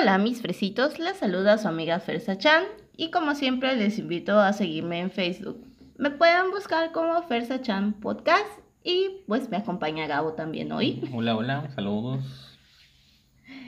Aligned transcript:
Hola 0.00 0.16
mis 0.18 0.40
fresitos, 0.40 1.00
les 1.00 1.16
saluda 1.16 1.58
su 1.58 1.66
amiga 1.66 1.98
Fersa 1.98 2.38
Chan 2.38 2.62
y 2.96 3.10
como 3.10 3.34
siempre 3.34 3.74
les 3.74 3.98
invito 3.98 4.38
a 4.38 4.52
seguirme 4.52 5.00
en 5.00 5.10
Facebook. 5.10 5.66
Me 5.96 6.10
pueden 6.10 6.52
buscar 6.52 6.92
como 6.92 7.20
Fersa 7.24 7.60
Chan 7.62 7.94
Podcast 7.94 8.46
y 8.84 9.24
pues 9.26 9.50
me 9.50 9.56
acompaña 9.56 10.06
Gabo 10.06 10.34
también 10.34 10.70
hoy. 10.70 11.02
Hola, 11.12 11.34
hola, 11.34 11.70
saludos. 11.74 12.56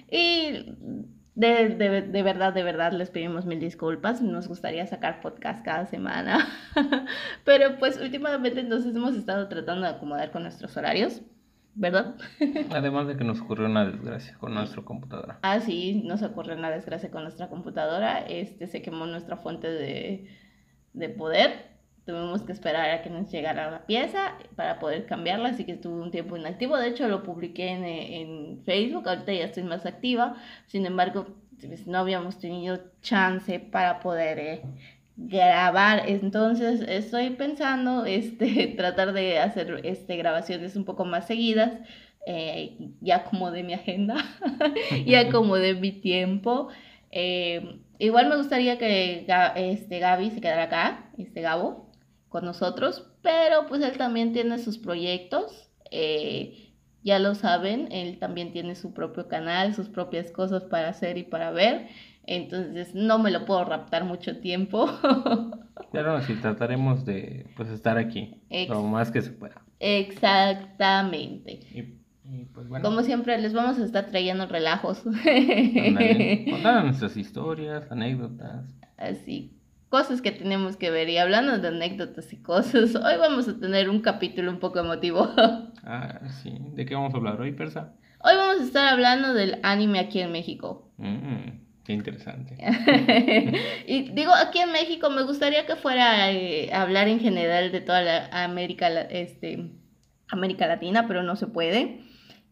Y 0.09 0.77
de, 1.35 1.71
de, 1.71 2.03
de, 2.03 2.23
verdad, 2.23 2.53
de 2.53 2.63
verdad 2.63 2.93
les 2.93 3.11
pedimos 3.11 3.45
mil 3.45 3.59
disculpas. 3.59 4.23
Nos 4.23 4.47
gustaría 4.47 4.87
sacar 4.87 5.21
podcast 5.23 5.65
cada 5.65 5.87
semana. 5.87 6.47
Pero 7.45 7.77
pues 7.81 8.01
últimamente 8.01 8.63
nos 8.63 8.87
hemos 8.87 9.17
estado 9.17 9.49
tratando 9.49 9.83
de 9.83 9.95
acomodar 9.95 10.31
con 10.31 10.45
nuestros 10.45 10.77
horarios. 10.77 11.23
¿Verdad? 11.75 12.17
Además 12.71 13.07
de 13.07 13.17
que 13.17 13.25
nos 13.25 13.41
ocurrió 13.41 13.67
una 13.67 13.87
desgracia 13.87 14.37
con 14.39 14.55
nuestra 14.55 14.83
computadora. 14.83 15.39
Ah, 15.43 15.61
sí, 15.61 16.03
nos 16.05 16.23
ocurrió 16.23 16.57
una 16.57 16.71
desgracia 16.71 17.11
con 17.11 17.23
nuestra 17.23 17.49
computadora. 17.49 18.19
Este, 18.21 18.67
se 18.67 18.83
quemó 18.83 19.07
nuestra 19.07 19.37
fuente 19.37 19.69
de, 19.69 20.29
de 20.93 21.09
poder. 21.09 21.71
Tuvimos 22.07 22.43
que 22.43 22.53
esperar 22.53 22.91
a 22.91 23.03
que 23.03 23.11
nos 23.11 23.31
llegara 23.31 23.71
la 23.71 23.87
pieza 23.87 24.35
para 24.57 24.79
poder 24.79 25.07
cambiarla, 25.07 25.51
así 25.51 25.65
que 25.65 25.73
estuvo 25.73 26.03
un 26.03 26.11
tiempo 26.11 26.37
inactivo. 26.37 26.77
De 26.77 26.89
hecho, 26.89 27.09
lo 27.09 27.23
publiqué 27.23 27.69
en, 27.69 27.85
en 27.85 28.63
Facebook, 28.65 29.09
ahorita 29.09 29.33
ya 29.33 29.45
estoy 29.45 29.63
más 29.65 29.87
activa. 29.87 30.37
Sin 30.67 30.87
embargo, 30.87 31.27
pues, 31.61 31.87
no 31.87 31.99
habíamos 31.99 32.39
tenido 32.39 32.81
chance 33.03 33.61
para 33.61 34.01
poder 34.01 34.39
eh, 34.39 34.63
grabar. 35.17 36.09
Entonces 36.09 36.83
estoy 36.87 37.31
pensando 37.31 38.05
este, 38.07 38.69
tratar 38.77 39.13
de 39.13 39.39
hacer 39.39 39.81
este, 39.85 40.17
grabaciones 40.17 40.77
un 40.77 40.85
poco 40.85 41.05
más 41.05 41.27
seguidas. 41.27 41.73
Eh, 42.27 42.77
ya 43.01 43.25
como 43.25 43.51
de 43.51 43.63
mi 43.63 43.73
agenda, 43.73 44.17
ya 45.07 45.31
como 45.31 45.57
de 45.57 45.75
mi 45.75 45.93
tiempo. 45.93 46.69
Eh, 47.11 47.81
igual 47.99 48.29
me 48.29 48.37
gustaría 48.37 48.79
que 48.79 49.27
este, 49.57 49.99
Gaby 49.99 50.31
se 50.31 50.41
quedara 50.41 50.65
acá, 50.65 51.11
este 51.17 51.41
Gabo, 51.41 51.91
con 52.29 52.45
nosotros, 52.45 53.11
pero 53.23 53.67
pues 53.69 53.83
él 53.83 53.97
también 53.97 54.33
tiene 54.33 54.59
sus 54.59 54.79
proyectos. 54.79 55.71
Eh, 55.91 56.71
ya 57.03 57.19
lo 57.19 57.35
saben, 57.35 57.91
él 57.91 58.19
también 58.19 58.53
tiene 58.53 58.75
su 58.75 58.93
propio 58.93 59.27
canal, 59.27 59.75
sus 59.75 59.89
propias 59.89 60.31
cosas 60.31 60.65
para 60.65 60.89
hacer 60.89 61.17
y 61.17 61.23
para 61.23 61.51
ver. 61.51 61.89
Entonces 62.31 62.95
no 62.95 63.19
me 63.19 63.33
lo 63.33 63.45
puedo 63.45 63.65
raptar 63.65 64.05
mucho 64.05 64.39
tiempo. 64.39 64.89
Claro, 65.93 66.21
sí, 66.21 66.35
trataremos 66.35 67.05
de 67.05 67.47
pues 67.57 67.69
estar 67.71 67.99
aquí 67.99 68.41
lo 68.69 68.85
más 68.85 69.11
que 69.11 69.23
se 69.23 69.31
pueda. 69.31 69.61
Exactamente. 69.81 71.59
Y, 71.73 72.45
pues, 72.45 72.69
bueno. 72.69 72.85
Como 72.85 73.03
siempre, 73.03 73.37
les 73.39 73.55
vamos 73.55 73.81
a 73.81 73.85
estar 73.85 74.07
trayendo 74.07 74.47
relajos. 74.47 75.01
Contar 76.51 76.85
nuestras 76.85 77.17
historias, 77.17 77.91
anécdotas. 77.91 78.73
Así, 78.99 79.59
cosas 79.89 80.23
que 80.23 80.31
tenemos 80.31 80.77
que 80.77 80.93
ver. 80.93 81.09
Y 81.09 81.17
hablando 81.17 81.59
de 81.59 81.67
anécdotas 81.67 82.33
y 82.33 82.37
cosas, 82.37 82.95
hoy 82.95 83.17
vamos 83.19 83.49
a 83.49 83.59
tener 83.59 83.91
un 83.91 84.01
capítulo 84.01 84.53
un 84.53 84.61
poco 84.61 84.79
emotivo. 84.79 85.29
ah, 85.83 86.21
sí. 86.43 86.57
¿De 86.75 86.87
qué 86.87 86.95
vamos 86.95 87.13
a 87.15 87.17
hablar 87.17 87.41
hoy, 87.41 87.51
Persa? 87.51 87.95
Hoy 88.23 88.37
vamos 88.37 88.61
a 88.61 88.65
estar 88.65 88.87
hablando 88.87 89.35
del 89.35 89.59
anime 89.65 89.99
aquí 89.99 90.21
en 90.21 90.31
México. 90.31 90.93
Mm. 90.99 91.70
Qué 91.91 91.95
interesante. 91.95 92.57
y 93.89 94.11
digo, 94.13 94.33
aquí 94.33 94.61
en 94.61 94.71
México 94.71 95.11
me 95.11 95.25
gustaría 95.25 95.67
que 95.67 95.75
fuera 95.75 96.23
a 96.23 96.31
eh, 96.31 96.73
hablar 96.73 97.09
en 97.09 97.19
general 97.19 97.73
de 97.73 97.81
toda 97.81 98.01
la 98.01 98.27
América, 98.45 98.89
este, 98.89 99.73
América 100.29 100.69
Latina, 100.69 101.09
pero 101.09 101.25
no 101.25 101.35
se 101.35 101.49
puede. 101.49 102.03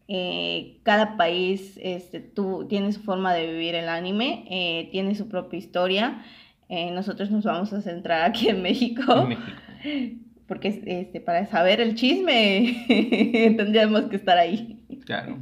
Eh, 0.09 0.81
cada 0.83 1.15
país 1.15 1.79
este, 1.81 2.19
tú, 2.19 2.65
tiene 2.67 2.91
su 2.91 3.01
forma 3.01 3.33
de 3.33 3.49
vivir 3.49 3.75
el 3.75 3.87
anime, 3.87 4.43
eh, 4.49 4.89
tiene 4.91 5.15
su 5.15 5.29
propia 5.29 5.57
historia. 5.57 6.21
nosotros 6.69 7.31
nos 7.31 7.45
vamos 7.45 7.71
a 7.71 7.81
centrar 7.81 8.29
aquí 8.29 8.49
en 8.49 8.61
México. 8.61 9.03
Porque 10.49 10.83
este, 10.85 11.21
para 11.21 11.45
saber 11.45 11.79
el 11.79 11.95
chisme 11.95 12.85
tendríamos 13.55 14.01
que 14.09 14.17
estar 14.17 14.37
ahí. 14.37 14.83
Claro. 15.05 15.39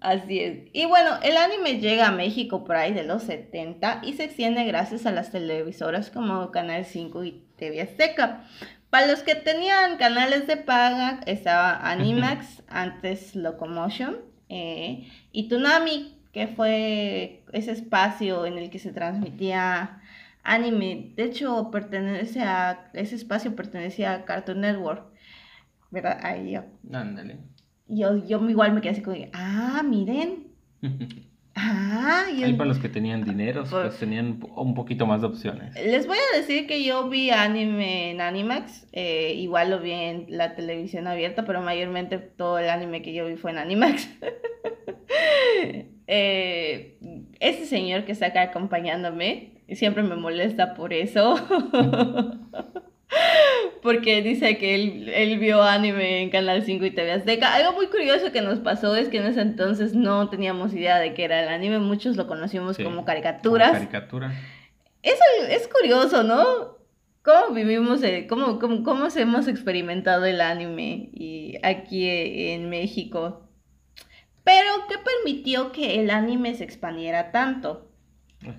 Así 0.00 0.40
es. 0.40 0.68
Y 0.72 0.86
bueno, 0.86 1.18
el 1.22 1.36
anime 1.36 1.78
llega 1.78 2.08
a 2.08 2.12
México 2.12 2.64
por 2.64 2.76
ahí 2.76 2.94
de 2.94 3.04
los 3.04 3.22
70 3.24 4.00
y 4.02 4.14
se 4.14 4.24
extiende 4.24 4.64
gracias 4.64 5.04
a 5.04 5.12
las 5.12 5.30
televisoras 5.30 6.10
como 6.10 6.50
Canal 6.50 6.86
5 6.86 7.22
y 7.24 7.44
TV 7.56 7.82
Azteca. 7.82 8.44
Para 8.88 9.06
los 9.06 9.20
que 9.20 9.34
tenían 9.34 9.98
canales 9.98 10.46
de 10.46 10.56
paga, 10.56 11.20
estaba 11.26 11.88
Animax, 11.90 12.62
antes 12.68 13.36
Locomotion, 13.36 14.16
eh, 14.48 15.06
y 15.32 15.48
Tsunami, 15.48 16.18
que 16.32 16.48
fue 16.48 17.44
ese 17.52 17.72
espacio 17.72 18.46
en 18.46 18.56
el 18.56 18.70
que 18.70 18.78
se 18.78 18.92
transmitía 18.92 20.00
anime. 20.42 21.12
De 21.14 21.24
hecho, 21.24 21.70
pertenece 21.70 22.40
a, 22.40 22.90
ese 22.94 23.16
espacio 23.16 23.54
pertenecía 23.54 24.14
a 24.14 24.24
Cartoon 24.24 24.62
Network. 24.62 25.04
¿Verdad? 25.90 26.20
Ahí 26.22 26.52
yo. 26.52 26.64
Yo, 27.90 28.24
yo 28.24 28.48
igual 28.48 28.72
me 28.72 28.80
quedé 28.80 28.92
así 28.92 29.02
como, 29.02 29.16
ah, 29.32 29.82
miren. 29.84 30.46
Ah, 31.62 32.26
y 32.34 32.44
Ahí 32.44 32.54
para 32.54 32.68
los 32.68 32.78
que 32.78 32.88
tenían 32.88 33.24
dinero, 33.24 33.64
pues, 33.68 33.98
tenían 33.98 34.40
un 34.56 34.74
poquito 34.74 35.04
más 35.04 35.20
de 35.20 35.26
opciones. 35.26 35.74
Les 35.74 36.06
voy 36.06 36.16
a 36.16 36.38
decir 36.38 36.66
que 36.66 36.82
yo 36.84 37.08
vi 37.08 37.30
anime 37.30 38.12
en 38.12 38.20
Animax, 38.20 38.86
eh, 38.92 39.34
igual 39.36 39.70
lo 39.70 39.80
vi 39.80 39.90
en 39.90 40.26
la 40.28 40.54
televisión 40.54 41.06
abierta, 41.06 41.44
pero 41.44 41.60
mayormente 41.60 42.18
todo 42.18 42.58
el 42.60 42.70
anime 42.70 43.02
que 43.02 43.12
yo 43.12 43.26
vi 43.26 43.36
fue 43.36 43.50
en 43.50 43.58
Animax. 43.58 44.08
eh, 46.06 46.98
ese 47.40 47.66
señor 47.66 48.04
que 48.04 48.12
está 48.12 48.26
acá 48.26 48.42
acompañándome 48.42 49.60
siempre 49.74 50.02
me 50.02 50.16
molesta 50.16 50.74
por 50.74 50.92
eso. 50.92 51.34
porque 53.82 54.22
dice 54.22 54.58
que 54.58 54.74
él, 54.74 55.38
vio 55.38 55.62
anime 55.62 56.22
en 56.22 56.30
Canal 56.30 56.64
5 56.64 56.84
y 56.84 56.90
TV 56.90 57.12
Azteca. 57.12 57.54
Algo 57.54 57.72
muy 57.72 57.86
curioso 57.88 58.32
que 58.32 58.42
nos 58.42 58.58
pasó 58.60 58.94
es 58.94 59.08
que 59.08 59.18
en 59.18 59.26
ese 59.26 59.40
entonces 59.40 59.94
no 59.94 60.28
teníamos 60.28 60.74
idea 60.74 60.98
de 60.98 61.14
qué 61.14 61.24
era 61.24 61.42
el 61.42 61.48
anime, 61.48 61.78
muchos 61.78 62.16
lo 62.16 62.26
conocimos 62.26 62.76
como 62.78 63.04
caricaturas. 63.04 63.72
caricatura. 63.72 64.32
Eso 65.02 65.22
es 65.48 65.68
curioso, 65.68 66.22
¿no? 66.22 66.78
¿Cómo 67.22 67.54
vivimos, 67.54 68.00
cómo, 68.28 68.58
cómo, 68.58 68.82
cómo 68.82 69.08
hemos 69.14 69.48
experimentado 69.48 70.24
el 70.24 70.40
anime 70.40 71.10
y 71.12 71.56
aquí 71.62 72.08
en 72.08 72.70
México? 72.70 73.46
Pero, 74.42 74.70
¿qué 74.88 74.96
permitió 74.98 75.70
que 75.70 76.00
el 76.00 76.10
anime 76.10 76.54
se 76.54 76.64
expandiera 76.64 77.30
tanto? 77.30 77.89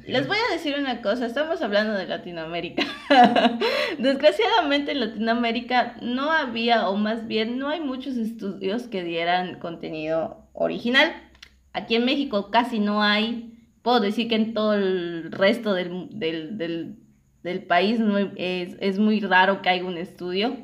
Les 0.06 0.28
voy 0.28 0.38
a 0.38 0.54
decir 0.54 0.76
una 0.78 1.02
cosa, 1.02 1.26
estamos 1.26 1.62
hablando 1.62 1.94
de 1.94 2.06
Latinoamérica. 2.06 2.84
Desgraciadamente 3.98 4.92
en 4.92 5.00
Latinoamérica 5.00 5.96
no 6.02 6.32
había, 6.32 6.88
o 6.88 6.98
más 6.98 7.28
bien 7.28 7.58
no 7.58 7.70
hay 7.70 7.80
muchos 7.80 8.16
estudios 8.16 8.84
que 8.84 9.04
dieran 9.04 9.58
contenido 9.58 10.46
original. 10.54 11.12
Aquí 11.74 11.96
en 11.96 12.06
México 12.06 12.52
casi 12.52 12.80
no 12.80 13.02
hay. 13.02 13.58
Puedo 13.82 14.00
decir 14.00 14.28
que 14.28 14.36
en 14.36 14.54
todo 14.54 14.76
el 14.76 15.32
resto 15.32 15.74
del, 15.74 16.10
del, 17.42 17.64
país 17.64 18.00
es, 18.36 18.78
es, 18.80 19.00
muy 19.00 19.20
raro 19.20 19.64
que 19.64 19.70
haya 19.70 19.84
un 19.84 19.98
estudio 19.98 20.58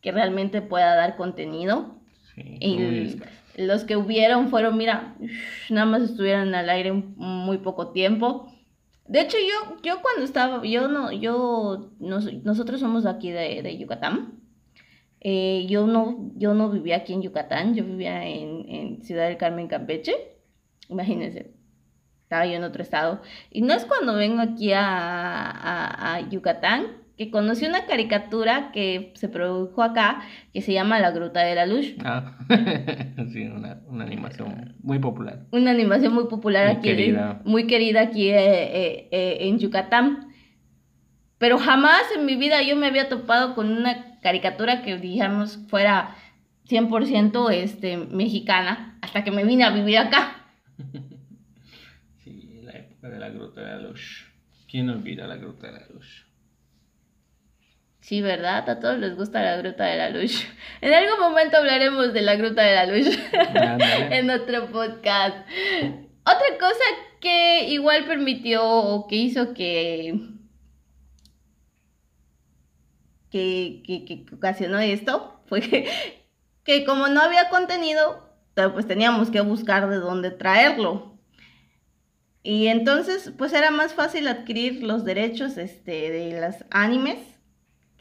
que 0.00 0.10
realmente 0.10 0.62
pueda 0.62 0.96
dar 0.96 1.16
contenido. 1.16 1.96
Sí, 2.34 3.20
los 3.56 3.84
que 3.84 3.96
hubieron 3.96 4.48
fueron, 4.48 4.76
mira, 4.76 5.16
nada 5.70 5.86
más 5.86 6.02
estuvieron 6.02 6.54
al 6.54 6.70
aire 6.70 6.92
muy 6.92 7.58
poco 7.58 7.92
tiempo. 7.92 8.52
De 9.06 9.20
hecho, 9.20 9.36
yo, 9.38 9.76
yo 9.82 10.00
cuando 10.00 10.22
estaba, 10.24 10.64
yo 10.64 10.88
no, 10.88 11.12
yo, 11.12 11.90
nosotros 11.98 12.80
somos 12.80 13.04
aquí 13.06 13.30
de, 13.30 13.76
Yucatán. 13.78 14.40
Eh, 15.20 15.66
yo 15.68 15.86
no, 15.86 16.32
yo 16.34 16.54
no 16.54 16.70
vivía 16.70 16.96
aquí 16.96 17.12
en 17.12 17.22
Yucatán, 17.22 17.74
yo 17.74 17.84
vivía 17.84 18.26
en, 18.26 19.02
Ciudad 19.02 19.28
del 19.28 19.36
Carmen, 19.36 19.68
Campeche. 19.68 20.14
Imagínense, 20.88 21.54
estaba 22.22 22.46
yo 22.46 22.54
en 22.54 22.64
otro 22.64 22.82
estado. 22.82 23.20
Y 23.50 23.62
no 23.62 23.74
es 23.74 23.84
cuando 23.84 24.14
vengo 24.14 24.40
aquí 24.40 24.72
a, 24.72 26.14
a 26.14 26.20
Yucatán 26.30 27.01
que 27.22 27.30
conocí 27.30 27.66
una 27.66 27.86
caricatura 27.86 28.72
que 28.72 29.12
se 29.14 29.28
produjo 29.28 29.82
acá 29.82 30.22
que 30.52 30.60
se 30.60 30.72
llama 30.72 30.98
La 30.98 31.12
Gruta 31.12 31.40
de 31.40 31.54
la 31.54 31.66
Luz. 31.66 31.94
Ah, 32.04 32.36
sí, 33.32 33.44
una, 33.44 33.80
animación 34.00 34.74
muy 34.82 34.98
popular. 34.98 35.46
Una 35.52 35.70
animación 35.70 36.14
muy 36.14 36.24
popular 36.24 36.66
aquí. 36.66 37.14
Muy 37.44 37.66
querida 37.68 38.00
aquí 38.00 38.28
eh, 38.28 38.36
eh, 38.36 39.08
eh, 39.12 39.36
en 39.42 39.58
Yucatán. 39.60 40.32
Pero 41.38 41.58
jamás 41.58 42.02
en 42.16 42.26
mi 42.26 42.36
vida 42.36 42.62
yo 42.62 42.74
me 42.74 42.88
había 42.88 43.08
topado 43.08 43.54
con 43.54 43.70
una 43.70 44.18
caricatura 44.20 44.82
que, 44.82 44.98
digamos, 44.98 45.58
fuera 45.68 46.16
100% 46.68 47.52
este, 47.52 47.96
mexicana 47.96 48.98
hasta 49.00 49.22
que 49.22 49.30
me 49.30 49.44
vine 49.44 49.64
a 49.64 49.70
vivir 49.70 49.98
acá. 49.98 50.44
Sí, 52.24 52.60
la 52.62 52.72
época 52.72 53.08
de 53.08 53.18
la 53.18 53.28
Gruta 53.30 53.60
de 53.60 53.66
la 53.66 53.78
Luz. 53.78 54.26
¿Quién 54.68 54.88
olvida 54.88 55.26
la 55.26 55.36
Gruta 55.36 55.66
de 55.66 55.72
la 55.72 55.86
Luz? 55.92 56.31
Sí, 58.02 58.20
¿verdad? 58.20 58.68
A 58.68 58.78
todos 58.78 58.98
les 58.98 59.16
gusta 59.16 59.42
la 59.42 59.56
Gruta 59.56 59.84
de 59.84 59.96
la 59.96 60.10
Luz. 60.10 60.46
En 60.82 60.92
algún 60.92 61.18
momento 61.18 61.56
hablaremos 61.56 62.12
de 62.12 62.20
la 62.20 62.36
Gruta 62.36 62.62
de 62.62 62.74
la 62.74 62.86
Luz 62.86 63.18
en 64.10 64.28
otro 64.28 64.70
podcast. 64.70 65.36
Otra 66.24 66.58
cosa 66.58 66.84
que 66.98 67.12
que 67.22 67.68
igual 67.70 68.04
permitió 68.04 68.66
o 68.66 69.06
que 69.06 69.16
hizo 69.16 69.54
que, 69.54 70.20
que, 73.30 73.82
que, 73.86 74.26
ocasionó 74.34 74.80
esto 74.80 75.40
fue 75.46 75.60
que, 75.60 75.88
que 76.64 76.84
como 76.84 77.06
no 77.08 77.22
había 77.22 77.48
contenido, 77.48 78.28
pues 78.74 78.86
teníamos 78.86 79.30
que 79.30 79.40
buscar 79.40 79.88
de 79.88 79.96
dónde 79.96 80.32
traerlo. 80.32 81.16
Y 82.42 82.66
entonces, 82.66 83.32
pues 83.38 83.52
era 83.52 83.70
más 83.70 83.94
fácil 83.94 84.26
adquirir 84.26 84.82
los 84.82 85.04
derechos 85.04 85.56
este, 85.56 86.10
de 86.10 86.40
las 86.40 86.64
animes 86.70 87.18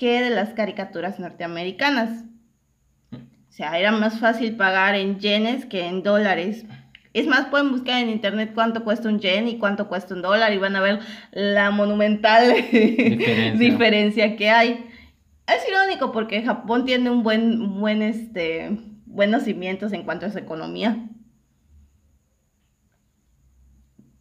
que 0.01 0.19
de 0.19 0.31
las 0.31 0.49
caricaturas 0.55 1.19
norteamericanas. 1.19 2.23
O 3.11 3.51
sea, 3.51 3.77
era 3.77 3.91
más 3.91 4.19
fácil 4.19 4.55
pagar 4.55 4.95
en 4.95 5.19
yenes 5.19 5.67
que 5.67 5.85
en 5.85 6.01
dólares. 6.01 6.65
Es 7.13 7.27
más, 7.27 7.45
pueden 7.49 7.69
buscar 7.69 8.01
en 8.01 8.09
internet 8.09 8.53
cuánto 8.55 8.83
cuesta 8.83 9.07
un 9.07 9.19
yen 9.19 9.47
y 9.47 9.59
cuánto 9.59 9.87
cuesta 9.87 10.15
un 10.15 10.23
dólar 10.23 10.53
y 10.53 10.57
van 10.57 10.75
a 10.75 10.81
ver 10.81 11.01
la 11.33 11.69
monumental 11.69 12.51
diferencia, 13.59 14.35
que 14.37 14.49
hay. 14.49 14.89
Es 15.45 15.69
irónico 15.69 16.11
porque 16.11 16.41
Japón 16.41 16.83
tiene 16.85 17.11
un 17.11 17.21
buen, 17.21 17.79
buen, 17.79 18.01
este, 18.01 18.71
buenos 19.05 19.43
cimientos 19.43 19.93
en 19.93 20.01
cuanto 20.01 20.25
a 20.25 20.31
su 20.31 20.39
economía. 20.39 20.97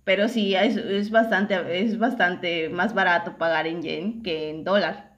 Pero 0.04 0.28
sí, 0.28 0.54
es, 0.54 0.76
es, 0.76 1.10
bastante, 1.10 1.82
es 1.82 1.98
bastante 1.98 2.68
más 2.68 2.92
barato 2.92 3.38
pagar 3.38 3.66
en 3.66 3.80
yen 3.80 4.22
que 4.22 4.50
en 4.50 4.62
dólar. 4.62 5.09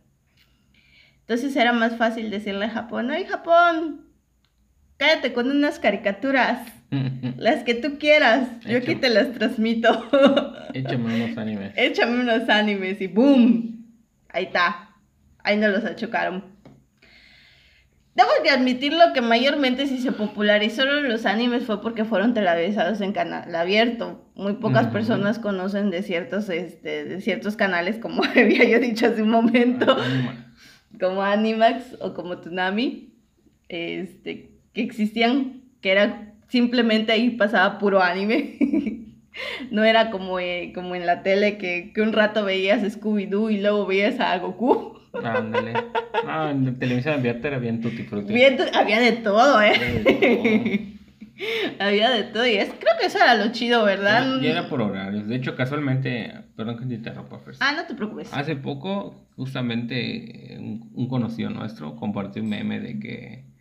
Entonces 1.23 1.57
era 1.57 1.73
más 1.73 1.97
fácil 1.97 2.31
decirle 2.31 2.67
a 2.67 2.71
Japón, 2.71 3.11
ay 3.11 3.25
Japón, 3.25 4.07
cállate 4.97 5.33
con 5.33 5.51
unas 5.51 5.79
caricaturas, 5.79 6.61
las 7.39 7.65
que 7.65 7.75
tú 7.75 7.99
quieras, 7.99 8.49
yo 8.67 8.79
aquí 8.79 8.95
te 8.95 9.09
las 9.09 9.33
transmito. 9.33 10.09
Échame 10.75 11.25
unos 11.25 11.39
animes. 11.39 11.73
Échame 11.77 12.21
unos 12.21 12.49
animes 12.49 13.01
y 13.01 13.07
¡boom! 13.07 13.87
Ahí 14.29 14.45
está, 14.45 14.91
ahí 15.43 15.57
no 15.57 15.69
los 15.69 15.85
achocaron. 15.85 16.53
Debo 18.15 18.29
de 18.45 18.51
admitirlo 18.51 19.15
que 19.15 19.23
mayormente 19.23 19.87
si 19.87 19.99
se 19.99 20.13
popularizaron 20.13 21.09
los 21.09 21.25
animes 21.25 21.65
fue 21.65 21.81
porque 21.81 22.05
fueron 22.05 22.35
televisados 22.35 23.01
en 23.01 23.13
canal 23.13 23.55
abierto. 23.55 24.31
Muy 24.35 24.55
pocas 24.55 24.89
personas 24.89 25.39
conocen 25.39 25.91
de 25.91 26.03
ciertos, 26.03 26.51
este, 26.51 27.05
de 27.07 27.21
ciertos 27.23 27.57
canales, 27.57 27.97
como 27.97 28.23
había 28.37 28.69
yo 28.69 28.81
dicho 28.81 29.07
hace 29.07 29.23
un 29.23 29.31
momento, 29.31 29.97
como 30.99 31.23
Animax 31.23 31.97
o 32.01 32.15
como 32.15 32.39
Tsunami, 32.39 33.13
este, 33.69 34.51
que 34.73 34.83
existían, 34.83 35.63
que 35.81 35.91
era 35.91 36.35
simplemente 36.49 37.13
ahí 37.13 37.31
pasaba 37.31 37.79
puro 37.79 38.03
anime. 38.03 38.57
no 39.71 39.85
era 39.85 40.11
como, 40.11 40.39
eh, 40.39 40.73
como 40.75 40.95
en 40.95 41.07
la 41.07 41.23
tele 41.23 41.59
que, 41.59 41.93
que 41.95 42.03
un 42.03 42.13
rato 42.13 42.45
veías 42.45 42.83
Scooby-Doo 42.83 43.51
y 43.51 43.61
luego 43.61 43.87
veías 43.87 44.21
a 44.21 44.37
Goku. 44.39 44.99
Ándale. 45.13 45.75
No, 46.25 46.51
en 46.51 46.67
la 46.67 46.73
televisión 46.75 47.15
abierta 47.15 47.49
era 47.49 47.59
bien 47.59 47.81
tutti 47.81 48.05
frutti. 48.05 48.33
Bien, 48.33 48.57
había 48.75 49.01
de 49.01 49.13
todo, 49.13 49.61
¿eh? 49.61 50.92
había 51.79 52.11
de 52.11 52.25
todo. 52.25 52.47
Y 52.47 52.55
es, 52.55 52.69
creo 52.69 52.95
que 53.01 53.07
eso 53.07 53.19
era 53.19 53.35
lo 53.35 53.53
chido, 53.53 53.85
¿verdad? 53.85 54.41
Y 54.41 54.47
era 54.47 54.69
por 54.69 54.81
horarios. 54.81 55.27
De 55.27 55.37
hecho, 55.37 55.57
casualmente, 55.57 56.33
perdón 56.57 56.79
que 56.79 56.87
te 56.87 56.95
interrumpa, 56.95 57.41
Ah, 57.61 57.73
no 57.77 57.85
te 57.87 57.95
preocupes. 57.95 58.33
Hace 58.33 58.57
poco, 58.57 59.29
justamente, 59.37 60.57
un, 60.59 61.09
conocido 61.09 61.51
nuestro 61.51 61.97
compartió 61.97 62.43
un 62.43 62.49
meme 62.49 62.81
de 62.81 62.99
que 62.99 63.53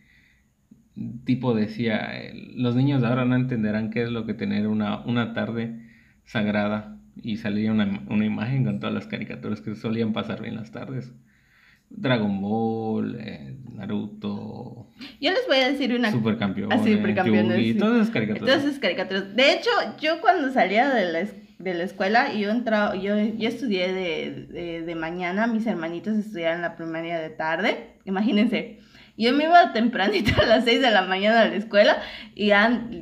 tipo 1.25 1.53
decía, 1.53 2.11
los 2.55 2.75
niños 2.75 3.01
de 3.01 3.07
ahora 3.07 3.25
no 3.25 3.35
entenderán 3.35 3.89
qué 3.89 4.03
es 4.03 4.09
lo 4.09 4.25
que 4.25 4.33
tener 4.33 4.67
una, 4.67 5.01
una 5.05 5.33
tarde 5.33 5.89
sagrada 6.25 6.97
y 7.15 7.37
salía 7.37 7.71
una, 7.71 8.03
una 8.09 8.25
imagen 8.25 8.65
con 8.65 8.79
todas 8.79 8.93
las 8.93 9.07
caricaturas 9.07 9.61
que 9.61 9.75
solían 9.75 10.13
pasar 10.13 10.41
bien 10.41 10.55
las 10.55 10.71
tardes. 10.71 11.13
Dragon 11.95 12.41
Ball, 12.41 13.17
eh, 13.19 13.55
Naruto. 13.73 14.87
Yo 15.19 15.31
les 15.31 15.47
voy 15.47 15.57
a 15.57 15.71
decir 15.71 15.93
una. 15.93 16.11
Supercampeones. 16.11 16.79
Así, 16.79 16.93
supercampeones. 16.93 17.59
Y 17.59 17.73
todas 17.75 18.01
esas 18.01 18.09
caricaturas. 18.11 18.47
Todas 18.47 18.63
esas 18.65 18.79
caricaturas. 18.79 19.35
De 19.35 19.53
hecho, 19.53 19.69
yo 19.99 20.21
cuando 20.21 20.51
salía 20.51 20.89
de 20.89 21.11
la, 21.11 21.27
de 21.59 21.73
la 21.73 21.83
escuela, 21.83 22.33
yo, 22.33 22.49
entraba, 22.49 22.95
yo, 22.95 23.17
yo 23.17 23.49
estudié 23.49 23.93
de, 23.93 24.47
de, 24.49 24.81
de 24.81 24.95
mañana, 24.95 25.47
mis 25.47 25.65
hermanitos 25.65 26.15
estudiaban 26.17 26.61
la 26.61 26.75
primaria 26.75 27.19
de 27.19 27.29
tarde. 27.29 27.95
Imagínense. 28.05 28.79
Yo 29.17 29.33
me 29.33 29.43
iba 29.43 29.73
tempranito 29.73 30.31
a 30.41 30.45
las 30.45 30.65
6 30.65 30.81
de 30.81 30.91
la 30.91 31.03
mañana 31.03 31.41
a 31.41 31.47
la 31.47 31.55
escuela 31.55 32.01
y 32.35 32.51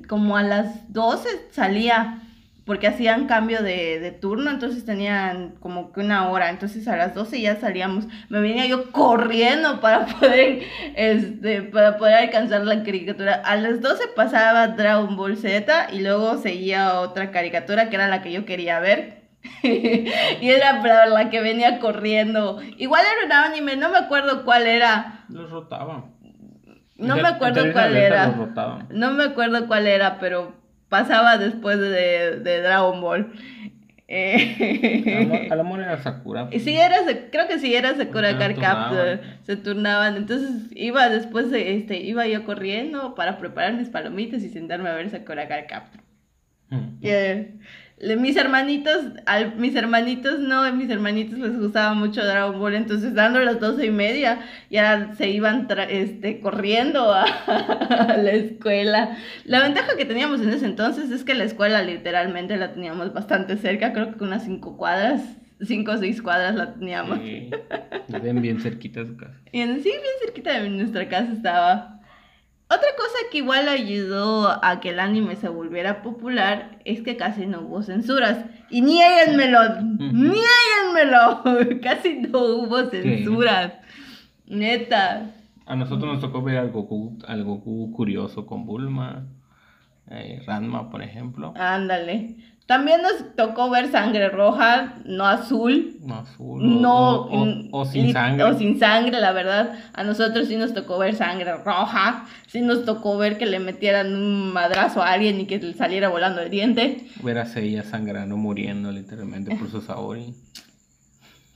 como 0.08 0.38
a 0.38 0.44
las 0.44 0.92
12 0.92 1.30
salía 1.52 2.22
porque 2.70 2.86
hacían 2.86 3.26
cambio 3.26 3.64
de, 3.64 4.16
turno, 4.22 4.52
entonces 4.52 4.86
tenían 4.86 5.56
como 5.60 5.92
que 5.92 6.02
una 6.02 6.30
hora, 6.30 6.52
entonces 6.52 6.88
a 6.88 6.96
las 6.96 7.16
12 7.16 7.42
ya 7.42 7.56
salíamos, 7.56 8.06
me 8.30 8.40
venía 8.42 8.68
yo 8.68 8.92
corriendo 8.92 9.82
para 9.82 10.06
poder, 10.20 10.62
este, 10.94 11.64
para 11.64 11.98
poder 11.98 12.14
alcanzar 12.14 12.64
la 12.68 12.84
caricatura. 12.84 13.42
A 13.44 13.56
las 13.56 13.82
12 13.82 14.10
pasaba 14.16 14.68
Dragon 14.68 15.16
Ball 15.16 15.36
Z 15.36 15.88
y 15.94 16.02
luego 16.02 16.38
seguía 16.38 17.00
otra 17.00 17.32
caricatura 17.32 17.90
que 17.90 17.96
era 17.96 18.08
la 18.08 18.22
que 18.22 18.32
yo 18.32 18.46
quería 18.46 18.80
ver. 18.80 19.24
y 19.64 20.48
era 20.48 20.80
para 20.84 21.08
la 21.08 21.32
que 21.32 21.42
venía 21.42 21.80
corriendo. 21.80 22.62
Igual 22.78 23.02
era 23.02 23.26
un 23.26 23.32
anime, 23.32 23.78
no 23.78 23.90
me 23.90 23.98
acuerdo 23.98 24.46
cuál 24.46 24.68
era. 24.68 25.26
Los 25.30 25.50
rotaba. 25.50 26.06
No 26.98 27.16
me 27.16 27.30
acuerdo 27.30 27.74
cuál 27.74 27.98
era. 27.98 28.28
No 28.92 29.10
me 29.10 29.24
acuerdo 29.24 29.66
cuál 29.66 29.88
era, 29.88 30.20
pero 30.20 30.60
pasaba 30.90 31.38
después 31.38 31.80
de, 31.80 32.40
de 32.40 32.62
Dragon 32.62 33.00
Ball. 33.00 33.32
Eh, 34.12 35.48
Al 35.52 35.60
amor 35.60 35.82
era 35.82 36.02
Sakura. 36.02 36.50
Sí, 36.52 36.76
era, 36.76 36.98
creo 37.32 37.48
que 37.48 37.60
sí 37.60 37.76
era 37.76 37.96
Sakura 37.96 38.38
Card. 38.38 39.20
Se 39.44 39.56
turnaban. 39.56 40.18
Entonces 40.18 40.72
iba 40.72 41.10
después, 41.10 41.52
de, 41.52 41.78
este, 41.78 41.98
iba 41.98 42.26
yo 42.26 42.44
corriendo 42.44 43.14
para 43.14 43.38
preparar 43.38 43.74
mis 43.76 43.90
palomitas 43.90 44.42
y 44.42 44.50
sentarme 44.50 44.90
a 44.90 44.96
ver 44.96 45.10
Sakura 45.12 45.48
Card 45.48 45.68
Captor. 45.68 46.02
Mm 46.70 46.98
mis 48.18 48.38
hermanitos, 48.38 48.98
al, 49.26 49.56
mis 49.56 49.76
hermanitos 49.76 50.40
no, 50.40 50.72
mis 50.74 50.90
hermanitos 50.90 51.38
les 51.38 51.60
gustaba 51.60 51.94
mucho 51.94 52.26
Dragon 52.26 52.58
Ball, 52.58 52.76
entonces 52.76 53.14
dando 53.14 53.42
las 53.42 53.60
doce 53.60 53.86
y 53.86 53.92
media 53.92 54.40
ya 54.70 55.14
se 55.18 55.30
iban 55.30 55.68
este, 55.90 56.40
corriendo 56.40 57.12
a, 57.14 57.26
la 58.18 58.32
escuela. 58.32 59.18
La 59.44 59.62
ventaja 59.62 59.98
que 59.98 60.06
teníamos 60.06 60.40
en 60.42 60.50
ese 60.50 60.66
entonces 60.66 61.12
es 61.12 61.26
que 61.26 61.34
la 61.34 61.44
escuela 61.44 61.82
literalmente 61.84 62.56
la 62.56 62.74
teníamos 62.74 63.14
bastante 63.14 63.58
cerca, 63.58 63.92
creo 63.92 64.16
que 64.16 64.24
unas 64.24 64.46
cinco 64.46 64.78
cuadras, 64.78 65.22
cinco 65.62 65.92
o 65.92 65.98
seis 65.98 66.22
cuadras 66.22 66.56
la 66.56 66.74
teníamos. 66.76 67.20
Sí, 67.20 67.50
bien, 68.34 68.62
cerquita 68.62 69.02
de 69.02 69.08
su 69.08 69.18
casa. 69.18 69.36
Sí, 69.52 69.60
bien 69.60 69.84
cerquita 70.24 70.58
de 70.58 70.70
nuestra 70.70 71.10
casa 71.10 71.34
estaba. 71.34 71.99
Otra 72.72 72.90
cosa 72.96 73.18
que 73.32 73.40
igual 73.40 73.68
ayudó 73.68 74.64
a 74.64 74.80
que 74.80 74.90
el 74.90 75.00
anime 75.00 75.36
se 75.36 75.50
volviera 75.50 76.04
popular 76.04 76.78
es 76.86 77.02
que 77.02 77.18
casi 77.18 77.48
no 77.48 77.62
hubo 77.62 77.82
censuras. 77.82 78.46
Y 78.70 78.82
niéguenmelo, 78.82 79.82
niéguenmelo. 79.98 81.82
casi 81.82 82.20
no 82.20 82.40
hubo 82.40 82.88
censuras. 82.92 83.74
Neta. 84.46 85.32
A 85.66 85.76
nosotros 85.76 86.14
nos 86.14 86.22
tocó 86.22 86.44
ver 86.44 86.58
al 86.58 86.70
Goku, 86.70 87.18
al 87.28 87.44
Goku 87.44 87.92
curioso 87.92 88.46
con 88.46 88.68
Bulma, 88.68 89.26
eh, 90.12 90.40
Ranma, 90.46 90.92
por 90.92 91.02
ejemplo. 91.02 91.54
Ándale. 91.56 92.36
También 92.70 93.02
nos 93.02 93.36
tocó 93.36 93.70
ver 93.72 93.90
sangre 93.90 94.30
roja, 94.30 94.94
no 95.04 95.26
azul. 95.26 95.98
No 96.02 96.20
azul. 96.20 96.80
No, 96.80 97.28
o, 97.72 97.86
sin 97.86 98.14
sangre. 98.14 98.44
O 98.44 98.56
sin 98.56 98.78
sangre, 98.78 99.20
la 99.20 99.32
verdad. 99.32 99.72
A 99.92 100.04
nosotros 100.04 100.48
sí 100.48 100.56
nos 100.56 100.76
tocó 100.76 101.00
ver 101.00 101.16
sangre 101.16 101.52
roja. 101.66 102.28
Sí 102.46 102.62
nos 102.62 102.86
tocó 102.86 103.18
ver 103.18 103.40
que 103.40 103.48
le 103.48 103.58
metieran 103.58 104.14
un 104.14 104.54
madrazo 104.54 105.02
a 105.02 105.14
alguien 105.14 105.42
y 105.42 105.48
que 105.48 105.58
le 105.58 105.74
saliera 105.74 106.10
volando 106.10 106.42
el 106.42 106.52
diente. 106.52 107.08
Ver 107.24 107.40
a 107.40 107.48
Seiya 107.48 107.84
sangrando, 107.84 108.38
muriendo 108.38 108.92
literalmente 108.92 109.56
por 109.56 109.72
su 109.72 109.82
Saori. 109.82 110.36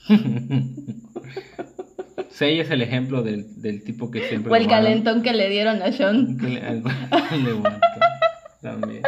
Seiya 2.31 2.63
es 2.63 2.71
el 2.71 2.81
ejemplo 2.81 3.21
del, 3.21 3.61
del, 3.61 3.83
tipo 3.83 4.09
que 4.09 4.29
siempre... 4.29 4.51
O 4.51 4.55
el 4.55 4.67
calentón 4.67 5.21
que 5.21 5.33
le 5.33 5.47
dieron 5.51 5.79
a 5.83 5.91
Sean. 5.91 6.39
También. 8.63 9.03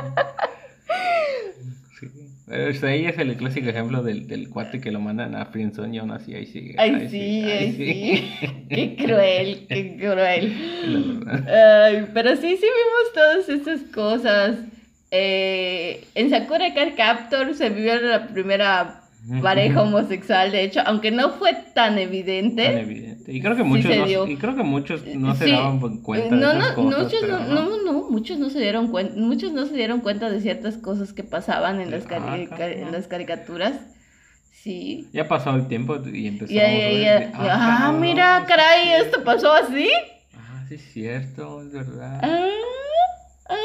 Pero 2.47 2.87
ella 2.87 3.09
es 3.09 3.17
el 3.17 3.35
clásico 3.37 3.69
ejemplo 3.69 4.03
del, 4.03 4.27
del 4.27 4.49
cuate 4.49 4.79
que 4.79 4.91
lo 4.91 4.99
mandan 4.99 5.35
a 5.35 5.45
Friendzone 5.45 5.95
y 5.95 5.97
aún 5.97 6.11
así 6.11 6.35
ahí 6.35 6.45
sigue. 6.45 6.75
Ay, 6.77 7.09
sí, 7.09 7.43
ay, 7.43 7.71
sí. 7.71 8.47
qué 8.69 8.95
cruel, 8.95 9.65
qué 9.67 9.97
cruel. 9.97 10.53
Ay, 11.47 12.07
pero 12.13 12.35
sí, 12.35 12.55
sí 12.57 12.65
vimos 12.65 13.13
todas 13.13 13.49
estas 13.49 13.81
cosas. 13.91 14.57
Eh, 15.09 16.03
en 16.13 16.29
Sakura 16.29 16.73
Card 16.73 16.95
Captor 16.95 17.55
se 17.55 17.69
vivió 17.69 17.99
la 17.99 18.27
primera 18.27 19.04
pareja 19.41 19.81
homosexual, 19.81 20.51
de 20.51 20.63
hecho, 20.63 20.81
aunque 20.85 21.11
no 21.11 21.31
fue 21.31 21.53
tan 21.73 21.97
evidente. 21.97 22.63
Tan 22.65 22.77
evidente. 22.77 23.31
Y 23.33 23.41
creo 23.41 23.55
que 23.55 23.63
Sí 23.63 23.67
muchos, 23.69 23.91
se 23.91 23.97
no, 23.99 24.27
y 24.27 24.35
creo 24.37 24.55
que 24.55 24.63
muchos 24.63 25.05
no 25.15 25.35
se 25.35 25.45
Sí. 25.45 25.51
daban 25.51 25.79
cuenta 26.01 26.35
no, 26.35 26.53
de 26.53 26.59
esas 26.59 26.69
no, 26.77 26.83
cosas. 26.83 27.03
muchos 27.03 27.19
pero 27.21 27.39
no, 27.39 27.47
no, 27.69 27.83
no, 27.83 28.09
muchos 28.09 28.37
no 28.39 28.49
se 28.49 28.59
dieron 28.59 28.87
cuenta, 28.91 29.15
muchos 29.19 29.51
no 29.51 29.65
se 29.65 29.75
dieron 29.75 30.01
cuenta 30.01 30.29
de 30.29 30.41
ciertas 30.41 30.77
cosas 30.77 31.11
que 31.13 31.23
pasaban 31.23 31.81
en 31.81 31.91
las, 31.91 32.07
cari- 32.07 32.47
Ah, 32.51 32.55
ca- 32.55 32.67
en 32.71 32.91
las 32.91 33.07
caricaturas. 33.07 33.73
Sí. 34.51 35.07
Ya 35.13 35.27
pasó 35.27 35.55
el 35.55 35.67
tiempo 35.67 35.97
y 36.11 36.27
empezamos 36.27 36.51
Y 36.51 36.59
ahí, 36.59 36.81
a 36.81 36.85
ahí, 36.87 36.99
ver 37.19 37.31
ah, 37.35 37.77
cabrón, 37.81 38.01
mira, 38.01 38.39
sí 38.41 38.45
caray, 38.47 38.89
es 38.93 39.05
esto 39.05 39.23
pasó 39.23 39.51
así. 39.53 39.89
Ah, 40.35 40.65
sí 40.67 40.75
es 40.75 40.81
cierto, 40.91 41.61
es 41.61 41.71
verdad. 41.71 42.19
Ah, 42.23 42.47
ah. 43.49 43.55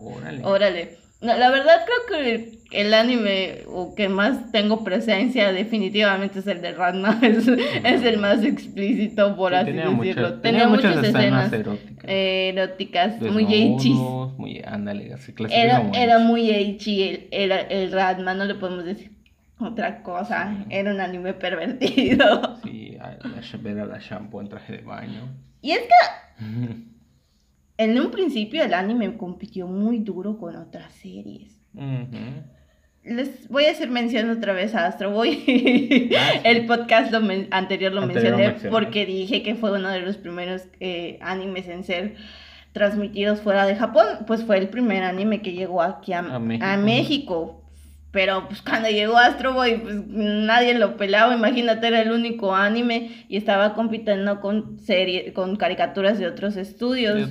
Órale. 0.00 0.44
Órale. 0.44 0.98
No, 1.20 1.36
la 1.36 1.50
verdad 1.50 1.84
creo 1.84 2.22
que 2.22 2.58
el 2.70 2.94
anime 2.94 3.62
o 3.66 3.94
que 3.96 4.08
más 4.08 4.52
tengo 4.52 4.84
presencia 4.84 5.50
definitivamente 5.52 6.38
es 6.38 6.46
el 6.46 6.60
de 6.62 6.72
Ranma. 6.72 7.18
Es, 7.22 7.48
es 7.48 8.02
el 8.04 8.18
más 8.18 8.44
explícito, 8.44 9.34
por 9.36 9.50
Sí, 9.50 9.56
así 9.56 9.64
tenía 9.66 9.84
decirlo. 9.88 9.96
muchas- 10.28 10.42
tenía, 10.42 10.68
muchas, 10.68 11.04
escenas, 11.04 11.52
eróticas. 11.52 12.04
eh, 12.06 12.50
eróticas, 12.54 13.18
muy. 13.20 13.92
Desnudos, 13.94 14.38
muy, 14.38 14.62
ándale, 14.64 15.16
se 15.18 15.34
Era, 15.50 15.78
como 15.78 15.94
era 15.94 16.18
muy 16.20 16.50
ecchi 16.50 17.02
el, 17.02 17.28
era 17.32 17.60
el 17.62 17.90
Ranma, 17.90 18.34
no 18.34 18.44
le 18.44 18.54
podemos 18.54 18.84
decir 18.84 19.10
otra 19.58 20.02
cosa. 20.04 20.54
Sí. 20.56 20.64
Era 20.70 20.92
un 20.92 21.00
anime 21.00 21.32
pervertido. 21.34 22.58
Sí, 22.62 22.96
a 23.00 23.16
ver 23.58 23.80
a 23.80 23.86
la 23.86 23.98
shampoo 23.98 24.40
en 24.40 24.48
traje 24.50 24.74
de 24.74 24.82
baño. 24.82 25.28
Y 25.62 25.72
es 25.72 25.80
que 25.80 26.44
en 27.78 27.98
un 27.98 28.10
principio 28.10 28.62
el 28.62 28.74
anime 28.74 29.16
compitió 29.16 29.66
muy 29.66 30.00
duro 30.00 30.36
con 30.38 30.56
otras 30.56 30.92
series. 30.94 31.56
Les 33.04 33.48
voy 33.48 33.64
a 33.64 33.70
hacer 33.70 33.88
mención 33.88 34.28
otra 34.30 34.52
vez 34.52 34.74
a 34.74 34.86
Astro 34.86 35.12
Boy. 35.12 36.10
Ah. 36.18 36.40
El 36.44 36.66
podcast 36.66 37.10
lo 37.12 37.18
anterior 37.18 37.92
lo 37.92 38.02
Anterior 38.02 38.06
mencioné 38.06 38.48
mencioné. 38.48 38.70
porque 38.70 39.06
dije 39.06 39.42
que 39.42 39.54
fue 39.54 39.72
uno 39.72 39.88
de 39.88 40.00
los 40.00 40.16
primeros 40.16 40.62
eh, 40.80 41.18
animes 41.22 41.68
en 41.68 41.84
ser 41.84 42.16
transmitidos 42.72 43.40
fuera 43.40 43.64
de 43.66 43.76
Japón. 43.76 44.06
Pues 44.26 44.44
fue 44.44 44.58
el 44.58 44.68
primer 44.68 45.04
anime 45.04 45.40
que 45.40 45.52
llegó 45.52 45.80
aquí 45.80 46.12
a, 46.12 46.18
A 46.18 46.34
a 46.34 46.76
México. 46.76 47.57
Pero 48.10 48.46
pues 48.48 48.62
cuando 48.62 48.88
llegó 48.88 49.18
Astro 49.18 49.52
Boy, 49.52 49.76
pues 49.82 49.94
nadie 50.06 50.72
lo 50.78 50.96
pelaba. 50.96 51.34
Imagínate, 51.34 51.88
era 51.88 52.00
el 52.00 52.10
único 52.10 52.54
anime 52.54 53.10
y 53.28 53.36
estaba 53.36 53.74
compitiendo 53.74 54.40
con 54.40 54.78
serie, 54.80 55.34
con 55.34 55.56
caricaturas 55.56 56.18
de 56.18 56.26
otros 56.26 56.56
estudios. 56.56 57.30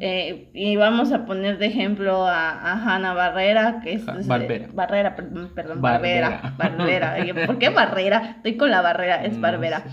Eh, 0.00 0.48
y 0.54 0.76
vamos 0.76 1.12
a 1.12 1.26
poner 1.26 1.58
de 1.58 1.66
ejemplo 1.66 2.26
a, 2.26 2.50
a 2.52 2.72
Hanna 2.96 3.12
Barrera, 3.12 3.80
que 3.84 3.92
es... 3.92 4.04
Ja- 4.06 4.18
es- 4.18 4.26
Barbera. 4.26 4.68
Barrera, 4.72 5.14
perdón, 5.14 5.50
perdón, 5.54 5.82
Barbera. 5.82 6.54
Barbera. 6.56 7.16
¿Por 7.46 7.58
qué 7.58 7.68
Barrera? 7.68 8.34
Estoy 8.36 8.56
con 8.56 8.70
la 8.70 8.80
Barrera, 8.80 9.24
es 9.26 9.34
No 9.34 9.40
Barbera. 9.42 9.84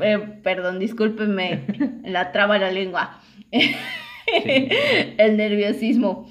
Eh, 0.00 0.18
perdón, 0.44 0.78
discúlpenme, 0.78 1.62
la 2.04 2.30
traba 2.30 2.58
la 2.58 2.70
lengua. 2.70 3.18
El 4.26 5.36
nerviosismo. 5.36 6.28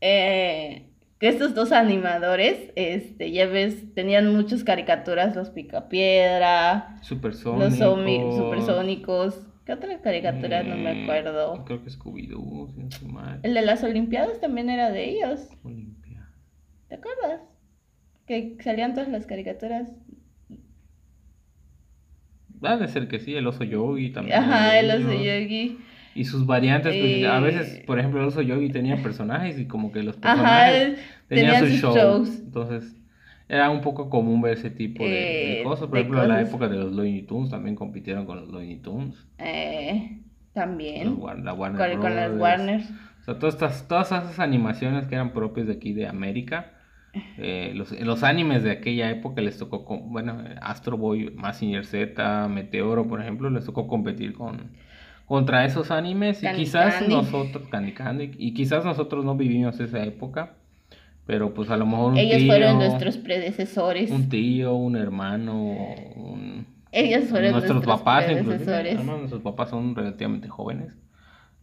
Eh, 0.00 0.85
que 1.18 1.28
estos 1.28 1.54
dos 1.54 1.72
animadores, 1.72 2.72
este, 2.76 3.30
ya 3.32 3.46
ves, 3.46 3.94
tenían 3.94 4.32
muchas 4.34 4.64
caricaturas, 4.64 5.34
los 5.34 5.50
Picapiedra, 5.50 6.98
Supersónicos. 7.02 7.78
los 7.78 8.36
supersónicos. 8.36 9.46
¿Qué 9.64 9.72
otra 9.72 10.00
caricatura? 10.00 10.62
No 10.62 10.76
me 10.76 10.94
Mm, 10.94 11.02
acuerdo. 11.04 11.64
Creo 11.64 11.82
que 11.82 11.90
Scooby-Doo, 11.90 12.68
si 12.92 13.06
no. 13.06 13.20
El 13.42 13.54
de 13.54 13.62
las 13.62 13.82
Olimpiadas 13.82 14.40
también 14.40 14.70
era 14.70 14.90
de 14.92 15.10
ellos. 15.10 15.48
Olimpia. 15.64 16.28
¿Te 16.88 16.94
acuerdas? 16.96 17.40
Que 18.26 18.56
salían 18.62 18.94
todas 18.94 19.08
las 19.08 19.26
caricaturas. 19.26 19.90
Ha 22.62 22.76
de 22.76 22.88
ser 22.88 23.08
que 23.08 23.18
sí, 23.20 23.34
el 23.34 23.46
oso 23.46 23.64
yogi 23.64 24.10
también. 24.12 24.38
Ajá, 24.38 24.78
el 24.78 24.90
oso 24.90 25.12
yogi. 25.12 25.78
Y 26.16 26.24
sus 26.24 26.46
variantes, 26.46 26.96
pues, 26.96 27.22
a 27.24 27.38
Eh, 27.38 27.40
veces, 27.40 27.82
por 27.86 27.98
ejemplo, 27.98 28.20
el 28.20 28.28
oso 28.28 28.42
yogi 28.42 28.70
tenía 28.70 29.02
personajes 29.02 29.58
y 29.58 29.66
como 29.68 29.92
que 29.92 30.02
los 30.02 30.18
Ajá, 30.22 30.22
personajes 30.22 30.94
tenían, 31.28 31.56
tenían 31.56 31.56
sus 31.56 31.70
sus 31.70 31.80
shows. 31.80 31.94
shows. 31.94 32.40
Entonces, 32.40 32.96
era 33.48 33.70
un 33.70 33.80
poco 33.82 34.10
común 34.10 34.40
ver 34.42 34.54
ese 34.54 34.70
tipo 34.70 35.08
de, 35.10 35.38
de 35.40 35.54
Eh, 35.60 35.62
cosas. 35.62 35.88
Por 35.88 35.98
de 35.98 36.00
ejemplo, 36.00 36.22
en 36.22 36.28
la 36.28 36.40
cosas. 36.40 36.48
época 36.48 36.68
de 36.68 36.76
los 36.78 36.92
Looney 36.92 37.22
Tunes 37.26 37.50
también 37.50 37.76
compitieron 37.76 38.26
con 38.26 38.38
los 38.40 38.48
Looney 38.48 38.78
Tunes. 38.82 39.28
Eh, 39.38 40.22
también. 40.52 41.18
los 41.18 41.38
la 41.42 41.52
Warner 41.54 41.86
Con, 41.90 41.98
con 42.00 42.14
las. 42.16 42.32
Warner. 42.32 42.82
O 43.20 43.24
sea, 43.24 43.38
todas, 43.38 43.54
estas, 43.54 43.88
todas 43.88 44.08
esas 44.08 44.38
animaciones 44.38 45.06
que 45.06 45.14
eran 45.16 45.32
propias 45.32 45.66
de 45.66 45.74
aquí 45.74 45.92
de 45.92 46.06
América. 46.06 46.72
eh, 47.36 47.72
los, 47.74 47.92
los 47.92 48.22
animes 48.24 48.62
de 48.62 48.70
aquella 48.72 49.10
época 49.10 49.40
les 49.42 49.58
tocó, 49.58 49.84
con, 49.84 50.10
bueno, 50.12 50.44
Astro 50.60 50.96
Boy, 50.98 51.32
Mazinger 51.34 51.84
Z, 51.86 52.48
Meteoro, 52.48 53.08
por 53.08 53.20
ejemplo, 53.22 53.50
les 53.50 53.64
tocó 53.64 53.86
competir 53.88 54.34
con 54.34 54.72
contra 55.26 55.64
esos 55.64 55.90
animes 55.90 56.42
y 56.42 56.46
Candy 56.46 56.64
quizás 56.64 56.94
Candy. 56.94 57.14
nosotros, 57.14 57.68
Candy 57.68 57.92
Candy, 57.92 58.30
y 58.38 58.54
quizás 58.54 58.84
nosotros 58.84 59.24
no 59.24 59.36
vivimos 59.36 59.78
esa 59.80 60.02
época, 60.04 60.54
pero 61.26 61.52
pues 61.52 61.68
a 61.70 61.76
lo 61.76 61.84
mejor 61.84 62.12
un 62.12 62.18
Ellos 62.18 62.38
tío, 62.38 62.46
fueron 62.46 62.78
nuestros 62.78 63.16
predecesores. 63.18 64.10
un 64.10 64.28
tío, 64.28 64.74
un 64.74 64.96
hermano, 64.96 65.60
un, 66.14 66.66
Ellos 66.92 67.24
fueron 67.24 67.52
nuestros 67.52 67.74
nuestros 67.74 67.98
papás, 67.98 68.24
predecesores. 68.24 69.04
nuestros 69.04 69.42
papás 69.42 69.70
son 69.70 69.94
relativamente 69.94 70.48
jóvenes. 70.48 70.94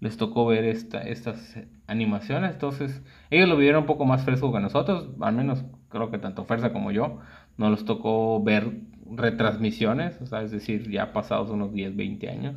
Les 0.01 0.17
tocó 0.17 0.46
ver 0.46 0.65
esta, 0.65 1.01
estas 1.01 1.58
animaciones, 1.88 2.51
entonces 2.51 3.01
ellos 3.29 3.48
lo 3.48 3.55
vivieron 3.55 3.84
un 3.84 3.88
poco 3.88 4.03
más 4.03 4.24
fresco 4.25 4.51
que 4.51 4.60
nosotros, 4.60 5.08
al 5.22 5.34
menos 5.34 5.63
creo 5.88 6.12
que 6.12 6.17
tanto 6.17 6.43
Fersa 6.43 6.74
como 6.74 6.91
yo, 6.91 7.20
nos 7.55 7.72
los 7.72 7.86
tocó 7.86 8.43
ver 8.43 8.82
retransmisiones, 9.10 10.20
o 10.22 10.25
sea, 10.25 10.41
es 10.41 10.51
decir, 10.51 10.89
ya 10.89 11.13
pasados 11.13 11.50
unos 11.51 11.72
10, 11.72 11.96
20 11.96 12.29
años. 12.29 12.55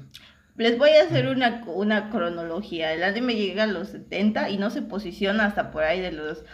Les 0.56 0.78
voy 0.78 0.90
a 0.90 1.02
hacer 1.02 1.28
una, 1.28 1.62
una 1.66 2.10
cronología. 2.10 2.92
El 2.92 3.02
anime 3.02 3.34
llega 3.34 3.64
a 3.64 3.66
los 3.66 3.88
70 3.88 4.50
y 4.50 4.58
no 4.58 4.70
se 4.70 4.82
posiciona 4.82 5.44
hasta 5.44 5.70
por 5.70 5.84
ahí 5.84 6.00
de 6.00 6.12
los 6.12 6.44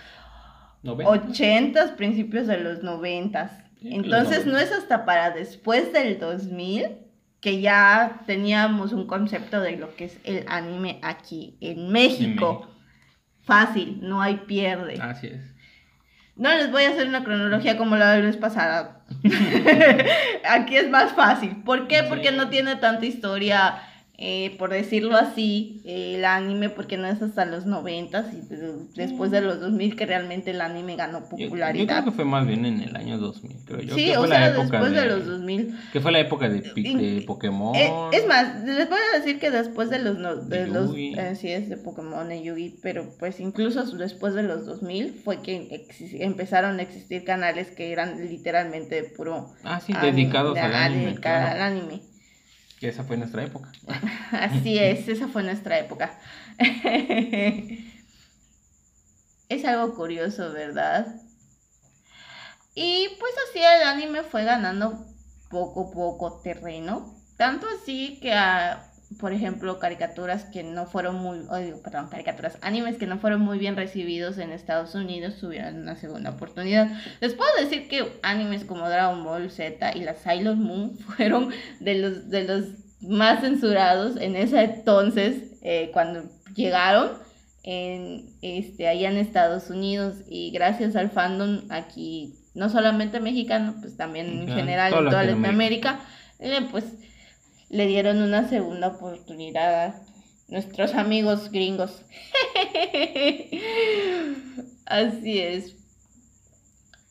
80s, 0.84 1.94
principios 1.96 2.46
de 2.46 2.58
los 2.58 2.82
90s. 2.82 3.50
Sí, 3.80 3.90
los 3.90 4.04
Entonces 4.04 4.46
90s. 4.46 4.50
no 4.50 4.58
es 4.58 4.72
hasta 4.72 5.04
para 5.04 5.30
después 5.30 5.92
del 5.92 6.18
2000 6.18 6.98
que 7.40 7.60
ya 7.60 8.22
teníamos 8.26 8.92
un 8.92 9.06
concepto 9.06 9.60
de 9.60 9.76
lo 9.76 9.94
que 9.96 10.04
es 10.04 10.18
el 10.24 10.44
anime 10.48 11.00
aquí 11.02 11.56
en 11.60 11.90
México. 11.90 12.60
México. 12.60 12.68
Fácil, 13.42 13.98
no 14.00 14.22
hay 14.22 14.36
pierde. 14.46 15.00
Así 15.02 15.26
es. 15.26 15.52
No 16.36 16.50
les 16.50 16.70
voy 16.70 16.84
a 16.84 16.90
hacer 16.90 17.08
una 17.08 17.24
cronología 17.24 17.76
como 17.76 17.96
la 17.96 18.16
vez 18.16 18.36
pasada. 18.36 19.04
Aquí 20.48 20.76
es 20.76 20.88
más 20.88 21.12
fácil. 21.12 21.62
¿Por 21.64 21.88
qué? 21.88 21.98
Sí. 21.98 22.04
Porque 22.08 22.32
no 22.32 22.48
tiene 22.48 22.76
tanta 22.76 23.04
historia, 23.04 23.74
eh, 24.18 24.54
por 24.58 24.70
decirlo 24.70 25.16
así, 25.16 25.80
eh, 25.84 26.14
el 26.16 26.24
anime, 26.24 26.68
porque 26.70 26.96
no 26.96 27.06
es 27.08 27.20
hasta 27.22 27.44
los 27.44 27.66
90 27.66 28.30
y 28.32 28.46
de- 28.48 28.74
después 28.94 29.30
de 29.32 29.40
los 29.40 29.58
2000 29.58 29.96
que 29.96 30.06
realmente 30.06 30.52
el 30.52 30.60
anime 30.60 30.94
ganó 30.96 31.18
Yo, 31.18 31.22
yo 31.22 31.28
creo 31.36 31.48
popularidad. 31.48 32.04
que 32.04 32.10
fue 32.12 32.24
más 32.24 32.46
bien 32.46 32.64
en 32.64 32.80
el 32.82 32.94
año 32.94 33.18
2000, 33.18 33.56
creo 33.64 33.80
yo. 33.80 33.94
sí, 33.96 34.04
que 34.06 34.16
o 34.16 34.20
fue 34.20 34.28
sea, 34.28 34.40
la 34.40 34.46
época 34.50 34.78
después 34.78 34.92
de... 34.92 35.00
de 35.00 35.06
los 35.08 35.26
2000. 35.26 35.74
Que 35.92 36.00
fue 36.00 36.12
la 36.12 36.20
época 36.20 36.48
de, 36.48 36.60
de 36.60 37.24
Pokémon. 37.26 37.74
Eh, 37.74 37.90
es 38.12 38.26
más, 38.28 38.62
les 38.64 38.88
voy 38.88 38.98
a 39.12 39.18
decir 39.18 39.40
que 39.40 39.50
después 39.50 39.90
de 39.90 39.98
los... 39.98 40.18
no- 40.18 40.36
de 40.36 40.60
De 40.60 40.66
los 40.68 40.94
eh, 40.94 41.34
sí, 41.34 41.50
es 41.50 41.68
de 41.68 41.76
Pokémon 41.78 42.30
y 42.30 42.44
Yugi, 42.44 42.78
pero 42.82 43.08
pues 43.18 43.40
incluso 43.40 43.84
después 43.96 44.34
de 44.34 44.42
los 44.44 44.66
2000 44.66 45.20
fue 45.24 45.40
que 45.42 45.86
empezaron 46.20 46.78
a 46.78 46.82
existir 46.82 47.24
canales 47.24 47.70
que 47.70 47.90
eran 47.92 48.20
literalmente 48.28 49.02
puro... 49.16 49.52
Ah, 49.64 49.80
sí, 49.80 49.92
anime, 49.96 50.12
dedicados 50.12 50.56
al 50.58 50.74
anime. 50.74 51.14
claro. 51.16 51.50
al 51.50 51.62
anime. 51.62 52.02
Que 52.82 52.88
esa 52.88 53.04
fue 53.04 53.16
nuestra 53.16 53.44
época. 53.44 53.70
Así 54.32 54.76
es, 54.76 55.06
esa 55.06 55.28
fue 55.28 55.44
nuestra 55.44 55.78
época. 55.78 56.18
es 59.48 59.64
algo 59.64 59.94
curioso, 59.94 60.52
¿verdad? 60.52 61.06
Y 62.74 63.06
pues 63.20 63.32
así 63.48 63.60
el 63.60 63.84
anime 63.86 64.24
fue 64.24 64.42
ganando 64.42 65.06
poco 65.48 65.90
a 65.90 65.92
poco 65.92 66.40
terreno. 66.40 67.14
Tanto 67.36 67.68
así 67.68 68.18
que, 68.20 68.32
a, 68.32 68.91
por 69.18 69.32
ejemplo, 69.32 69.78
caricaturas 69.78 70.44
que 70.44 70.62
no 70.62 70.86
fueron 70.86 71.16
muy, 71.16 71.40
oh, 71.50 71.56
digo, 71.56 71.82
perdón, 71.82 72.08
caricaturas, 72.08 72.58
animes 72.60 72.96
que 72.96 73.06
no 73.06 73.18
fueron 73.18 73.40
muy 73.40 73.58
bien 73.58 73.76
recibidos 73.76 74.38
en 74.38 74.52
Estados 74.52 74.94
Unidos 74.94 75.38
tuvieron 75.40 75.76
una 75.82 75.96
segunda 75.96 76.30
oportunidad. 76.30 76.88
Les 77.20 77.34
puedo 77.34 77.50
decir 77.58 77.88
que 77.88 78.18
animes 78.22 78.64
como 78.64 78.88
Dragon 78.88 79.22
Ball 79.24 79.50
Z 79.50 79.96
y 79.96 80.00
la 80.00 80.14
Sailor 80.14 80.56
Moon 80.56 80.96
fueron 81.16 81.50
de 81.80 81.94
los, 81.96 82.30
de 82.30 82.44
los 82.44 82.64
más 83.00 83.40
censurados 83.40 84.16
en 84.16 84.36
ese 84.36 84.62
entonces, 84.62 85.58
eh, 85.62 85.90
cuando 85.92 86.24
llegaron 86.54 87.10
en, 87.64 88.26
este, 88.42 88.88
allá 88.88 89.10
en 89.10 89.18
Estados 89.18 89.70
Unidos 89.70 90.16
y 90.28 90.50
gracias 90.50 90.96
al 90.96 91.10
fandom 91.10 91.62
aquí, 91.70 92.34
no 92.54 92.68
solamente 92.68 93.20
mexicano, 93.20 93.76
pues 93.80 93.96
también 93.96 94.26
en 94.26 94.46
Claro, 94.46 94.60
general 94.60 94.92
en 94.92 95.04
toda 95.10 95.24
Latinoamérica. 95.24 96.00
Latinoamérica, 96.38 96.60
le, 96.60 96.68
pues 96.70 96.84
le 97.72 97.86
dieron 97.86 98.22
una 98.22 98.48
segunda 98.48 98.88
oportunidad 98.88 99.86
a 99.86 100.02
nuestros 100.48 100.94
amigos 100.94 101.50
gringos. 101.50 102.02
Así 104.86 105.40
es. 105.40 105.74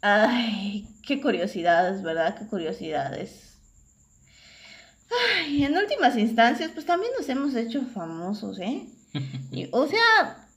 Ay, 0.01 0.87
qué 1.05 1.19
curiosidades, 1.19 2.03
¿verdad? 2.03 2.37
Qué 2.37 2.45
curiosidades. 2.45 3.57
Ay, 5.39 5.63
en 5.63 5.75
últimas 5.75 6.15
instancias, 6.15 6.69
pues 6.71 6.85
también 6.85 7.11
nos 7.17 7.27
hemos 7.27 7.55
hecho 7.55 7.81
famosos, 7.93 8.59
¿eh? 8.59 8.85
o 9.71 9.87
sea, 9.87 10.47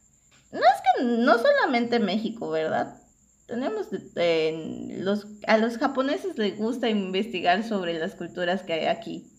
no 0.53 0.61
es 0.61 0.83
que 0.83 1.05
no 1.05 1.39
solamente 1.39 1.99
México, 1.99 2.51
¿verdad? 2.51 3.01
Tenemos 3.47 3.89
los, 3.91 5.27
a 5.47 5.57
los 5.57 5.79
japoneses 5.79 6.37
les 6.37 6.59
gusta 6.59 6.91
investigar 6.91 7.67
sobre 7.67 7.99
las 7.99 8.15
culturas 8.15 8.63
que 8.63 8.75
hay 8.75 8.85
aquí. 8.85 9.31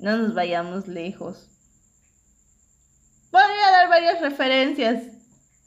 No 0.00 0.16
nos 0.16 0.34
vayamos 0.34 0.88
lejos. 0.88 1.48
Podría 3.30 3.70
dar 3.70 3.88
varias 3.88 4.20
referencias. 4.20 5.04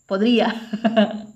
Podría. 0.07 0.53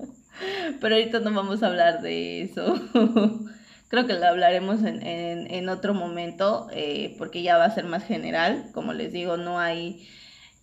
Pero 0.82 0.96
ahorita 0.96 1.20
no 1.20 1.34
vamos 1.34 1.64
a 1.64 1.68
hablar 1.68 2.02
de 2.02 2.42
eso. 2.42 2.76
Creo 3.88 4.06
que 4.06 4.14
lo 4.14 4.26
hablaremos 4.26 4.80
en, 4.84 5.70
otro 5.70 5.94
momento 5.94 6.68
eh, 6.74 7.16
porque 7.18 7.42
ya 7.42 7.58
va 7.58 7.66
a 7.66 7.74
ser 7.74 7.86
más 7.86 8.04
general. 8.04 8.70
Como 8.74 8.94
les 8.94 9.14
digo, 9.14 9.38
no 9.38 9.60
hay 9.60 10.08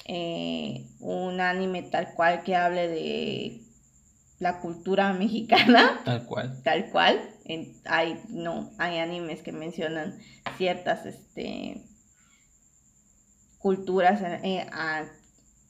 eh, 0.07 0.85
un 1.01 1.41
anime 1.41 1.83
tal 1.83 2.13
cual 2.15 2.43
que 2.43 2.57
hable 2.57 2.89
de 2.89 3.61
la 4.41 4.61
cultura 4.61 5.13
mexicana. 5.15 6.01
Tal 6.05 6.27
cual. 6.27 6.61
Tal 6.65 6.91
cual. 6.91 7.21
hay, 7.87 8.21
no, 8.29 8.71
hay 8.79 8.99
animes 8.99 9.43
que 9.43 9.53
mencionan 9.53 10.19
ciertas 10.59 11.07
este, 11.07 11.83
culturas 13.65 14.21
en, 14.43 14.69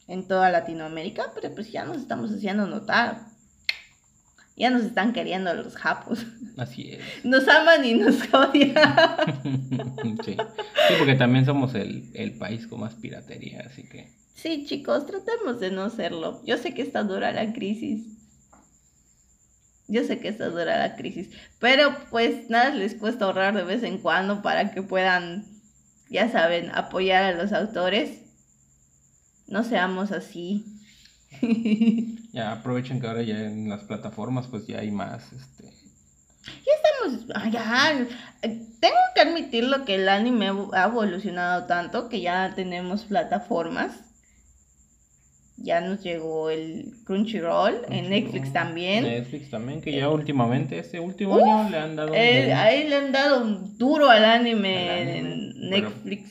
en 0.09 0.27
toda 0.27 0.51
Latinoamérica, 0.51 1.31
pero 1.33 1.55
pues 1.55 1.71
ya 1.71 1.85
nos 1.85 1.99
estamos 1.99 2.33
haciendo 2.33 2.67
notar. 2.67 3.21
Ya 4.57 4.71
nos 4.71 4.83
están 4.83 5.13
queriendo 5.13 5.55
los 5.55 5.77
japos. 5.77 6.27
Así 6.57 6.91
es. 6.91 7.25
Nos 7.25 7.47
aman 7.47 7.85
y 7.85 7.95
nos 7.95 8.17
odian. 8.35 8.75
sí. 10.25 10.37
sí, 10.37 10.95
porque 10.99 11.15
también 11.15 11.47
somos 11.47 11.77
el, 11.77 12.11
el, 12.15 12.33
país 12.33 12.67
con 12.67 12.81
más 12.81 12.95
piratería, 12.95 13.63
así 13.71 13.85
que... 13.89 14.11
Sí, 14.35 14.65
chicos, 14.67 15.07
tratemos 15.07 15.61
de 15.61 15.71
no 15.71 15.89
serlo. 15.89 16.43
Yo 16.45 16.59
sé 16.59 16.75
que 16.75 16.83
está 16.83 17.05
dura 17.05 17.31
la 17.31 17.53
crisis. 17.53 18.09
Yo 19.87 20.03
sé 20.03 20.19
que 20.19 20.27
está 20.27 20.49
dura 20.49 20.79
la 20.79 20.97
crisis. 20.97 21.31
Pero 21.61 21.95
pues 22.11 22.51
nada 22.51 22.71
les 22.71 22.97
cuesta 22.97 23.27
ahorrar 23.27 23.55
de 23.55 23.63
vez 23.63 23.85
en 23.85 23.99
cuando 23.99 24.43
para 24.43 24.73
que 24.73 24.83
puedan, 24.83 25.45
ya 26.15 26.31
saben, 26.31 26.71
apoyar 26.73 27.25
a 27.25 27.33
los 27.33 27.53
autores. 27.53 28.21
No 29.49 29.65
seamos 29.65 30.13
así. 30.13 30.65
Ya 32.35 32.51
aprovechen 32.51 33.01
que 33.01 33.07
ahora 33.07 33.23
ya 33.23 33.45
en 33.45 33.69
las 33.69 33.85
plataformas 33.85 34.49
pues 34.49 34.67
ya 34.67 34.81
hay 34.81 34.91
más, 34.91 35.33
este... 35.33 35.71
Ya 36.67 36.73
estamos, 36.75 37.53
ya, 37.53 38.07
tengo 38.81 38.97
que 39.15 39.21
admitirlo 39.21 39.85
que 39.85 39.95
el 39.95 40.09
anime 40.09 40.51
ha 40.73 40.85
evolucionado 40.87 41.67
tanto 41.67 42.09
que 42.09 42.21
ya 42.21 42.53
tenemos 42.57 43.05
plataformas. 43.05 43.93
Ya 45.59 45.81
nos 45.81 46.03
llegó 46.03 46.51
el 46.51 46.93
Crunchyroll, 47.05 47.83
en 47.89 48.11
Netflix 48.11 48.53
también. 48.53 49.05
Netflix 49.05 49.51
también, 49.51 49.81
que 49.81 49.93
ya 49.93 50.09
últimamente, 50.09 50.81
este 50.81 50.99
último 50.99 51.37
año 51.37 51.71
le 51.71 51.79
han 51.79 51.95
dado... 51.95 52.15
Eh, 52.15 52.53
ahí 52.53 52.89
le 52.89 52.97
han 52.97 53.13
dado 53.13 53.45
duro 53.45 54.11
al 54.11 54.25
anime, 54.25 55.19
en 55.19 55.44
Netflix. 55.71 56.31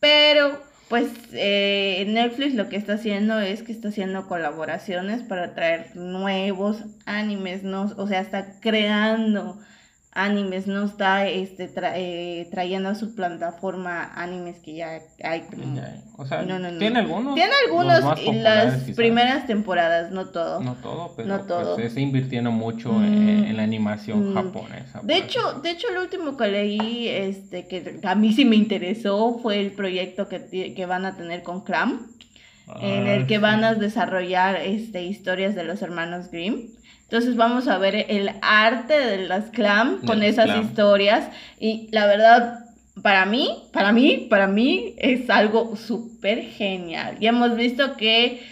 pero 0.00 0.60
pues 0.88 1.10
eh, 1.32 2.04
Netflix 2.08 2.54
lo 2.54 2.68
que 2.68 2.76
está 2.76 2.94
haciendo 2.94 3.40
es 3.40 3.62
que 3.62 3.72
está 3.72 3.88
haciendo 3.88 4.28
colaboraciones 4.28 5.22
para 5.22 5.54
traer 5.54 5.96
nuevos 5.96 6.84
animes, 7.06 7.64
¿no? 7.64 7.92
O 7.96 8.06
sea, 8.06 8.20
está 8.20 8.60
creando 8.60 9.58
animes, 10.16 10.66
no 10.66 10.84
está 10.84 11.28
este, 11.28 11.70
eh, 11.76 12.48
trayendo 12.50 12.88
a 12.88 12.94
su 12.94 13.14
plataforma 13.14 14.10
animes 14.14 14.58
que 14.60 14.74
ya 14.74 15.02
hay. 15.22 15.44
O 16.16 16.24
sea, 16.24 16.44
tiene 16.78 17.00
algunos. 17.00 17.34
Tiene 17.34 17.52
algunos 17.66 18.18
en 18.20 18.42
las 18.42 18.82
primeras 18.96 19.46
temporadas, 19.46 20.10
no 20.10 20.26
todo. 20.26 20.60
No 20.60 20.74
todo, 20.76 21.12
pero 21.14 21.28
no 21.28 21.40
todo. 21.40 21.74
Pues, 21.74 21.88
está 21.88 22.00
invirtiendo 22.00 22.50
mucho 22.50 22.90
en, 23.02 23.52
mm, 23.52 23.56
la 23.56 23.62
animación 23.62 24.30
mm. 24.30 24.34
japonesa. 24.34 25.00
De 25.02 25.18
hecho, 25.18 25.60
de 25.62 25.70
hecho, 25.70 25.88
el 25.90 25.98
último 25.98 26.36
que 26.36 26.48
leí, 26.48 27.08
este, 27.08 27.68
que 27.68 28.00
a 28.02 28.14
mí 28.14 28.32
sí 28.32 28.46
me 28.46 28.56
interesó, 28.56 29.38
fue 29.42 29.60
el 29.60 29.72
proyecto 29.72 30.28
que, 30.28 30.72
que 30.74 30.86
van 30.86 31.04
a 31.04 31.16
tener 31.16 31.42
con 31.42 31.60
Clam. 31.60 32.10
en 32.80 33.06
el 33.06 33.26
que 33.26 33.38
van 33.38 33.62
a 33.62 33.74
desarrollar 33.74 34.56
este, 34.56 35.04
historias 35.04 35.54
de 35.54 35.64
los 35.64 35.82
hermanos 35.82 36.30
Grimm. 36.30 36.70
Entonces 37.08 37.36
vamos 37.36 37.68
a 37.68 37.78
ver 37.78 38.06
el 38.08 38.30
arte 38.42 38.94
de 38.94 39.28
las 39.28 39.50
clam 39.50 40.04
con 40.04 40.24
esas 40.24 40.64
historias 40.64 41.28
y 41.60 41.88
la 41.92 42.06
verdad, 42.06 42.64
para 43.00 43.24
mí, 43.26 43.68
para 43.72 43.92
mí, 43.92 44.26
para 44.28 44.48
mí 44.48 44.94
es 44.98 45.30
algo 45.30 45.76
súper 45.76 46.42
genial. 46.42 47.18
Ya 47.20 47.28
hemos 47.28 47.54
visto 47.54 47.96
que 47.96 48.42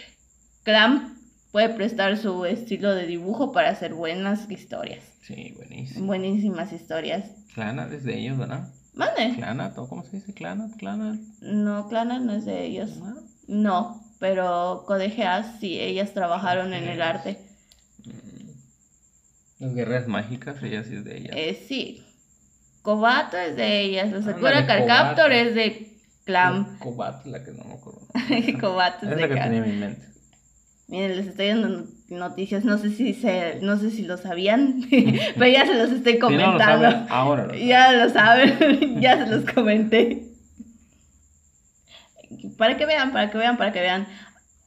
clam 0.63 1.17
puede 1.51 1.69
prestar 1.69 2.17
su 2.17 2.45
estilo 2.45 2.95
de 2.95 3.07
dibujo 3.07 3.51
para 3.51 3.71
hacer 3.71 3.93
buenas 3.93 4.49
historias. 4.49 5.03
Sí, 5.21 5.53
buenísimo. 5.57 6.05
Buenísimas 6.05 6.71
historias. 6.71 7.31
Clana 7.53 7.89
es 7.91 8.05
de 8.05 8.19
ellos, 8.19 8.37
¿verdad? 8.37 8.69
¿Mande? 8.93 9.33
Clana, 9.35 9.73
¿cómo 9.73 10.03
se 10.03 10.17
dice? 10.17 10.33
Clana, 10.33 10.69
Clana. 10.77 11.19
No, 11.41 11.89
Clana 11.89 12.19
no 12.19 12.33
es 12.33 12.45
de 12.45 12.65
ellos. 12.65 12.91
No, 13.47 14.01
pero 14.19 14.85
Codegeas 14.87 15.59
sí, 15.59 15.77
ellas 15.79 16.13
trabajaron 16.13 16.73
en 16.73 16.85
el 16.85 17.01
arte. 17.01 17.37
Las 19.59 19.73
guerras 19.73 20.07
mágicas, 20.07 20.61
ella 20.61 20.83
sí 20.83 20.95
es 20.95 21.05
de 21.05 21.17
ellas. 21.17 21.35
Eh, 21.35 21.65
sí. 21.67 22.05
Kobato 22.81 23.37
es 23.37 23.55
de 23.55 23.81
ellas. 23.81 24.11
La 24.11 24.21
Sakura 24.21 24.67
Carcaptor 24.67 25.31
es 25.31 25.55
de 25.55 25.91
Clam. 26.25 26.77
Kobato 26.79 27.29
la 27.29 27.43
que 27.43 27.51
no 27.51 27.63
me 27.63 27.73
acuerdo. 27.73 28.01
Kobato 28.59 29.05
es, 29.05 29.11
es 29.13 29.21
la 29.21 29.27
que 29.27 29.35
tenía 29.35 29.59
en 29.59 29.71
mi 29.71 29.77
mente. 29.77 30.05
Miren, 30.87 31.17
les 31.17 31.27
estoy 31.27 31.47
dando 31.47 31.87
noticias, 32.09 32.63
no 32.63 32.77
sé 32.77 32.91
si 32.91 33.15
se, 33.15 33.59
no 33.61 33.77
sé 33.77 33.89
si 33.89 34.03
lo 34.03 34.17
sabían, 34.17 34.81
pero 34.89 35.47
ya 35.47 35.65
se 35.65 35.73
los 35.73 35.89
estoy 35.89 36.19
comentando. 36.19 36.89
lo 36.89 37.05
ahora 37.09 37.47
lo 37.47 37.55
Ya 37.55 37.91
lo 37.91 38.09
saben, 38.09 38.99
ya 39.01 39.25
se 39.25 39.31
los 39.31 39.51
comenté. 39.51 40.27
Para 42.57 42.77
que 42.77 42.85
vean, 42.85 43.11
para 43.11 43.31
que 43.31 43.37
vean, 43.37 43.57
para 43.57 43.71
que 43.71 43.81
vean. 43.81 44.07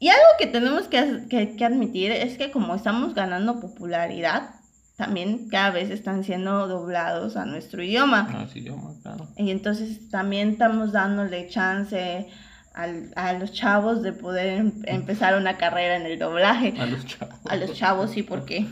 Y 0.00 0.08
algo 0.08 0.26
que 0.38 0.46
tenemos 0.46 0.88
que, 0.88 1.24
que, 1.28 1.54
que 1.54 1.64
admitir 1.64 2.10
es 2.10 2.36
que 2.36 2.50
como 2.50 2.74
estamos 2.74 3.14
ganando 3.14 3.60
popularidad, 3.60 4.57
también 4.98 5.48
cada 5.48 5.70
vez 5.70 5.90
están 5.90 6.24
siendo 6.24 6.66
doblados 6.66 7.36
a 7.36 7.46
nuestro 7.46 7.84
idioma. 7.84 8.26
A 8.28 8.32
nuestro 8.32 8.58
idioma, 8.58 8.94
claro. 9.00 9.28
Y 9.36 9.52
entonces 9.52 10.10
también 10.10 10.50
estamos 10.50 10.90
dándole 10.90 11.48
chance 11.48 12.26
al, 12.74 13.12
a 13.14 13.32
los 13.34 13.52
chavos 13.52 14.02
de 14.02 14.12
poder 14.12 14.58
em, 14.58 14.72
empezar 14.86 15.38
una 15.38 15.56
carrera 15.56 15.94
en 15.98 16.06
el 16.06 16.18
doblaje. 16.18 16.74
A 16.80 16.86
los 16.86 17.06
chavos. 17.06 17.38
A 17.48 17.54
los 17.54 17.74
chavos, 17.74 18.10
sí, 18.10 18.24
porque 18.24 18.66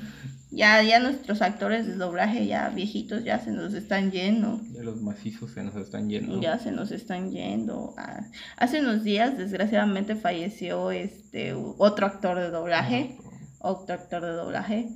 ya, 0.50 0.82
ya 0.82 0.98
nuestros 0.98 1.42
actores 1.42 1.86
de 1.86 1.94
doblaje 1.94 2.44
ya 2.44 2.70
viejitos 2.70 3.22
ya 3.22 3.38
se 3.38 3.52
nos 3.52 3.72
están 3.72 4.10
yendo. 4.10 4.60
Ya 4.72 4.82
los 4.82 5.00
macizos 5.00 5.52
se 5.52 5.62
nos 5.62 5.76
están 5.76 6.10
yendo. 6.10 6.40
Ya 6.40 6.58
se 6.58 6.72
nos 6.72 6.90
están 6.90 7.30
yendo. 7.30 7.94
Ah, 7.98 8.24
hace 8.56 8.80
unos 8.80 9.04
días, 9.04 9.38
desgraciadamente, 9.38 10.16
falleció 10.16 10.90
este 10.90 11.54
otro 11.54 12.04
actor 12.04 12.36
de 12.40 12.50
doblaje. 12.50 13.16
Otro 13.60 13.94
actor 13.94 14.22
de 14.22 14.32
doblaje 14.32 14.88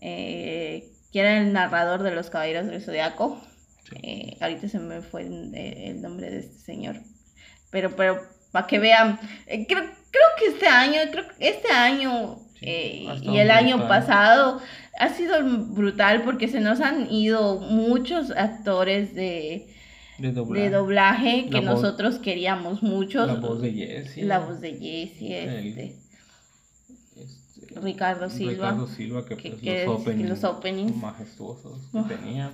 eh, 0.00 0.90
que 1.12 1.20
era 1.20 1.38
el 1.38 1.52
narrador 1.52 2.02
de 2.02 2.14
Los 2.14 2.30
Caballeros 2.30 2.66
del 2.66 2.82
Zodiaco. 2.82 3.40
Eh, 4.02 4.36
ahorita 4.40 4.68
se 4.68 4.78
me 4.78 5.00
fue 5.00 5.22
el, 5.22 6.00
nombre 6.02 6.30
de 6.30 6.40
este 6.40 6.58
señor. 6.58 6.96
Pero, 7.70 7.96
pero, 7.96 8.22
para 8.52 8.66
que 8.66 8.78
vean, 8.78 9.18
eh, 9.46 9.66
creo, 9.66 9.82
creo 9.82 10.28
que 10.38 10.46
este 10.46 10.66
año, 10.66 11.00
creo 11.10 11.24
que 11.28 11.48
este 11.48 11.72
año 11.72 12.38
eh, 12.60 13.06
y 13.22 13.38
el 13.38 13.50
año 13.50 13.86
pasado 13.88 14.60
ha 14.98 15.08
sido 15.10 15.36
brutal 15.68 16.22
porque 16.22 16.48
se 16.48 16.60
nos 16.60 16.80
han 16.80 17.10
ido 17.10 17.60
muchos 17.60 18.30
actores 18.32 19.14
de, 19.14 19.68
de 20.18 20.70
doblaje, 20.70 21.48
que 21.50 21.60
nosotros 21.60 22.18
queríamos 22.18 22.82
muchos. 22.82 23.28
La 23.28 23.34
voz 23.34 23.62
de 23.62 23.72
Jessie. 23.72 24.24
La 24.24 24.38
voz 24.40 24.60
de 24.60 24.72
Jessie, 24.72 25.38
este. 25.38 26.07
Ricardo 27.76 28.30
Silva. 28.30 28.52
Ricardo 28.52 28.86
Silva, 28.86 29.24
que, 29.24 29.36
pues, 29.36 30.18
los, 30.18 30.44
openings 30.44 30.96
majestuosos 30.96 31.78
que 31.92 32.14
tenía. 32.14 32.52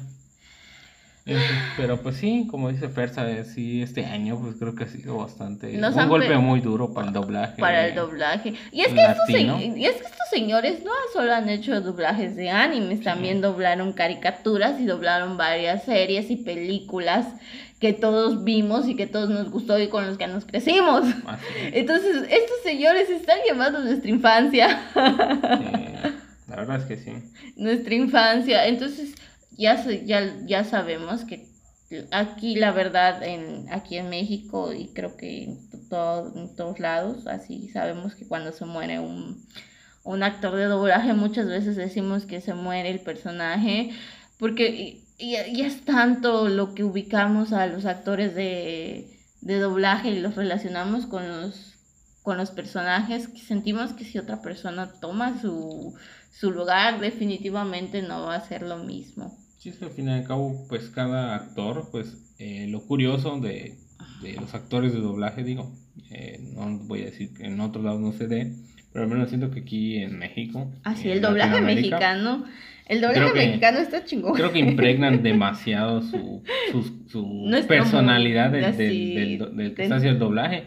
Pero 1.79 2.03
pues 2.03 2.17
sí, 2.17 2.47
como 2.51 2.69
dice 2.69 2.89
Fersa, 2.91 3.45
sí, 3.45 3.81
este 3.81 4.05
año 4.05 4.39
pues 4.39 4.57
creo 4.59 4.75
que 4.75 4.85
ha 4.85 4.89
sido 4.89 5.17
bastante... 5.17 5.75
un 5.75 6.09
golpe 6.09 6.37
muy 6.37 6.61
duro 6.61 6.93
para 6.93 7.09
el 7.09 7.15
doblaje. 7.15 7.61
Para 7.61 7.87
el 7.87 7.95
doblaje. 7.95 8.55
Y 8.73 8.83
es, 8.83 8.89
que 8.89 9.01
estos, 9.03 9.31
y 9.31 9.87
es 9.87 9.95
que 9.95 10.05
estos 10.05 10.29
señores 10.31 10.85
no 10.85 10.93
solo 11.15 11.33
han 11.33 11.49
hecho 11.49 11.81
doblajes 11.81 12.37
de 12.37 12.51
animes, 12.51 13.03
también 13.03 13.41
doblaron 13.41 13.95
caricaturas 13.95 14.79
y 14.79 14.85
doblaron 14.85 15.39
varias 15.39 15.85
series 15.85 16.31
y 16.31 16.37
películas 16.37 17.27
que 17.85 17.93
todos 17.93 18.45
vimos 18.45 18.89
y 18.89 18.97
que 18.97 19.07
todos 19.07 19.29
nos 19.29 19.51
gustó 19.51 19.79
y 19.79 19.89
con 19.89 20.07
los 20.07 20.17
que 20.17 20.27
nos 20.27 20.47
crecimos. 20.47 21.05
Entonces, 21.75 22.17
estos 22.31 22.63
señores 22.63 23.11
están 23.11 23.37
llevando 23.47 23.81
nuestra 23.81 24.09
infancia. 24.09 24.81
La 26.49 26.57
verdad 26.57 26.81
es 26.81 26.85
que 26.87 26.97
sí. 26.97 27.13
Nuestra 27.57 27.95
infancia. 27.95 28.67
Entonces, 28.69 29.15
ya, 29.51 29.85
ya, 29.85 30.35
ya 30.47 30.65
sabemos 30.65 31.27
que 31.27 31.47
aquí 32.11 32.55
la 32.55 32.73
verdad, 32.73 33.23
en, 33.23 33.71
aquí 33.71 33.99
en 33.99 34.09
México 34.09 34.73
y 34.73 34.89
creo 34.95 35.19
que 35.19 35.45
en, 35.45 35.59
en 35.69 36.57
todos 36.57 36.81
lados, 36.81 37.27
así 37.27 37.69
sabemos 37.69 38.15
que 38.15 38.27
cuando 38.27 38.53
se 38.53 38.65
muere 38.65 38.99
un, 38.99 39.45
un 40.05 40.23
actor 40.23 40.57
de 40.57 40.65
doblaje 40.65 41.13
muchas 41.13 41.49
veces 41.49 41.77
decimos 41.77 42.25
que 42.25 42.41
se 42.41 42.55
muere 42.55 42.89
el 42.89 43.01
personaje 43.01 43.91
porque 44.39 45.04
y, 45.19 45.35
es 45.37 45.85
tanto 45.85 46.49
lo 46.49 46.75
que 46.75 46.85
ubicamos 46.85 47.53
a 47.53 47.67
los 47.67 47.87
actores 47.87 48.35
de, 48.35 49.07
de 49.41 49.59
doblaje 49.59 50.11
y 50.11 50.21
los 50.21 50.37
relacionamos 50.37 51.07
con 51.07 51.29
los 51.29 51.75
con 52.25 52.39
los 52.39 52.51
personajes 52.51 53.29
que 53.29 53.39
sentimos 53.39 53.93
que 53.93 54.05
si 54.07 54.19
otra 54.19 54.41
persona 54.41 54.91
toma 54.99 55.39
su, 55.43 55.95
su 56.33 56.51
lugar 56.51 56.99
definitivamente 56.99 58.01
no 58.01 58.23
va 58.23 58.37
a 58.37 58.49
ser 58.49 58.63
lo 58.63 58.79
mismo. 58.79 59.37
Sí, 59.59 59.69
es 59.69 59.77
que 59.77 59.85
al 59.85 59.91
fin 59.91 60.09
y 60.09 60.13
al 60.13 60.25
cabo, 60.25 60.67
pues 60.67 60.89
cada 60.89 61.37
actor, 61.37 61.91
pues 61.93 62.17
eh, 62.39 62.67
lo 62.69 62.81
curioso 62.81 63.39
de, 63.41 63.77
los 64.41 64.55
actores 64.55 64.95
de 64.95 65.01
doblaje, 65.01 65.45
digo, 65.45 65.71
eh, 66.11 66.41
no 66.55 66.79
voy 66.79 67.03
a 67.03 67.07
decir 67.07 67.35
que 67.35 67.45
en 67.45 67.61
otros 67.61 67.85
lados 67.85 68.01
no 68.01 68.15
se 68.15 68.27
dé, 68.27 68.55
pero 68.91 69.05
al 69.05 69.11
menos 69.11 69.29
siento 69.29 69.51
que 69.51 69.61
aquí 69.61 69.99
en 69.99 70.19
México. 70.19 70.73
Ah, 70.83 70.97
sí, 70.97 71.11
el 71.11 71.21
doblaje 71.21 71.61
mexicano. 71.61 72.47
El 72.87 73.01
doblaje 73.01 73.33
mexicano 73.33 73.79
está 73.79 74.05
chingón. 74.05 74.35
Creo 74.35 74.53
que 74.53 74.59
impregnan 74.59 75.23
demasiado 75.23 76.03
su, 76.03 76.43
su, 77.07 77.65
personalidad 77.67 78.51
del, 78.51 78.77
del, 78.77 79.75
que 79.75 79.83
está 79.83 79.97
haciendo 79.97 80.17
el 80.17 80.19
doblaje 80.19 80.65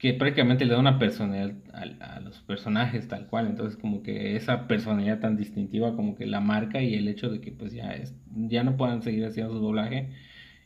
que 0.00 0.14
prácticamente 0.14 0.64
le 0.64 0.72
da 0.72 0.80
una 0.80 0.98
personalidad 0.98 1.52
a, 1.74 2.20
los 2.20 2.40
personajes 2.40 3.06
tal 3.06 3.26
cual, 3.26 3.46
entonces 3.46 3.78
como 3.78 4.02
que 4.02 4.34
esa 4.34 4.66
personalidad 4.66 5.20
tan 5.20 5.36
distintiva 5.36 5.94
como 5.94 6.16
que 6.16 6.24
la 6.24 6.40
marca 6.40 6.80
y 6.80 6.94
el 6.94 7.06
hecho 7.06 7.28
de 7.28 7.42
que 7.42 7.52
pues 7.52 7.74
ya, 7.74 7.90
es, 7.90 8.14
ya 8.34 8.64
no 8.64 8.78
puedan 8.78 9.02
seguir 9.02 9.26
haciendo 9.26 9.52
su 9.52 9.58
doblaje 9.60 10.08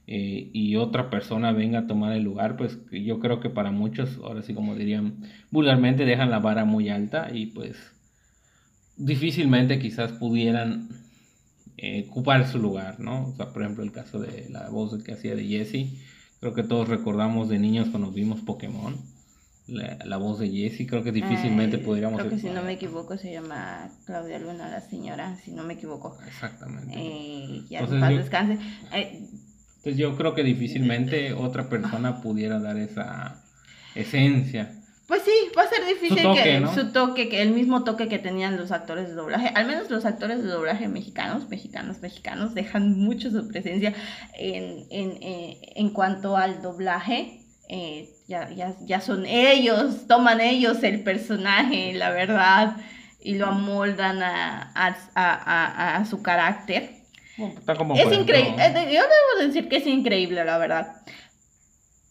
eh, 0.06 0.50
y 0.52 0.76
otra 0.76 1.10
persona 1.10 1.50
venga 1.50 1.80
a 1.80 1.86
tomar 1.88 2.12
el 2.12 2.22
lugar, 2.22 2.56
pues 2.56 2.78
yo 2.92 3.18
creo 3.18 3.40
que 3.40 3.50
para 3.50 3.72
muchos, 3.72 4.20
ahora 4.22 4.42
sí 4.42 4.54
como 4.54 4.76
dirían 4.76 5.16
vulgarmente, 5.50 6.04
dejan 6.04 6.30
la 6.30 6.38
vara 6.38 6.64
muy 6.64 6.88
alta 6.88 7.28
y 7.32 7.46
pues 7.46 7.93
difícilmente 8.96 9.78
quizás 9.78 10.12
pudieran 10.12 10.88
eh, 11.76 12.06
ocupar 12.10 12.46
su 12.46 12.58
lugar, 12.58 13.00
¿no? 13.00 13.28
O 13.28 13.36
sea, 13.36 13.52
por 13.52 13.62
ejemplo 13.62 13.84
el 13.84 13.92
caso 13.92 14.20
de 14.20 14.46
la 14.50 14.68
voz 14.68 15.02
que 15.02 15.12
hacía 15.12 15.34
de 15.34 15.46
Jesse, 15.46 15.98
creo 16.40 16.54
que 16.54 16.62
todos 16.62 16.88
recordamos 16.88 17.48
de 17.48 17.58
niños 17.58 17.88
cuando 17.90 18.10
vimos 18.10 18.40
Pokémon 18.40 18.94
la, 19.66 20.16
voz 20.18 20.38
de 20.38 20.50
Jessie, 20.50 20.86
creo 20.86 21.02
que 21.02 21.12
difícilmente 21.12 21.78
podríamos... 21.78 22.20
Creo 22.20 22.30
que 22.30 22.38
si 22.38 22.50
no 22.50 22.62
me 22.62 22.72
equivoco 22.72 23.16
se 23.16 23.32
llama 23.32 23.90
Claudia 24.04 24.38
Luna, 24.38 24.68
la 24.68 24.80
señora, 24.80 25.36
si 25.42 25.52
no 25.52 25.64
me 25.64 25.74
equivoco. 25.74 26.18
Exactamente. 26.26 26.92
Eh, 26.94 27.62
ya 27.70 27.80
entonces, 27.80 28.18
descanse. 28.18 28.58
Eh, 28.92 29.26
entonces 29.76 29.96
yo 29.96 30.16
creo 30.16 30.34
que 30.34 30.42
difícilmente 30.42 31.32
otra 31.32 31.68
persona 31.68 32.20
pudiera 32.22 32.58
dar 32.58 32.76
esa 32.76 33.42
esencia. 33.94 34.73
Pues 35.06 35.22
sí, 35.22 35.32
va 35.56 35.62
a 35.62 35.68
ser 35.68 35.84
difícil 35.86 36.26
que 36.32 36.66
su 36.74 36.90
toque, 36.90 37.28
que 37.28 37.42
el 37.42 37.50
mismo 37.50 37.84
toque 37.84 38.08
que 38.08 38.18
tenían 38.18 38.56
los 38.56 38.72
actores 38.72 39.08
de 39.08 39.14
doblaje, 39.14 39.48
al 39.54 39.66
menos 39.66 39.90
los 39.90 40.06
actores 40.06 40.42
de 40.42 40.48
doblaje 40.48 40.88
mexicanos, 40.88 41.48
mexicanos, 41.50 42.00
mexicanos, 42.00 42.54
dejan 42.54 42.98
mucho 42.98 43.30
su 43.30 43.46
presencia 43.46 43.92
en, 44.32 44.86
en, 44.90 45.10
eh, 45.22 45.60
en 45.76 45.90
cuanto 45.90 46.36
al 46.36 46.62
doblaje. 46.62 47.40
Eh, 47.68 48.10
ya, 48.28 48.50
ya, 48.50 48.74
ya 48.80 49.00
son 49.00 49.26
ellos, 49.26 50.06
toman 50.06 50.40
ellos 50.40 50.82
el 50.82 51.02
personaje, 51.02 51.92
la 51.94 52.10
verdad, 52.10 52.76
y 53.22 53.36
lo 53.36 53.46
amoldan 53.46 54.22
a, 54.22 54.70
a, 54.74 54.96
a, 55.14 55.96
a 55.96 56.04
su 56.04 56.22
carácter. 56.22 56.90
es 57.36 58.12
increíble, 58.12 58.64
eh, 58.64 58.94
yo 58.94 59.02
debo 59.02 59.46
decir 59.46 59.68
que 59.68 59.76
es 59.78 59.86
increíble, 59.86 60.44
la 60.44 60.58
verdad. 60.58 60.96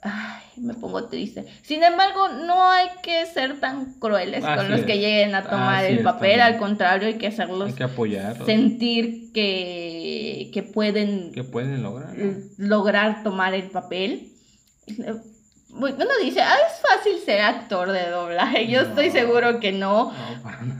Ay, 0.01 0.32
me 0.57 0.73
pongo 0.73 1.05
triste. 1.05 1.45
Sin 1.61 1.83
embargo, 1.83 2.27
no 2.27 2.69
hay 2.69 2.87
que 3.01 3.25
ser 3.25 3.59
tan 3.59 3.93
crueles 3.99 4.43
con 4.43 4.71
los 4.71 4.81
que 4.81 4.99
lleguen 4.99 5.35
a 5.35 5.43
tomar 5.43 5.85
el 5.85 6.03
papel, 6.03 6.41
al 6.41 6.57
contrario, 6.57 7.07
hay 7.07 7.17
que 7.17 7.27
hacerlos 7.27 7.69
hay 7.69 7.73
que 7.73 7.83
apoyar, 7.83 8.43
sentir 8.45 9.31
que, 9.33 10.49
que 10.53 10.63
pueden, 10.63 11.31
que 11.31 11.43
pueden 11.43 11.81
lograr, 11.81 12.15
lograr 12.57 13.23
tomar 13.23 13.53
el 13.53 13.69
papel. 13.69 14.31
Uno 15.75 15.91
dice, 16.21 16.41
ah, 16.41 16.55
es 16.67 16.81
fácil 16.81 17.19
ser 17.25 17.41
actor 17.41 17.91
de 17.91 18.09
doblaje. 18.09 18.67
Yo 18.67 18.81
estoy 18.81 19.09
seguro 19.09 19.59
que 19.59 19.71
no, 19.71 20.13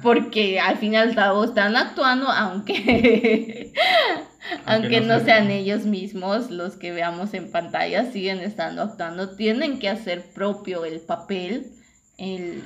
porque 0.03 0.59
al 0.59 0.77
final 0.77 1.09
están 1.09 1.75
actuando, 1.75 2.29
aunque, 2.29 3.73
aunque, 4.65 5.01
no, 5.01 5.19
sean 5.19 5.51
ellos 5.51 5.85
mismos 5.85 6.51
los 6.51 6.75
que 6.75 6.91
veamos 6.91 7.33
en 7.33 7.51
pantalla, 7.51 8.11
siguen 8.11 8.39
estando 8.39 8.81
actuando. 8.81 9.35
Tienen 9.35 9.79
que 9.79 9.89
hacer 9.89 10.23
propio 10.33 10.85
el 10.85 10.99
papel. 10.99 11.71
El, 12.17 12.63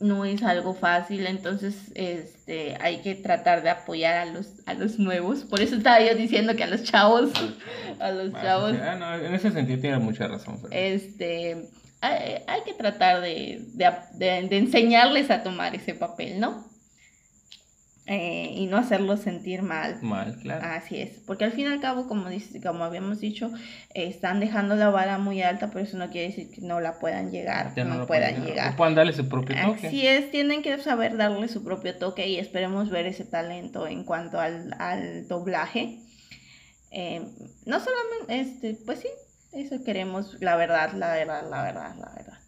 no 0.00 0.24
es 0.24 0.42
algo 0.42 0.74
fácil, 0.74 1.26
entonces 1.26 1.92
este, 1.94 2.76
hay 2.80 2.98
que 2.98 3.14
tratar 3.14 3.62
de 3.62 3.70
apoyar 3.70 4.16
a 4.16 4.26
los, 4.26 4.48
a 4.66 4.74
los 4.74 4.98
nuevos. 4.98 5.44
Por 5.44 5.60
eso 5.60 5.76
estaba 5.76 6.00
yo 6.00 6.14
diciendo 6.14 6.56
que 6.56 6.64
a 6.64 6.66
los 6.66 6.82
chavos, 6.82 7.30
a 8.00 8.10
los 8.10 8.32
chavos. 8.32 8.74
Ah, 8.80 9.18
en 9.22 9.34
ese 9.34 9.52
sentido 9.52 9.80
tiene 9.80 9.98
mucha 9.98 10.26
razón. 10.26 10.58
Este, 10.70 11.68
hay, 12.00 12.42
hay, 12.46 12.60
que 12.66 12.74
tratar 12.74 13.20
de, 13.20 13.62
de, 13.72 14.48
de 14.48 14.58
enseñarles 14.58 15.30
a 15.30 15.42
tomar 15.42 15.74
ese 15.74 15.94
papel, 15.94 16.40
¿no? 16.40 16.73
Eh, 18.06 18.50
y 18.52 18.66
no 18.66 18.76
hacerlos 18.76 19.20
sentir 19.20 19.62
mal. 19.62 19.96
Mal, 20.02 20.36
claro. 20.36 20.62
Así 20.62 21.00
es, 21.00 21.20
porque 21.26 21.44
al 21.44 21.52
fin 21.52 21.64
y 21.64 21.68
al 21.68 21.80
cabo, 21.80 22.06
como, 22.06 22.28
dice, 22.28 22.60
como 22.60 22.84
habíamos 22.84 23.18
dicho, 23.18 23.50
están 23.94 24.40
dejando 24.40 24.76
la 24.76 24.90
vara 24.90 25.16
muy 25.16 25.40
alta, 25.40 25.68
pero 25.68 25.80
eso 25.86 25.96
no 25.96 26.10
quiere 26.10 26.28
decir 26.28 26.50
que 26.50 26.60
no 26.60 26.80
la 26.80 26.98
puedan 26.98 27.30
llegar, 27.30 27.72
no, 27.78 28.06
puedan 28.06 28.44
llegar. 28.44 28.74
O 28.74 28.76
puedan 28.76 28.94
darle 28.94 29.14
su 29.14 29.26
propio 29.26 29.56
toque. 29.56 29.86
Así 29.86 30.06
es, 30.06 30.30
tienen 30.30 30.62
que 30.62 30.76
saber 30.78 31.16
darle 31.16 31.48
su 31.48 31.64
propio 31.64 31.96
toque 31.96 32.28
y 32.28 32.38
esperemos 32.38 32.90
ver 32.90 33.06
ese 33.06 33.24
talento 33.24 33.86
en 33.86 34.04
cuanto 34.04 34.38
al, 34.38 34.74
al 34.78 35.26
doblaje. 35.26 36.00
Eh, 36.90 37.26
no 37.64 37.80
solamente, 37.80 38.40
este, 38.40 38.78
pues 38.84 38.98
sí, 39.00 39.08
eso 39.52 39.82
queremos, 39.82 40.36
la 40.40 40.56
verdad, 40.56 40.92
la 40.92 41.10
verdad, 41.10 41.48
la 41.48 41.62
verdad, 41.62 41.96
la 41.98 42.12
verdad. 42.14 42.38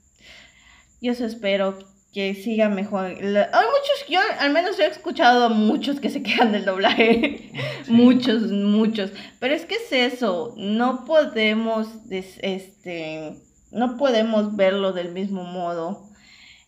Yo 1.01 1.13
eso 1.13 1.25
espero 1.25 1.79
que 2.17 2.35
siga 2.35 2.71
mejor. 2.71 3.05
hay 3.05 3.15
muchos, 3.21 4.07
yo 4.09 4.19
al 4.41 4.51
menos 4.51 4.79
he 4.79 4.87
escuchado 4.87 5.45
a 5.45 5.49
muchos 5.51 6.01
que 6.01 6.09
se 6.09 6.23
quejan 6.23 6.51
del 6.51 6.65
doblaje. 6.65 7.53
muchos, 7.89 8.51
muchos. 8.51 9.13
Pero 9.39 9.53
es 9.53 9.67
que 9.67 9.75
es 9.75 9.93
eso, 9.93 10.55
no 10.57 11.05
podemos, 11.05 11.89
este, 12.09 13.37
no 13.71 13.99
podemos 13.99 14.57
verlo 14.57 14.95
del 14.95 15.13
mismo 15.13 15.45
modo. 15.45 16.09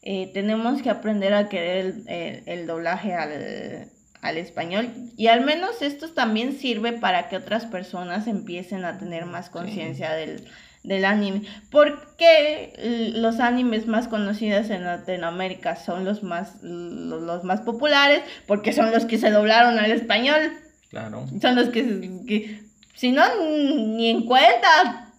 Eh, 0.03 0.31
tenemos 0.35 0.83
que 0.83 0.91
aprender 0.91 1.33
a 1.33 1.49
querer 1.49 1.95
el, 2.45 2.67
doblaje 2.67 3.15
al, 3.15 3.89
al 4.21 4.37
español. 4.37 4.91
Y 5.17 5.29
al 5.29 5.47
menos 5.47 5.81
esto 5.81 6.11
también 6.11 6.59
sirve 6.59 6.93
para 6.93 7.31
que 7.31 7.39
otras 7.39 7.65
personas 7.65 8.27
empiecen 8.27 8.85
a 8.85 8.99
tener 8.99 9.25
más 9.25 9.49
conciencia 9.49 10.13
del 10.13 10.47
del 10.83 11.05
anime. 11.05 11.43
Porque 11.71 13.13
los 13.15 13.41
animes 13.41 13.87
más 13.87 14.09
conocidos 14.09 14.71
en 14.71 14.85
Latinoamérica 14.85 15.77
son 15.77 16.05
los 16.05 16.23
más, 16.23 16.63
los, 16.63 17.45
más 17.45 17.61
populares, 17.61 18.23
porque 18.47 18.73
son 18.73 18.91
los 18.91 19.05
que 19.05 19.19
se 19.19 19.31
doblaron 19.31 19.79
al 19.79 19.91
español. 19.91 20.53
Claro. 20.91 21.27
Son 21.41 21.55
los 21.55 21.69
que, 21.69 22.63
si 22.95 23.13
no, 23.13 23.23
ni 23.47 24.09
en 24.09 24.25
cuenta. 24.25 25.13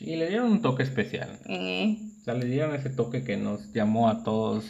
Y 0.00 0.16
le 0.16 0.28
dieron 0.28 0.50
un 0.50 0.62
toque 0.62 0.82
especial. 0.82 1.38
Eh. 1.46 1.96
O 2.20 2.24
sea, 2.24 2.34
le 2.34 2.46
dieron 2.46 2.74
ese 2.74 2.90
toque 2.90 3.22
que 3.22 3.36
nos 3.36 3.72
llamó 3.72 4.08
a 4.08 4.24
todos 4.24 4.64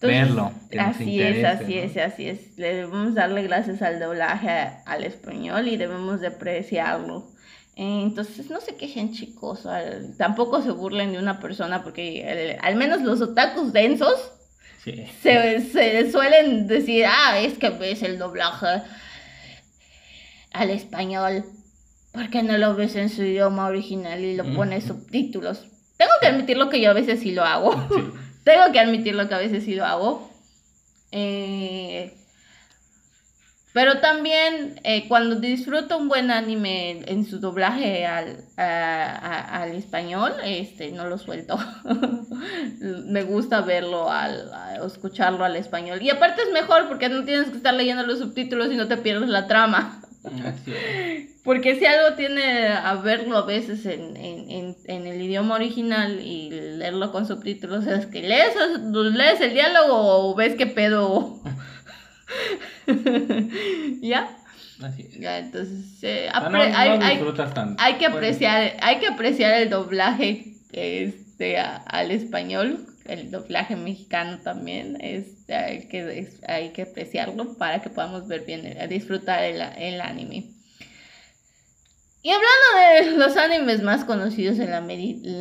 verlo. 0.00 0.52
así 0.78 1.20
es, 1.20 1.44
así 1.44 1.78
es, 1.78 1.96
así 1.96 2.28
es. 2.28 2.58
Le 2.58 2.74
debemos 2.74 3.14
darle 3.14 3.42
gracias 3.42 3.82
al 3.82 4.00
doblaje 4.00 4.70
al 4.84 5.04
español 5.04 5.68
y 5.68 5.76
debemos 5.76 6.20
de 6.20 6.28
apreciarlo. 6.28 7.30
Entonces, 7.78 8.48
no 8.50 8.60
se 8.60 8.74
quejen 8.74 9.12
chicos, 9.12 9.68
tampoco 10.16 10.62
se 10.62 10.70
burlen 10.70 11.12
de 11.12 11.18
una 11.18 11.40
persona 11.40 11.84
porque 11.84 12.58
al 12.62 12.74
menos 12.74 13.02
los 13.02 13.20
otakus 13.20 13.72
densos 13.74 14.32
se, 15.22 16.10
suelen 16.10 16.66
decir, 16.66 17.04
ah, 17.06 17.38
es 17.38 17.58
que 17.58 17.70
ves 17.70 18.02
el 18.02 18.18
doblaje 18.18 18.82
al 20.52 20.70
español, 20.70 21.44
¿por 22.12 22.30
qué 22.30 22.42
no 22.42 22.56
lo 22.56 22.74
ves 22.74 22.96
en 22.96 23.10
su 23.10 23.22
idioma 23.22 23.66
original 23.66 24.20
y 24.20 24.36
lo 24.36 24.44
pones 24.54 24.84
subtítulos? 24.84 25.66
Tengo 25.96 26.12
que 26.20 26.28
admitir 26.28 26.56
lo 26.56 26.70
que 26.70 26.80
yo 26.80 26.90
a 26.90 26.94
veces 26.94 27.20
sí 27.20 27.32
lo 27.32 27.44
hago. 27.44 27.74
Tengo 28.44 28.72
que 28.72 28.80
admitir 28.80 29.14
lo 29.14 29.28
que 29.28 29.34
a 29.34 29.38
veces 29.38 29.64
sí 29.64 29.74
lo 29.74 29.84
hago. 29.84 30.30
Eh, 31.10 32.14
Pero 33.76 33.98
también 33.98 34.80
eh, 34.84 35.06
cuando 35.06 35.34
disfruto 35.34 35.98
un 35.98 36.08
buen 36.08 36.30
anime 36.30 37.02
en 37.08 37.26
su 37.26 37.40
doblaje 37.40 38.06
al, 38.06 38.42
al 38.56 39.72
español, 39.72 40.32
este, 40.42 40.92
no 40.92 41.06
lo 41.06 41.18
suelto. 41.18 41.58
Me 42.80 43.22
gusta 43.24 43.60
verlo 43.60 44.10
al, 44.10 44.50
escucharlo 44.82 45.44
al 45.44 45.56
español. 45.56 46.00
Y 46.00 46.08
aparte 46.08 46.40
es 46.40 46.52
mejor 46.54 46.88
porque 46.88 47.10
no 47.10 47.22
tienes 47.26 47.50
que 47.50 47.58
estar 47.58 47.74
leyendo 47.74 48.06
los 48.06 48.18
subtítulos 48.18 48.72
y 48.72 48.76
no 48.76 48.88
te 48.88 48.96
pierdes 48.96 49.28
la 49.28 49.46
trama. 49.46 50.00
Porque 51.44 51.78
si 51.78 51.84
algo 51.84 52.16
tiene 52.16 52.68
a 52.68 52.94
verlo 52.94 53.36
a 53.36 53.44
veces 53.44 53.84
en, 53.84 54.16
el 54.86 55.22
idioma 55.22 55.54
original 55.54 56.18
y 56.20 56.48
leerlo 56.50 57.12
con 57.12 57.26
subtítulos 57.26 57.86
es 57.86 58.06
que 58.06 58.22
lees, 58.22 58.54
lees 58.90 59.40
el 59.42 59.52
diálogo 59.52 60.30
o 60.30 60.34
ves 60.34 60.54
qué 60.56 60.66
pedo. 60.66 61.42
¿Ya? 64.02 64.36
Ya, 65.18 65.38
entonces 65.38 66.02
eh, 66.02 66.28
ah, 66.32 66.50
hay, 67.78 67.94
que 67.94 68.06
apreciar, 68.06 68.76
hay 68.82 68.98
que 68.98 69.06
apreciar 69.06 69.62
el 69.62 69.70
doblaje 69.70 70.52
este, 70.72 71.58
al 71.58 72.10
español, 72.10 72.86
el 73.06 73.30
doblaje 73.30 73.74
mexicano 73.74 74.38
también, 74.40 74.98
este, 75.00 75.54
hay, 75.54 75.88
que, 75.88 76.28
hay 76.46 76.70
que 76.70 76.82
apreciarlo 76.82 77.56
para 77.56 77.80
que 77.80 77.88
podamos 77.88 78.28
ver 78.28 78.44
bien, 78.44 78.66
eh, 78.66 78.86
disfrutar 78.86 79.44
el, 79.44 79.62
el 79.78 80.00
anime. 80.02 80.55
Y 82.26 82.30
hablando 82.32 83.12
de 83.12 83.18
los 83.24 83.36
animes 83.36 83.84
más 83.84 84.04
conocidos 84.04 84.58
en, 84.58 84.72
la 84.72 84.80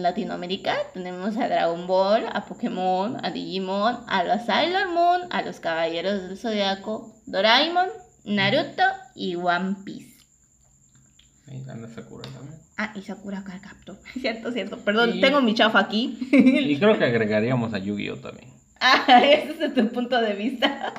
Latinoamérica, 0.01 0.75
tenemos 0.93 1.35
a 1.35 1.47
Dragon 1.47 1.87
Ball, 1.87 2.27
a 2.31 2.45
Pokémon, 2.45 3.17
a 3.25 3.31
Digimon, 3.31 4.01
a 4.05 4.23
los 4.23 4.45
Sailor 4.45 4.89
Moon, 4.89 5.21
a 5.31 5.41
los 5.41 5.59
Caballeros 5.59 6.21
del 6.21 6.37
Zodiaco, 6.37 7.11
Doraemon, 7.25 7.87
Naruto 8.25 8.83
y 9.15 9.35
One 9.35 9.77
Piece. 9.83 10.15
Ahí 11.47 11.65
anda 11.67 11.87
Sakura 11.87 12.29
también. 12.29 12.59
Ah, 12.77 12.93
y 12.93 13.01
Sakura 13.01 13.43
Captor. 13.43 13.97
Cierto, 14.21 14.51
cierto. 14.51 14.77
Perdón, 14.77 15.19
tengo 15.19 15.41
mi 15.41 15.55
chafa 15.55 15.79
aquí. 15.79 16.19
y 16.31 16.77
creo 16.77 16.99
que 16.99 17.05
agregaríamos 17.05 17.73
a 17.73 17.79
Yu-Gi-Oh 17.79 18.17
también. 18.17 18.49
Ah, 18.79 19.23
ese 19.23 19.65
es 19.65 19.73
tu 19.73 19.87
punto 19.87 20.21
de 20.21 20.33
vista. 20.33 20.93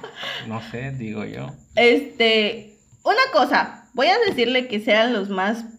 No 0.49 0.61
sé, 0.73 0.91
digo 0.93 1.25
yo. 1.25 1.53
Este, 1.77 2.79
una 3.05 3.21
cosa, 3.33 3.89
voy 3.93 4.09
a 4.09 4.19
decirle 4.27 4.67
que 4.67 4.81
sean 4.81 5.13
los 5.13 5.29
más 5.29 5.76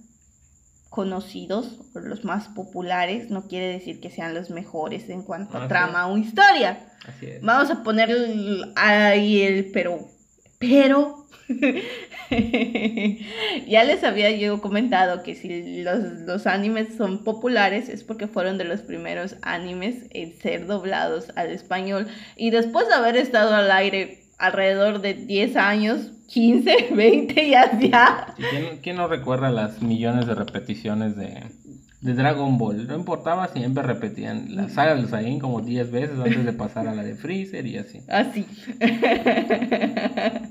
conocidos 0.97 1.77
los 1.93 2.25
más 2.25 2.47
populares, 2.47 3.29
no 3.29 3.47
quiere 3.47 3.67
decir 3.67 3.99
que 4.01 4.09
sean 4.09 4.33
los 4.33 4.49
mejores 4.49 5.07
en 5.09 5.21
cuanto 5.21 5.59
a 5.59 5.67
trama 5.67 6.07
o 6.07 6.17
historia. 6.17 6.87
Vamos 7.43 7.69
a 7.69 7.83
poner 7.83 8.09
ahí 8.75 9.43
el 9.43 9.69
pero. 9.71 10.09
Pero. 10.57 11.27
ya 13.67 13.83
les 13.83 14.03
había 14.03 14.31
yo 14.31 14.59
comentado 14.59 15.21
que 15.21 15.35
si 15.35 15.83
los, 15.83 15.99
los, 16.25 16.47
animes 16.47 16.95
son 16.97 17.23
populares 17.23 17.89
es 17.89 18.03
porque 18.03 18.27
fueron 18.27 18.57
de 18.57 18.63
los 18.63 18.81
primeros 18.81 19.35
animes 19.43 20.07
en 20.09 20.33
ser 20.33 20.65
doblados 20.65 21.31
al 21.35 21.51
español. 21.51 22.07
Y 22.35 22.49
después 22.49 22.87
de 22.87 22.95
haber 22.95 23.17
estado 23.17 23.53
al 23.53 23.69
aire 23.69 24.26
alrededor 24.37 25.01
de 25.01 25.13
10 25.13 25.55
años, 25.55 26.11
15, 26.27 26.89
20, 26.93 27.49
ya, 27.49 27.79
ya. 27.79 28.35
¿Quién, 28.81 28.95
no 28.97 29.07
recuerda 29.07 29.49
las 29.49 29.81
millones 29.81 30.27
de 30.27 30.35
repeticiones 30.35 31.15
de, 31.15 31.45
de 32.01 32.13
Dragon 32.13 32.57
Ball? 32.57 32.87
No 32.87 32.95
importaba, 32.95 33.47
siempre 33.47 33.83
repetían 33.83 34.55
la 34.55 34.69
saga 34.69 34.95
de 34.95 35.07
Saiyan 35.07 35.39
como 35.39 35.61
10 35.61 35.91
veces 35.91 36.19
antes 36.19 36.45
de 36.45 36.53
pasar 36.53 36.87
a 36.87 36.93
la 36.93 37.03
de 37.03 37.15
Freezer 37.15 37.65
y 37.65 37.77
así. 37.77 38.01
Así. 38.09 38.45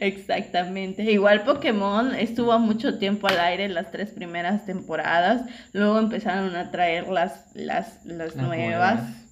Exactamente. 0.00 1.04
Igual 1.10 1.44
Pokémon 1.44 2.14
estuvo 2.14 2.58
mucho 2.58 2.98
tiempo 2.98 3.28
al 3.28 3.38
aire 3.38 3.68
las 3.68 3.90
tres 3.90 4.10
primeras 4.10 4.66
temporadas, 4.66 5.42
luego 5.72 5.98
empezaron 5.98 6.56
a 6.56 6.70
traer 6.70 7.08
las, 7.08 7.54
las, 7.54 8.04
las, 8.04 8.36
nuevas. 8.36 9.29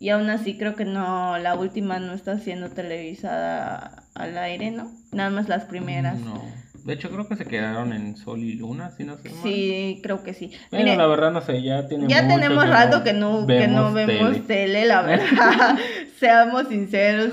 Y 0.00 0.08
aún 0.08 0.30
así 0.30 0.56
creo 0.56 0.74
que 0.74 0.86
no, 0.86 1.36
la 1.38 1.54
última 1.54 1.98
no 1.98 2.14
está 2.14 2.38
siendo 2.38 2.70
televisada 2.70 4.02
al 4.14 4.36
aire, 4.38 4.70
¿no? 4.70 4.90
Nada 5.12 5.28
más 5.28 5.46
las 5.46 5.64
primeras. 5.64 6.18
No. 6.18 6.42
De 6.84 6.94
hecho, 6.94 7.10
creo 7.10 7.28
que 7.28 7.36
se 7.36 7.44
quedaron 7.44 7.92
en 7.92 8.16
Sol 8.16 8.40
y 8.40 8.54
Luna, 8.54 8.90
si 8.96 9.04
no 9.04 9.18
sé 9.18 9.28
mal. 9.28 9.42
Sí, 9.42 10.00
creo 10.02 10.22
que 10.22 10.32
sí. 10.32 10.52
Pero 10.70 10.96
la 10.96 11.06
verdad, 11.06 11.30
no 11.30 11.42
sé, 11.42 11.62
ya 11.62 11.86
tiene 11.86 12.08
Ya 12.08 12.26
tenemos 12.26 12.66
rato 12.66 13.04
que 13.04 13.12
no, 13.12 13.46
que 13.46 13.68
no 13.68 13.92
vemos 13.92 14.46
tele, 14.46 14.86
la 14.86 15.02
verdad. 15.02 15.78
Seamos 16.18 16.68
sinceros. 16.68 17.32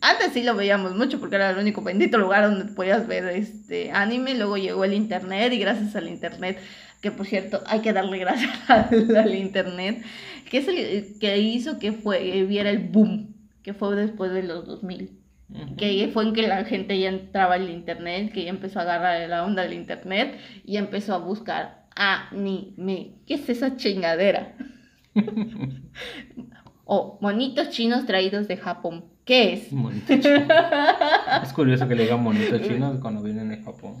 Antes 0.00 0.32
sí 0.32 0.44
lo 0.44 0.54
veíamos 0.54 0.94
mucho 0.94 1.18
porque 1.18 1.34
era 1.34 1.50
el 1.50 1.58
único 1.58 1.82
bendito 1.82 2.18
lugar 2.18 2.44
donde 2.44 2.72
podías 2.72 3.08
ver 3.08 3.24
este 3.30 3.90
anime. 3.90 4.36
Luego 4.36 4.56
llegó 4.56 4.84
el 4.84 4.94
internet 4.94 5.52
y 5.52 5.58
gracias 5.58 5.96
al 5.96 6.06
internet, 6.06 6.60
que 7.00 7.10
por 7.10 7.26
cierto, 7.26 7.62
hay 7.66 7.80
que 7.80 7.92
darle 7.92 8.18
gracias 8.20 8.70
al 8.70 9.34
internet 9.34 10.04
que 10.50 10.58
es 10.58 10.68
el 10.68 11.18
que 11.18 11.38
hizo 11.38 11.78
que 11.78 11.92
fue, 11.92 12.44
viera 12.44 12.70
el 12.70 12.88
boom, 12.88 13.34
que 13.62 13.74
fue 13.74 13.94
después 13.96 14.32
de 14.32 14.42
los 14.42 14.66
2000. 14.66 15.18
Que 15.78 16.10
fue 16.12 16.24
en 16.24 16.34
que 16.34 16.46
la 16.46 16.64
gente 16.64 16.98
ya 16.98 17.08
entraba 17.08 17.54
al 17.54 17.70
internet, 17.70 18.32
que 18.32 18.44
ya 18.44 18.50
empezó 18.50 18.80
a 18.80 18.82
agarrar 18.82 19.26
la 19.28 19.44
onda 19.44 19.62
del 19.62 19.72
internet 19.72 20.38
y 20.64 20.76
empezó 20.76 21.14
a 21.14 21.18
buscar 21.18 21.86
anime. 21.96 23.14
¿Qué 23.26 23.34
es 23.34 23.48
esa 23.48 23.76
chingadera? 23.76 24.54
o 26.84 27.18
monitos 27.20 27.70
chinos 27.70 28.06
traídos 28.06 28.46
de 28.46 28.56
Japón. 28.56 29.04
¿Qué 29.24 29.52
es? 29.52 29.68
es 31.42 31.52
curioso 31.52 31.86
que 31.86 31.94
le 31.94 32.04
digan 32.04 32.22
monitos 32.22 32.62
chinos 32.62 32.98
cuando 33.00 33.22
vienen 33.22 33.50
de 33.50 33.58
Japón. 33.58 33.96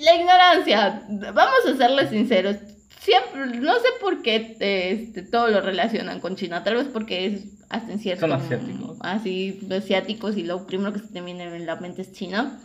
La 0.00 0.14
ignorancia, 0.14 1.02
vamos 1.34 1.66
a 1.66 1.76
serles 1.76 2.10
sinceros, 2.10 2.56
siempre, 3.00 3.58
no 3.58 3.74
sé 3.74 3.88
por 4.00 4.22
qué 4.22 4.56
este, 4.60 5.22
todo 5.22 5.48
lo 5.48 5.60
relacionan 5.60 6.20
con 6.20 6.36
China, 6.36 6.62
tal 6.62 6.76
vez 6.76 6.88
porque 6.92 7.26
es 7.26 7.42
hasta 7.68 7.92
en 7.92 7.98
cierto... 7.98 8.22
Son 8.22 8.32
asiáticos. 8.32 8.98
Así, 9.00 9.60
asiáticos 9.70 10.36
y 10.36 10.42
lo 10.42 10.66
primero 10.66 10.92
que 10.92 11.00
se 11.00 11.08
te 11.08 11.20
viene 11.20 11.44
en 11.44 11.66
la 11.66 11.76
mente 11.76 12.02
es 12.02 12.12
China. 12.12 12.60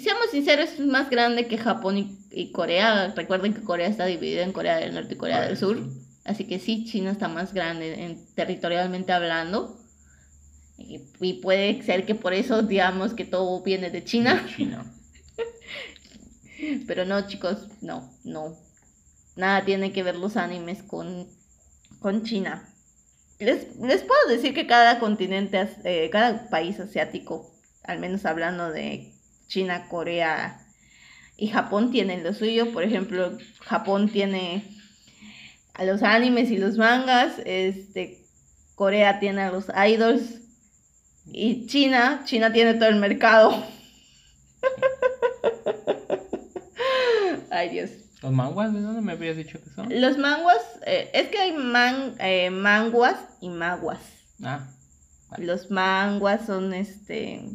seamos 0.00 0.30
sinceros, 0.30 0.70
es 0.70 0.86
más 0.86 1.10
grande 1.10 1.46
que 1.46 1.58
Japón 1.58 2.18
y, 2.30 2.50
Corea. 2.50 3.12
Recuerden 3.14 3.54
que 3.54 3.62
Corea 3.62 3.88
está 3.88 4.06
dividida 4.06 4.42
en 4.42 4.52
Corea 4.52 4.78
del 4.78 4.94
Norte 4.94 5.14
y 5.14 5.18
Corea 5.18 5.42
del 5.42 5.56
Sur. 5.56 5.78
Así 6.24 6.44
que 6.44 6.58
sí, 6.58 6.84
China 6.84 7.12
está 7.12 7.28
más 7.28 7.54
grande 7.54 8.04
en, 8.04 8.26
territorialmente 8.34 9.12
hablando. 9.12 9.78
Y, 10.76 11.00
y, 11.20 11.34
puede 11.34 11.82
ser 11.82 12.04
que 12.06 12.14
por 12.14 12.34
eso 12.34 12.62
digamos 12.62 13.14
que 13.14 13.24
todo 13.24 13.62
viene 13.62 13.90
de 13.90 14.04
China. 14.04 14.46
China. 14.56 14.84
Pero 16.86 17.04
no, 17.04 17.26
chicos, 17.26 17.68
no, 17.80 18.10
no. 18.24 18.67
Nada 19.38 19.64
tiene 19.64 19.92
que 19.92 20.02
ver 20.02 20.16
los 20.16 20.36
animes 20.36 20.82
con, 20.82 21.28
con 22.00 22.24
China. 22.24 22.68
Les, 23.38 23.66
puedo 23.76 24.26
decir 24.28 24.52
que 24.52 24.66
cada 24.66 24.98
continente, 24.98 25.68
eh, 25.84 26.10
cada 26.10 26.50
país 26.50 26.80
asiático, 26.80 27.48
al 27.84 28.00
menos 28.00 28.26
hablando 28.26 28.72
de 28.72 29.12
China, 29.46 29.86
Corea 29.88 30.60
y 31.36 31.46
Japón, 31.46 31.92
tienen 31.92 32.24
lo 32.24 32.34
suyo. 32.34 32.72
Por 32.72 32.82
ejemplo, 32.82 33.38
Japón 33.60 34.08
tiene 34.08 34.64
a 35.74 35.84
los 35.84 36.02
animes 36.02 36.50
y 36.50 36.58
los 36.58 36.76
mangas, 36.76 37.34
este, 37.44 38.24
Corea 38.74 39.20
tiene 39.20 39.42
a 39.42 39.52
los 39.52 39.66
idols 39.88 40.40
y 41.26 41.66
China, 41.66 42.22
China 42.24 42.52
tiene 42.52 42.74
todo 42.74 42.88
el 42.88 42.96
mercado. 42.96 43.64
Ay 47.50 47.68
Dios. 47.68 48.07
¿Los 48.22 48.32
manguas? 48.32 48.72
¿De 48.72 48.80
dónde 48.80 49.00
me 49.00 49.12
habías 49.12 49.36
dicho 49.36 49.62
que 49.62 49.70
son? 49.70 49.88
Los 50.00 50.18
manguas, 50.18 50.60
eh, 50.86 51.10
es 51.12 51.28
que 51.28 51.38
hay 51.38 51.52
man, 51.52 52.14
eh, 52.18 52.50
manguas 52.50 53.16
y 53.40 53.48
maguas. 53.48 54.00
Ah. 54.42 54.66
Los 55.36 55.70
manguas 55.70 56.46
son 56.46 56.74
este. 56.74 57.48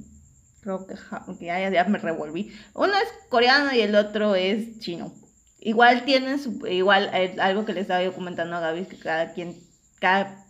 Creo 0.61 0.87
que 0.87 0.95
ya, 1.41 1.69
ya, 1.69 1.83
me 1.85 1.97
revolví. 1.97 2.53
Uno 2.73 2.93
es 2.93 3.09
coreano 3.29 3.73
y 3.73 3.81
el 3.81 3.95
otro 3.95 4.35
es 4.35 4.79
chino. 4.79 5.13
Igual 5.59 6.05
tienen 6.05 6.39
su, 6.39 6.65
igual 6.67 7.09
eh, 7.13 7.35
algo 7.39 7.65
que 7.65 7.73
les 7.73 7.83
estaba 7.83 8.03
yo 8.03 8.13
comentando 8.13 8.55
a 8.55 8.61
Gaby, 8.61 8.85
que 8.85 8.97
cada 8.97 9.33
quien, 9.33 9.57
cada 9.99 10.42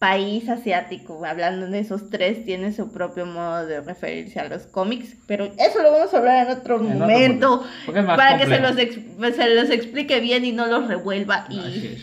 país 0.00 0.48
asiático, 0.48 1.26
hablando 1.26 1.66
de 1.66 1.78
esos 1.78 2.08
tres, 2.08 2.46
tiene 2.46 2.72
su 2.72 2.90
propio 2.90 3.26
modo 3.26 3.66
de 3.66 3.82
referirse 3.82 4.40
a 4.40 4.48
los 4.48 4.62
cómics, 4.62 5.14
pero 5.26 5.44
eso 5.44 5.82
lo 5.82 5.92
vamos 5.92 6.14
a 6.14 6.16
hablar 6.16 6.46
en 6.46 6.56
otro 6.56 6.78
momento, 6.78 7.62
para 7.84 8.38
que 8.38 8.46
se 8.46 8.60
los, 8.60 8.76
se 8.76 9.54
los 9.54 9.68
explique 9.68 10.20
bien 10.20 10.46
y 10.46 10.52
no 10.52 10.66
los 10.66 10.88
revuelva. 10.88 11.44
Y, 11.50 11.98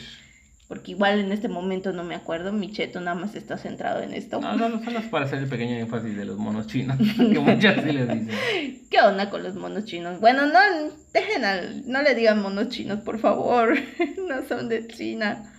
porque 0.68 0.92
igual 0.92 1.20
en 1.20 1.32
este 1.32 1.48
momento 1.48 1.92
no 1.92 2.04
me 2.04 2.14
acuerdo, 2.14 2.54
mi 2.54 2.72
cheto 2.72 3.02
nada 3.02 3.16
más 3.16 3.34
está 3.34 3.58
centrado 3.58 4.04
en 4.04 4.14
esto. 4.14 4.40
No, 4.40 4.56
no, 4.56 4.70
no, 4.70 4.84
solo 4.84 5.02
para 5.10 5.26
hacer 5.26 5.40
el 5.40 5.50
pequeño 5.50 5.78
énfasis 5.78 6.16
de 6.16 6.26
los 6.26 6.38
monos 6.38 6.68
chinos, 6.68 6.98
que 7.18 7.40
muchas 7.40 7.84
sí 7.84 7.92
les 7.94 8.08
dicen. 8.08 8.30
¿Qué 8.92 9.02
onda 9.02 9.32
con 9.32 9.42
los 9.42 9.56
monos 9.56 9.86
chinos? 9.86 10.20
Bueno, 10.20 10.46
no, 10.46 10.60
dejen 11.14 11.44
al, 11.44 11.90
no 11.90 12.04
le 12.04 12.14
digan 12.14 12.44
monos 12.44 12.70
chinos, 12.70 13.00
por 13.00 13.18
favor, 13.18 13.76
no 14.28 14.48
son 14.48 14.70
de 14.70 14.86
China. 14.86 15.52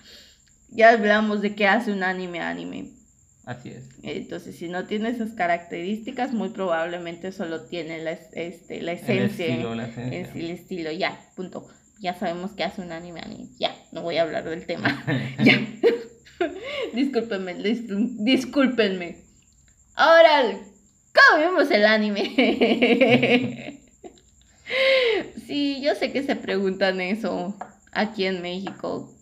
Ya 0.70 0.90
hablamos 0.90 1.40
de 1.42 1.54
qué 1.54 1.66
hace 1.66 1.92
un 1.92 2.02
anime 2.02 2.40
anime. 2.40 2.90
Así 3.46 3.70
es. 3.70 3.88
Entonces, 4.02 4.56
si 4.56 4.68
no 4.68 4.86
tiene 4.86 5.08
esas 5.08 5.30
características, 5.32 6.32
muy 6.34 6.50
probablemente 6.50 7.32
solo 7.32 7.62
tiene 7.62 8.02
la, 8.02 8.10
es- 8.12 8.28
este, 8.34 8.82
la 8.82 8.92
El 8.92 8.98
esencia. 8.98 9.46
estilo, 9.46 9.74
la 9.74 9.86
esencia. 9.86 10.20
es 10.20 10.34
el 10.36 10.50
estilo, 10.50 10.92
ya, 10.92 11.18
punto. 11.34 11.66
Ya 12.00 12.14
sabemos 12.14 12.52
que 12.52 12.64
hace 12.64 12.82
un 12.82 12.92
anime, 12.92 13.20
anime. 13.20 13.48
Ya, 13.58 13.74
no 13.92 14.02
voy 14.02 14.18
a 14.18 14.22
hablar 14.22 14.44
del 14.44 14.66
tema. 14.66 15.02
ya. 15.42 15.58
discúlpenme, 16.94 17.56
dis- 17.56 17.86
discúlpenme. 18.22 19.16
Ahora, 19.94 20.42
¿cómo 21.14 21.40
vemos 21.42 21.70
el 21.70 21.86
anime? 21.86 23.80
sí, 25.46 25.80
yo 25.82 25.94
sé 25.94 26.12
que 26.12 26.22
se 26.22 26.36
preguntan 26.36 27.00
eso 27.00 27.56
aquí 27.92 28.26
en 28.26 28.42
México. 28.42 29.14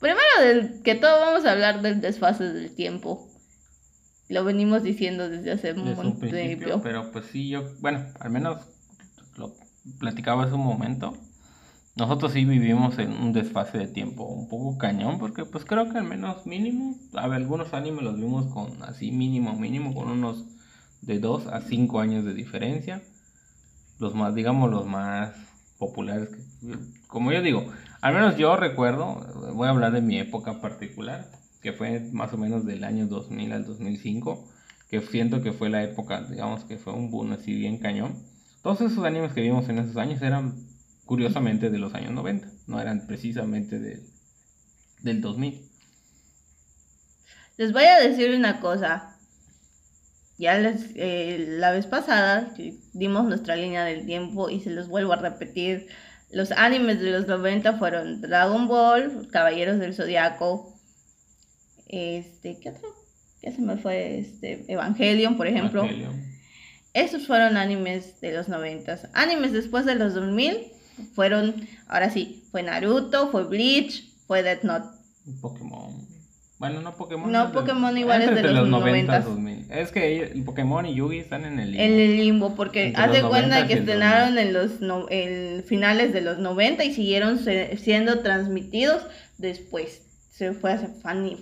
Primero 0.00 0.20
del, 0.40 0.82
que 0.82 0.94
todo 0.94 1.20
vamos 1.20 1.44
a 1.44 1.52
hablar 1.52 1.82
del 1.82 2.00
desfase 2.00 2.44
del 2.52 2.74
tiempo. 2.74 3.28
Lo 4.28 4.44
venimos 4.44 4.82
diciendo 4.82 5.28
desde 5.28 5.52
hace 5.52 5.72
un 5.72 5.84
Desde 5.86 6.00
un 6.00 6.18
principio, 6.18 6.66
tiempo. 6.66 6.82
pero 6.82 7.10
pues 7.12 7.26
sí, 7.26 7.48
yo, 7.48 7.64
bueno, 7.80 8.06
al 8.20 8.30
menos 8.30 8.58
lo 9.36 9.52
platicaba 9.98 10.44
hace 10.44 10.54
un 10.54 10.64
momento. 10.64 11.16
Nosotros 11.96 12.32
sí 12.32 12.44
vivimos 12.44 12.98
en 12.98 13.12
un 13.12 13.32
desfase 13.32 13.76
de 13.76 13.88
tiempo 13.88 14.24
un 14.24 14.48
poco 14.48 14.78
cañón, 14.78 15.18
porque 15.18 15.44
pues 15.44 15.64
creo 15.64 15.90
que 15.90 15.98
al 15.98 16.04
menos 16.04 16.46
mínimo, 16.46 16.94
a 17.14 17.26
ver, 17.26 17.38
algunos 17.42 17.74
animes 17.74 18.02
los 18.04 18.16
vimos 18.16 18.46
con 18.54 18.82
así 18.84 19.10
mínimo, 19.10 19.54
mínimo, 19.58 19.92
con 19.94 20.08
unos 20.08 20.44
de 21.02 21.18
2 21.18 21.46
a 21.48 21.60
5 21.62 22.00
años 22.00 22.24
de 22.24 22.32
diferencia. 22.32 23.02
Los 23.98 24.14
más, 24.14 24.34
digamos, 24.34 24.70
los 24.70 24.86
más 24.86 25.34
populares. 25.78 26.28
que- 26.30 26.76
como 27.08 27.32
yo 27.32 27.42
digo, 27.42 27.66
al 28.00 28.14
menos 28.14 28.36
yo 28.36 28.56
recuerdo, 28.56 29.26
voy 29.54 29.66
a 29.66 29.70
hablar 29.70 29.92
de 29.92 30.00
mi 30.00 30.18
época 30.18 30.60
particular, 30.60 31.30
que 31.62 31.72
fue 31.72 32.00
más 32.12 32.32
o 32.32 32.38
menos 32.38 32.64
del 32.64 32.84
año 32.84 33.06
2000 33.06 33.52
al 33.52 33.66
2005, 33.66 34.48
que 34.90 35.00
siento 35.00 35.42
que 35.42 35.52
fue 35.52 35.68
la 35.68 35.82
época, 35.82 36.22
digamos, 36.22 36.64
que 36.64 36.78
fue 36.78 36.92
un 36.92 37.10
boom 37.10 37.32
así 37.32 37.54
bien 37.54 37.78
cañón. 37.78 38.16
Todos 38.62 38.80
esos 38.80 39.04
animes 39.04 39.32
que 39.32 39.42
vimos 39.42 39.68
en 39.68 39.78
esos 39.78 39.96
años 39.96 40.22
eran 40.22 40.54
curiosamente 41.04 41.70
de 41.70 41.78
los 41.78 41.94
años 41.94 42.12
90, 42.12 42.48
no 42.66 42.80
eran 42.80 43.06
precisamente 43.06 43.78
del, 43.78 44.02
del 45.02 45.20
2000. 45.20 45.60
Les 47.56 47.72
voy 47.72 47.84
a 47.84 48.00
decir 48.00 48.34
una 48.34 48.60
cosa. 48.60 49.16
Ya 50.38 50.58
les, 50.58 50.92
eh, 50.94 51.44
la 51.58 51.72
vez 51.72 51.86
pasada 51.86 52.54
dimos 52.94 53.26
nuestra 53.26 53.56
línea 53.56 53.84
del 53.84 54.06
tiempo 54.06 54.48
y 54.48 54.60
se 54.60 54.70
los 54.70 54.88
vuelvo 54.88 55.12
a 55.12 55.16
repetir. 55.16 55.88
Los 56.30 56.52
animes 56.52 57.00
de 57.00 57.10
los 57.10 57.26
90 57.26 57.78
fueron 57.78 58.20
Dragon 58.20 58.68
Ball, 58.68 59.28
Caballeros 59.30 59.78
del 59.78 59.94
Zodiaco, 59.94 60.74
este, 61.88 62.58
¿qué 62.60 62.70
otro? 62.70 62.88
¿Qué 63.40 63.50
se 63.50 63.60
me 63.60 63.76
fue? 63.76 64.20
Este, 64.20 64.64
Evangelion, 64.72 65.36
por 65.36 65.48
ejemplo. 65.48 65.82
Evangelion. 65.82 66.24
Esos 66.94 67.26
fueron 67.26 67.56
animes 67.56 68.20
de 68.20 68.32
los 68.32 68.48
90. 68.48 69.10
Animes 69.12 69.52
después 69.52 69.86
de 69.86 69.96
los 69.96 70.14
2000 70.14 70.68
fueron, 71.14 71.54
ahora 71.88 72.10
sí, 72.10 72.44
fue 72.50 72.62
Naruto, 72.62 73.30
fue 73.30 73.44
Bleach, 73.44 74.04
fue 74.26 74.42
Death 74.42 74.62
Note. 74.62 74.86
Pokémon. 75.40 76.09
Bueno, 76.60 76.82
no 76.82 76.94
Pokémon. 76.94 77.32
No, 77.32 77.50
Pokémon 77.52 77.96
igual 77.96 78.20
es 78.20 78.28
entre 78.28 78.48
de 78.48 78.54
los 78.54 78.68
90 78.68 78.90
noventas. 78.90 79.24
2000. 79.24 79.66
Es 79.70 79.90
que 79.92 80.22
el 80.24 80.44
Pokémon 80.44 80.84
y 80.84 80.94
Yugi 80.94 81.18
están 81.18 81.46
en 81.46 81.58
el 81.58 81.72
limbo. 81.72 81.82
En 81.84 81.92
el 81.98 82.16
limbo, 82.18 82.54
porque 82.54 82.92
haz 82.94 83.06
los 83.08 83.16
de 83.16 83.22
cuenta 83.22 83.48
90 83.56 83.66
que 83.66 83.72
estrenaron 83.80 84.36
en 84.38 84.52
los 84.52 84.80
no- 84.82 85.06
en 85.08 85.64
finales 85.64 86.12
de 86.12 86.20
los 86.20 86.38
90 86.38 86.84
y 86.84 86.92
siguieron 86.92 87.38
se- 87.38 87.76
siendo 87.78 88.20
transmitidos 88.20 89.02
después. 89.38 90.02
Se 90.32 90.52
fue, 90.52 90.76
se 90.78 90.88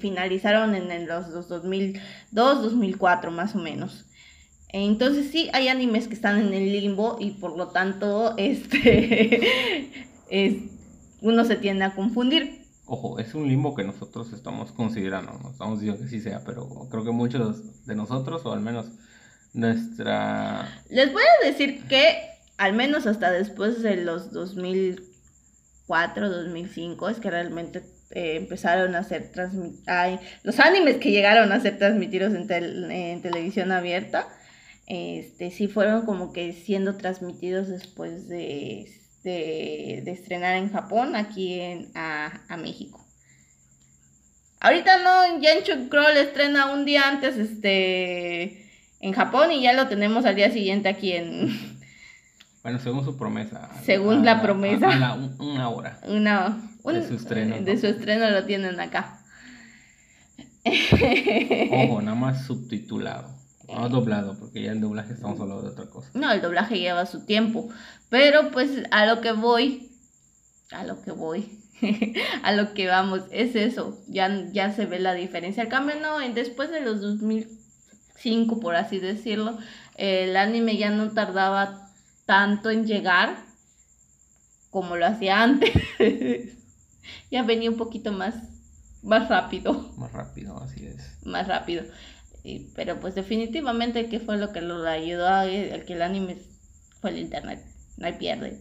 finalizaron 0.00 0.74
en, 0.76 1.06
los, 1.08 1.28
los 1.30 1.48
2002, 1.48 2.62
2004 2.62 3.30
más 3.32 3.56
o 3.56 3.58
menos. 3.58 4.04
Entonces 4.68 5.30
sí, 5.32 5.50
hay 5.52 5.66
animes 5.68 6.06
que 6.06 6.14
están 6.14 6.38
en 6.38 6.52
el 6.54 6.70
limbo 6.72 7.16
y 7.18 7.30
por 7.32 7.56
lo 7.56 7.68
tanto 7.68 8.34
este 8.38 9.40
es, 10.30 10.54
uno 11.22 11.44
se 11.44 11.56
tiende 11.56 11.84
a 11.84 11.94
confundir. 11.96 12.67
Ojo, 12.90 13.18
es 13.18 13.34
un 13.34 13.46
limbo 13.46 13.74
que 13.74 13.84
nosotros 13.84 14.32
estamos 14.32 14.72
considerando, 14.72 15.38
no 15.42 15.50
estamos 15.50 15.78
diciendo 15.78 16.02
que 16.02 16.08
sí 16.08 16.22
sea, 16.22 16.42
pero 16.44 16.66
creo 16.90 17.04
que 17.04 17.10
muchos 17.10 17.84
de 17.86 17.94
nosotros, 17.94 18.46
o 18.46 18.52
al 18.54 18.60
menos 18.60 18.86
nuestra... 19.52 20.82
Les 20.88 21.12
voy 21.12 21.22
a 21.22 21.46
decir 21.46 21.84
que 21.86 22.16
al 22.56 22.72
menos 22.72 23.06
hasta 23.06 23.30
después 23.30 23.82
de 23.82 23.96
los 23.96 24.32
2004, 24.32 26.30
2005 26.30 27.08
es 27.10 27.20
que 27.20 27.30
realmente 27.30 27.82
eh, 28.12 28.36
empezaron 28.36 28.94
a 28.94 29.04
ser 29.04 29.32
transmitidos, 29.32 30.20
los 30.42 30.58
animes 30.58 30.96
que 30.96 31.10
llegaron 31.10 31.52
a 31.52 31.60
ser 31.60 31.76
transmitidos 31.76 32.32
en, 32.32 32.50
en 32.90 33.20
televisión 33.20 33.70
abierta, 33.70 34.28
este, 34.86 35.50
sí 35.50 35.68
fueron 35.68 36.06
como 36.06 36.32
que 36.32 36.54
siendo 36.54 36.96
transmitidos 36.96 37.68
después 37.68 38.28
de, 38.28 38.90
de, 39.24 40.02
de 40.04 40.10
estrenar 40.12 40.56
en 40.56 40.70
Japón, 40.72 41.16
aquí 41.16 41.60
en, 41.60 41.90
a, 41.94 42.40
a 42.48 42.56
México. 42.56 43.04
Ahorita 44.60 44.98
no, 45.02 45.40
Yancho 45.40 45.88
Kroll 45.88 46.16
estrena 46.16 46.72
un 46.72 46.84
día 46.84 47.08
antes 47.08 47.36
este, 47.36 48.68
en 49.00 49.12
Japón 49.12 49.52
y 49.52 49.62
ya 49.62 49.72
lo 49.72 49.86
tenemos 49.88 50.24
al 50.24 50.34
día 50.34 50.50
siguiente 50.50 50.88
aquí 50.88 51.12
en 51.12 51.48
Bueno, 52.64 52.80
según 52.80 53.04
su 53.04 53.16
promesa. 53.16 53.70
Según 53.84 54.20
a 54.28 54.34
la 54.34 54.42
promesa. 54.42 54.90
A, 54.90 54.96
la 54.96 55.14
un- 55.14 55.40
una 55.40 55.68
hora. 55.68 56.00
una... 56.06 56.60
un- 56.82 56.94
De 56.94 57.06
su 57.06 57.14
estreno, 57.14 57.56
De 57.60 57.78
su 57.78 57.86
estreno 57.86 58.28
lo 58.30 58.44
tienen 58.44 58.80
acá. 58.80 59.20
Ojo, 61.70 62.02
nada 62.02 62.14
más 62.16 62.44
subtitulado. 62.46 63.37
No 63.68 63.88
doblado, 63.88 64.38
porque 64.38 64.62
ya 64.62 64.72
el 64.72 64.80
doblaje 64.80 65.12
estamos 65.12 65.38
hablando 65.40 65.62
de 65.62 65.70
otra 65.70 65.86
cosa. 65.86 66.10
No, 66.14 66.32
el 66.32 66.40
doblaje 66.40 66.78
lleva 66.78 67.06
su 67.06 67.24
tiempo, 67.24 67.68
pero 68.08 68.50
pues 68.50 68.70
a 68.90 69.06
lo 69.06 69.20
que 69.20 69.32
voy, 69.32 69.90
a 70.72 70.84
lo 70.84 71.02
que 71.02 71.12
voy, 71.12 71.60
a 72.42 72.52
lo 72.52 72.72
que 72.72 72.86
vamos, 72.86 73.22
es 73.30 73.54
eso, 73.54 73.98
ya, 74.08 74.50
ya 74.52 74.72
se 74.72 74.86
ve 74.86 74.98
la 74.98 75.14
diferencia. 75.14 75.62
Al 75.62 75.68
cambio, 75.68 75.96
no, 76.00 76.18
después 76.34 76.70
de 76.70 76.80
los 76.80 77.00
2005, 77.00 78.60
por 78.60 78.74
así 78.74 78.98
decirlo, 78.98 79.58
el 79.96 80.36
anime 80.36 80.76
ya 80.76 80.90
no 80.90 81.10
tardaba 81.10 81.90
tanto 82.24 82.70
en 82.70 82.86
llegar 82.86 83.36
como 84.70 84.96
lo 84.96 85.06
hacía 85.06 85.42
antes. 85.42 85.72
ya 87.30 87.42
venía 87.42 87.70
un 87.70 87.76
poquito 87.76 88.12
más, 88.12 88.34
más 89.02 89.28
rápido. 89.28 89.92
Más 89.96 90.12
rápido, 90.12 90.58
así 90.62 90.86
es. 90.86 91.26
más 91.26 91.46
rápido. 91.48 91.84
Y- 92.48 92.70
pero 92.74 92.98
pues 93.00 93.14
definitivamente 93.14 94.08
que 94.08 94.20
fue 94.20 94.36
lo 94.38 94.52
que 94.52 94.60
lo 94.62 94.86
ayudó 94.88 95.26
a, 95.28 95.42
a 95.42 95.46
que 95.86 95.92
el 95.94 96.02
anime 96.02 96.38
fue 97.00 97.10
el 97.10 97.18
internet. 97.18 97.60
No 97.98 98.06
hay 98.06 98.14
pierde. 98.14 98.58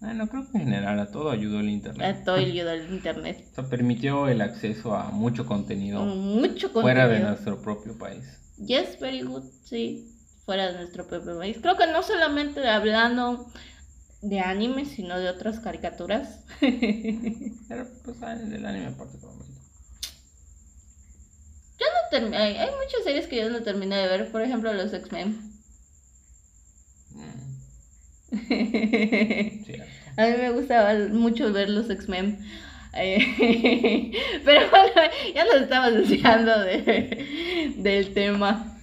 Bueno, 0.00 0.28
creo 0.28 0.50
que 0.50 0.58
en 0.58 0.64
general 0.64 0.98
a 0.98 1.10
todo 1.12 1.30
ayudó 1.30 1.60
el 1.60 1.68
A 1.68 1.70
internet. 1.70 2.24
todo 2.24 2.36
ayudó 2.36 2.70
el 2.72 2.92
internet. 2.92 3.44
O 3.52 3.54
sea, 3.54 3.68
permitió 3.68 4.28
el 4.28 4.40
acceso 4.40 4.94
a 4.94 5.10
mucho 5.10 5.46
contenido 5.46 6.04
Mucho 6.04 6.72
contenido. 6.72 6.82
fuera 6.82 7.08
de 7.08 7.20
nuestro 7.20 7.62
propio 7.62 7.96
país. 7.96 8.24
Yes, 8.58 8.98
very 9.00 9.22
good, 9.22 9.44
sí. 9.64 10.08
Fuera 10.44 10.72
de 10.72 10.78
nuestro 10.78 11.06
propio 11.06 11.38
país. 11.38 11.56
Creo 11.62 11.76
que 11.76 11.86
no 11.86 12.02
solamente 12.02 12.68
hablando 12.68 13.46
de 14.22 14.40
anime, 14.40 14.84
sino 14.86 15.18
de 15.18 15.28
otras 15.30 15.60
caricaturas. 15.60 16.40
Pero 16.60 17.86
pues 18.04 18.20
del 18.20 18.66
anime 18.66 18.90
particularmente. 18.92 19.51
Yo 21.82 21.86
no 21.94 22.00
termi- 22.18 22.36
hay, 22.36 22.56
hay 22.56 22.70
muchas 22.70 23.04
series 23.04 23.26
que 23.26 23.36
yo 23.36 23.50
no 23.50 23.62
terminé 23.62 23.96
de 23.96 24.08
ver, 24.08 24.30
por 24.30 24.42
ejemplo 24.42 24.72
los 24.72 24.92
X-Men. 24.92 25.28
Mm. 27.14 27.52
A 30.16 30.26
mí 30.26 30.32
me 30.38 30.50
gustaba 30.52 30.94
mucho 31.10 31.52
ver 31.52 31.70
los 31.70 31.88
X-Men. 31.90 32.38
Eh, 32.94 34.12
pero 34.44 34.70
bueno, 34.70 34.92
ya 35.34 35.44
nos 35.46 35.62
estamos 35.62 35.94
desviando 35.94 36.58
de, 36.60 37.72
del 37.78 38.12
tema. 38.12 38.76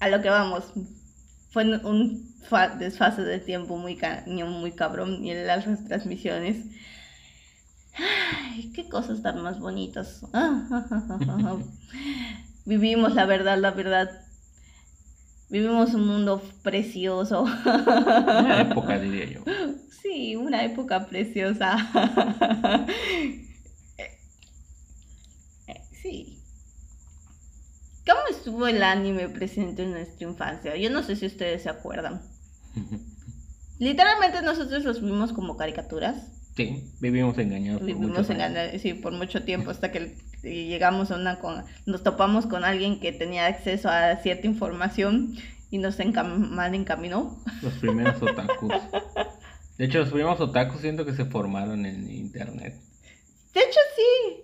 A 0.00 0.08
lo 0.08 0.20
que 0.22 0.28
vamos. 0.30 0.64
Fue 1.50 1.64
un 1.84 2.34
fa- 2.48 2.76
desfase 2.76 3.22
de 3.22 3.38
tiempo 3.40 3.76
muy 3.76 3.96
cañón, 3.96 4.50
muy 4.60 4.72
cabrón. 4.72 5.24
Y 5.24 5.30
en 5.30 5.46
las 5.46 5.64
transmisiones. 5.86 6.56
Ay, 7.96 8.72
qué 8.74 8.88
cosas 8.88 9.22
tan 9.22 9.42
más 9.42 9.60
bonitas. 9.60 10.22
Vivimos 12.64 13.14
la 13.14 13.26
verdad, 13.26 13.58
la 13.58 13.70
verdad. 13.70 14.10
Vivimos 15.50 15.94
un 15.94 16.06
mundo 16.06 16.42
precioso. 16.62 17.42
Una 17.42 18.62
época, 18.62 18.98
diría 18.98 19.26
yo. 19.26 19.40
Sí, 20.02 20.36
una 20.36 20.64
época 20.64 21.06
preciosa. 21.06 21.76
Eh, 25.66 25.80
sí. 26.02 26.38
¿Cómo 28.06 28.20
estuvo 28.30 28.66
el 28.66 28.82
anime 28.82 29.28
presente 29.28 29.84
en 29.84 29.92
nuestra 29.92 30.28
infancia? 30.28 30.76
Yo 30.76 30.90
no 30.90 31.02
sé 31.02 31.16
si 31.16 31.26
ustedes 31.26 31.62
se 31.62 31.70
acuerdan. 31.70 32.20
Literalmente 33.78 34.42
nosotros 34.42 34.84
los 34.84 35.00
vimos 35.00 35.32
como 35.32 35.56
caricaturas. 35.56 36.33
Sí, 36.56 36.84
vivimos 37.00 37.36
engañados. 37.38 37.80
por 37.80 37.86
Vivimos 37.86 38.10
muchos 38.10 38.30
en 38.30 38.40
años. 38.40 38.72
la- 38.72 38.78
sí, 38.78 38.94
por 38.94 39.12
mucho 39.12 39.42
tiempo 39.42 39.70
hasta 39.70 39.90
que 39.90 40.14
llegamos 40.42 41.10
a 41.10 41.16
una 41.16 41.38
con, 41.40 41.64
nos 41.86 42.02
topamos 42.02 42.46
con 42.46 42.64
alguien 42.64 43.00
que 43.00 43.12
tenía 43.12 43.46
acceso 43.46 43.88
a 43.88 44.16
cierta 44.16 44.46
información 44.46 45.34
y 45.70 45.78
nos 45.78 45.98
encam 45.98 46.50
mal 46.50 46.74
encaminó. 46.74 47.42
Los 47.62 47.72
primeros 47.74 48.22
otakus. 48.22 48.72
De 49.78 49.86
hecho, 49.86 49.98
los 49.98 50.10
primeros 50.10 50.40
otakus 50.40 50.80
siento 50.82 51.04
que 51.04 51.14
se 51.14 51.24
formaron 51.24 51.84
en 51.86 52.08
internet. 52.10 52.76
De 53.52 53.60
hecho, 53.60 53.80
sí. 53.96 54.40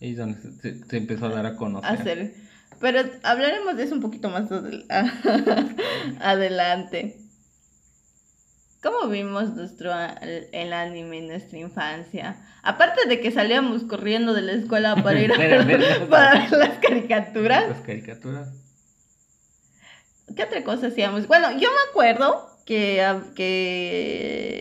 Ahí 0.00 0.10
es 0.12 0.16
donde 0.16 0.40
se, 0.62 0.84
se 0.84 0.96
empezó 0.96 1.26
a 1.26 1.30
dar 1.30 1.44
a 1.44 1.56
conocer. 1.56 1.90
Hacer. 2.00 2.34
Pero 2.80 3.00
hablaremos 3.24 3.76
de 3.76 3.82
eso 3.82 3.94
un 3.94 4.00
poquito 4.00 4.30
más 4.30 4.48
adel- 4.50 4.86
adelante. 6.20 7.16
¿Cómo 8.82 9.08
vimos 9.08 9.54
nuestro 9.54 9.90
el 10.52 10.72
anime 10.72 11.18
en 11.18 11.26
nuestra 11.28 11.58
infancia? 11.58 12.36
Aparte 12.62 13.08
de 13.08 13.20
que 13.20 13.32
salíamos 13.32 13.82
corriendo 13.84 14.34
de 14.34 14.42
la 14.42 14.52
escuela 14.52 14.94
para 15.02 15.20
ir 15.20 15.32
a 15.32 15.36
ver, 15.38 16.06
para 16.08 16.40
ver 16.40 16.50
las 16.52 16.78
caricaturas. 16.78 17.68
Las 17.68 17.80
caricaturas. 17.80 18.48
¿Qué 20.36 20.44
otra 20.44 20.62
cosa 20.62 20.86
hacíamos? 20.88 21.26
Bueno, 21.26 21.50
yo 21.52 21.68
me 21.70 21.90
acuerdo 21.90 22.48
que, 22.66 23.02
ah, 23.02 23.22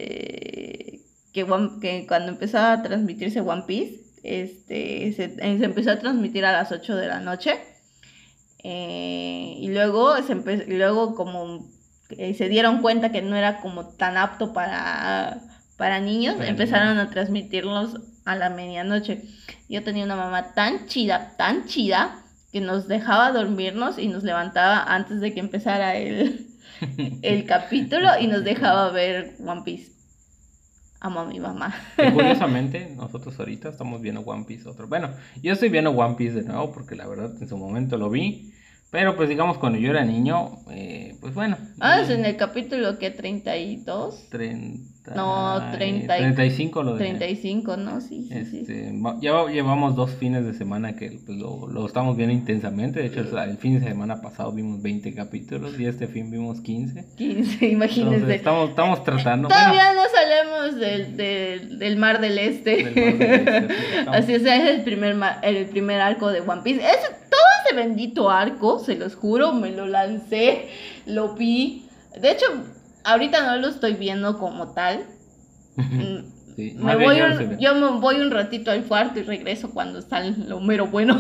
que, 0.08 1.02
que, 1.34 1.44
One- 1.44 1.80
que 1.82 2.08
cuando 2.08 2.32
empezó 2.32 2.58
a 2.60 2.82
transmitirse 2.82 3.42
One 3.42 3.64
Piece, 3.68 4.02
este, 4.24 5.14
se, 5.14 5.26
eh, 5.26 5.58
se 5.60 5.66
empezó 5.66 5.92
a 5.92 6.00
transmitir 6.00 6.46
a 6.46 6.54
las 6.54 6.72
8 6.72 6.96
de 6.96 7.08
la 7.08 7.20
noche. 7.20 7.60
Eh, 8.64 9.56
y 9.60 9.68
luego, 9.70 10.16
se 10.24 10.36
empe- 10.36 10.66
y 10.68 10.74
luego 10.78 11.14
como 11.16 11.70
eh, 12.10 12.34
se 12.34 12.50
dieron 12.50 12.82
cuenta 12.82 13.12
que 13.12 13.22
no 13.22 13.36
era 13.36 13.60
como 13.60 13.88
tan 13.90 14.18
apto 14.18 14.54
para, 14.54 15.40
para 15.78 16.00
niños, 16.00 16.36
Para 16.36 16.50
empezaron 16.50 16.98
a 17.00 17.10
transmitirlos 17.10 18.00
a 18.26 18.36
la 18.36 18.50
medianoche. 18.50 19.24
Yo 19.70 19.84
tenía 19.84 20.06
una 20.06 20.16
mamá 20.16 20.54
tan 20.54 20.88
chida, 20.88 21.34
tan 21.38 21.66
chida, 21.66 22.24
que 22.52 22.62
nos 22.62 22.88
dejaba 22.88 23.32
dormirnos 23.32 24.00
y 24.00 24.08
nos 24.08 24.24
levantaba 24.24 24.84
antes 24.84 25.20
de 25.20 25.34
que 25.34 25.40
empezara 25.40 25.96
el, 25.96 26.48
el 27.22 27.46
capítulo 27.46 28.10
y 28.20 28.28
nos 28.28 28.44
dejaba 28.44 28.90
ver 28.92 29.36
One 29.46 29.62
Piece. 29.64 29.92
Amo 31.00 31.20
a 31.20 31.26
mi 31.26 31.40
mamá. 31.40 31.76
Y 31.98 32.12
curiosamente, 32.14 32.94
nosotros 32.96 33.38
ahorita 33.40 33.70
estamos 33.70 34.02
viendo 34.02 34.22
One 34.22 34.46
Piece 34.46 34.68
otro. 34.68 34.88
Bueno, 34.88 35.12
yo 35.42 35.54
estoy 35.54 35.70
viendo 35.70 35.92
One 35.92 36.16
Piece 36.16 36.42
de 36.42 36.44
nuevo 36.44 36.72
porque 36.74 36.96
la 36.96 37.06
verdad 37.06 37.32
en 37.40 37.48
su 37.48 37.58
momento 37.58 37.98
lo 37.98 38.10
vi. 38.10 38.54
Pero 38.90 39.18
pues 39.18 39.28
digamos 39.28 39.58
cuando 39.58 39.78
yo 39.80 39.92
era 39.92 40.06
niño, 40.06 40.60
eh, 40.72 41.16
pues 41.20 41.34
bueno. 41.34 41.58
Ah, 41.82 42.00
es 42.02 42.10
en 42.10 42.24
el 42.24 42.38
capítulo 42.38 42.98
que 42.98 43.12
32, 43.12 44.30
30, 44.30 45.14
No, 45.16 45.62
30 45.74 46.18
y- 46.18 46.22
35 46.22 46.84
lo 46.84 46.94
de 46.94 47.00
35, 47.00 47.76
¿no? 47.78 48.00
Sí, 48.00 48.28
sí, 48.32 48.46
sí. 48.46 48.60
Este, 48.62 48.94
va- 49.06 49.18
ya 49.22 49.34
va- 49.34 49.52
llevamos 49.52 49.96
dos 49.98 50.12
fines 50.12 50.46
de 50.46 50.54
semana 50.54 50.96
que 50.96 51.20
pues, 51.26 51.38
lo, 51.38 51.68
lo 51.68 51.86
estamos 51.86 52.16
viendo 52.16 52.34
intensamente. 52.34 53.02
De 53.02 53.08
hecho, 53.08 53.20
el, 53.22 53.50
el 53.50 53.58
fin 53.58 53.78
de 53.80 53.86
semana 53.86 54.22
pasado 54.22 54.54
vimos 54.54 54.82
20 54.82 55.14
capítulos 55.14 55.78
y 55.78 55.86
este 55.86 56.08
fin 56.08 56.32
vimos 56.32 56.62
15. 56.62 57.06
15, 57.18 57.40
Entonces, 57.42 57.62
imagínense. 57.72 58.36
estamos, 58.36 58.70
estamos 58.70 59.04
tratando. 59.04 59.50
Todavía 59.50 59.94
no 59.94 60.02
salimos 60.10 60.80
del, 60.80 61.18
del, 61.18 61.80
del 61.80 61.98
mar 61.98 62.22
del 62.22 62.38
este. 62.40 62.86
Del 62.86 62.96
Mar 62.96 63.18
del 63.18 63.32
Este, 63.38 63.68
sí, 63.68 64.06
Así 64.08 64.34
es, 64.34 64.44
es 64.46 64.70
el 64.70 64.82
primer, 64.84 65.16
el 65.44 65.66
primer 65.66 66.00
arco 66.00 66.30
de 66.32 66.40
One 66.40 66.62
Piece. 66.64 66.80
Ese 66.80 67.17
bendito 67.78 68.30
arco, 68.30 68.80
se 68.80 68.96
los 68.96 69.16
juro, 69.16 69.54
me 69.54 69.72
lo 69.72 69.86
lancé, 69.88 70.68
lo 71.06 71.36
vi. 71.36 71.88
De 72.20 72.32
hecho, 72.32 72.46
ahorita 73.06 73.46
no 73.46 73.58
lo 73.62 73.68
estoy 73.70 73.94
viendo 73.94 74.38
como 74.38 74.74
tal. 74.74 75.06
Mm, 75.78 76.38
Sí, 76.58 76.74
Me 76.76 76.96
voy 76.96 77.18
yo 77.60 77.72
un- 77.74 77.94
me 77.94 78.00
voy 78.00 78.16
un 78.16 78.32
ratito 78.32 78.72
al 78.72 78.84
cuarto 78.86 79.20
y 79.20 79.24
regreso 79.24 79.70
cuando 79.70 80.00
está 80.00 80.22
lo 80.24 80.60
mero 80.60 80.88
bueno. 80.88 81.14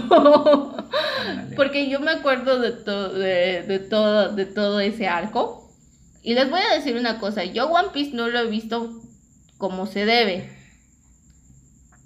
Porque 1.55 1.89
yo 1.91 1.99
me 1.99 2.09
acuerdo 2.09 2.59
de, 2.59 2.71
to- 2.71 3.13
de, 3.13 3.61
de 3.61 3.77
todo, 3.77 4.33
de 4.35 4.45
todo 4.47 4.79
ese 4.79 5.07
arco. 5.07 5.69
Y 6.23 6.33
les 6.33 6.49
voy 6.49 6.59
a 6.59 6.73
decir 6.75 6.97
una 6.97 7.19
cosa, 7.19 7.43
yo 7.43 7.67
One 7.67 7.89
Piece 7.93 8.15
no 8.15 8.27
lo 8.29 8.39
he 8.39 8.47
visto 8.47 8.99
como 9.59 9.85
se 9.85 10.05
debe. 10.05 10.49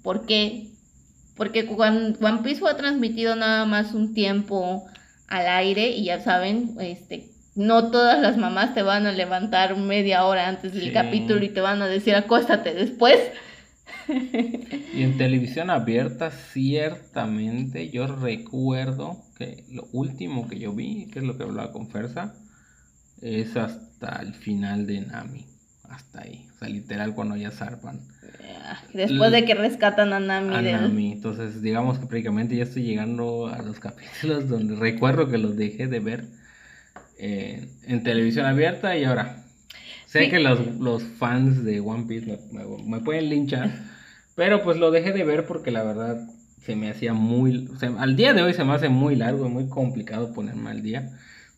¿Por 0.02 0.26
qué? 0.26 0.71
Porque 1.36 1.66
One 1.68 2.42
Piece 2.42 2.60
fue 2.60 2.74
transmitido 2.74 3.34
nada 3.36 3.64
más 3.64 3.94
un 3.94 4.14
tiempo 4.14 4.84
al 5.28 5.46
aire 5.48 5.88
y 5.90 6.04
ya 6.04 6.20
saben, 6.20 6.76
este, 6.80 7.30
no 7.54 7.90
todas 7.90 8.20
las 8.20 8.36
mamás 8.36 8.74
te 8.74 8.82
van 8.82 9.06
a 9.06 9.12
levantar 9.12 9.76
media 9.76 10.24
hora 10.24 10.48
antes 10.48 10.72
del 10.74 10.84
Sí. 10.84 10.92
capítulo 10.92 11.42
y 11.44 11.48
te 11.48 11.60
van 11.60 11.80
a 11.82 11.86
decir 11.86 12.14
acuéstate 12.14 12.74
después. 12.74 13.18
Y 14.08 15.02
en 15.02 15.16
televisión 15.16 15.70
abierta, 15.70 16.30
ciertamente, 16.30 17.88
yo 17.90 18.06
recuerdo 18.06 19.22
que 19.38 19.64
lo 19.70 19.88
último 19.92 20.48
que 20.48 20.58
yo 20.58 20.72
vi, 20.72 21.06
que 21.06 21.20
es 21.20 21.24
lo 21.24 21.36
que 21.36 21.44
hablaba 21.44 21.72
con 21.72 21.88
Fersa, 21.88 22.34
es 23.20 23.56
hasta 23.56 24.20
el 24.22 24.34
final 24.34 24.86
de 24.86 25.00
Nami. 25.02 25.46
Hasta 25.88 26.22
ahí. 26.22 26.46
O 26.54 26.58
sea, 26.58 26.68
literal 26.68 27.14
cuando 27.14 27.36
ya 27.36 27.50
zarpan 27.50 28.00
Después 28.94 29.30
de 29.32 29.44
que 29.44 29.54
rescatan 29.54 30.12
a 30.12 30.20
Nami 30.20 30.54
a 30.54 30.62
del- 30.62 30.80
Nami. 30.80 31.12
Entonces, 31.12 31.62
digamos 31.62 31.98
que 31.98 32.06
prácticamente 32.06 32.56
ya 32.56 32.64
estoy 32.64 32.82
llegando 32.82 33.46
a 33.48 33.60
los 33.62 33.78
capítulos 33.80 34.48
donde 34.48 34.76
recuerdo 34.76 35.28
que 35.28 35.38
los 35.38 35.56
dejé 35.56 35.86
de 35.86 36.00
ver 36.00 36.24
eh, 37.18 37.68
en 37.86 38.02
televisión 38.02 38.46
abierta 38.46 38.96
y 38.96 39.04
ahora. 39.04 39.44
Sé 40.06 40.24
Sí. 40.24 40.30
que 40.30 40.40
los, 40.40 40.78
los 40.78 41.02
fans 41.02 41.64
de 41.64 41.80
One 41.80 42.04
Piece 42.06 42.26
me, 42.26 42.38
me- 42.64 42.82
me 42.84 43.00
pueden 43.00 43.30
linchar, 43.30 43.70
pero 44.36 44.62
pues 44.62 44.76
lo 44.76 44.90
dejé 44.90 45.12
de 45.12 45.24
ver 45.24 45.46
porque 45.46 45.70
la 45.70 45.82
verdad 45.84 46.20
se 46.60 46.76
me 46.76 46.90
hacía 46.90 47.12
muy... 47.14 47.68
al 47.98 48.14
día 48.16 48.34
de 48.34 48.42
hoy 48.42 48.52
se 48.54 48.62
me 48.64 48.72
hace 48.74 48.88
muy 48.88 49.16
largo 49.16 49.46
y 49.46 49.50
muy 49.50 49.68
complicado 49.68 50.32
ponerme 50.34 50.70
al 50.70 50.82
día. 50.82 51.10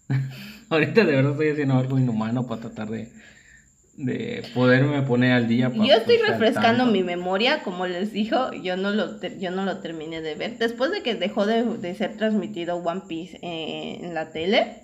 Ahorita 0.70 1.04
de 1.04 1.12
verdad 1.12 1.32
estoy 1.32 1.48
haciendo 1.50 1.74
algo 1.78 1.98
inhumano 1.98 2.46
para 2.46 2.60
tratar 2.62 2.88
de, 2.90 3.10
de 3.96 4.42
poderme 4.54 5.02
poner 5.02 5.32
al 5.32 5.48
día. 5.48 5.70
para, 5.70 5.84
Yo 5.84 5.94
estoy 5.94 6.16
refrescando 6.18 6.84
tanto. 6.84 6.92
mi 6.92 7.02
memoria, 7.02 7.62
como 7.62 7.86
les 7.86 8.12
dijo, 8.12 8.52
yo 8.52 8.76
no 8.76 8.90
lo, 8.90 9.20
yo 9.38 9.50
no 9.50 9.64
lo 9.64 9.78
terminé 9.78 10.20
de 10.20 10.34
ver. 10.34 10.58
Después 10.58 10.90
de 10.90 11.02
que 11.02 11.14
dejó 11.14 11.46
de, 11.46 11.64
de 11.64 11.94
ser 11.94 12.16
transmitido 12.16 12.76
One 12.76 13.02
Piece 13.06 13.38
eh, 13.42 14.00
en 14.02 14.14
la 14.14 14.30
tele, 14.30 14.82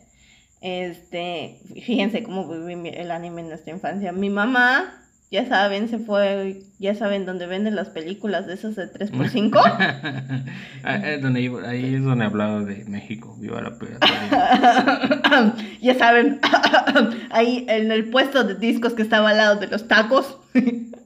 este, 0.60 1.60
fíjense 1.74 2.22
cómo 2.22 2.46
viví 2.48 2.88
el 2.90 3.10
anime 3.10 3.42
en 3.42 3.48
nuestra 3.48 3.72
infancia. 3.72 4.12
Mi 4.12 4.30
mamá, 4.30 5.02
ya 5.30 5.46
saben, 5.46 5.88
se 5.88 5.98
fue, 5.98 6.64
ya 6.80 6.94
saben 6.96 7.24
dónde 7.24 7.46
venden 7.46 7.76
las 7.76 7.88
películas 7.88 8.48
de 8.48 8.54
esas 8.54 8.74
de 8.76 8.92
3x5. 8.92 9.50
Ah, 10.82 10.98
donde 11.20 11.40
ahí 11.66 11.96
es 11.96 12.02
donde 12.02 12.24
hablaba 12.24 12.60
de 12.60 12.86
México, 12.86 13.36
viva 13.38 13.60
la 13.60 13.78
piratería. 13.78 15.54
ya 15.82 15.94
saben, 15.94 16.40
ahí 17.30 17.66
en 17.68 17.92
el 17.92 18.08
puesto 18.08 18.44
de 18.44 18.54
discos 18.54 18.94
que 18.94 19.02
estaba 19.02 19.28
al 19.28 19.36
lado 19.36 19.60
de 19.60 19.66
los 19.66 19.86
tacos. 19.88 20.38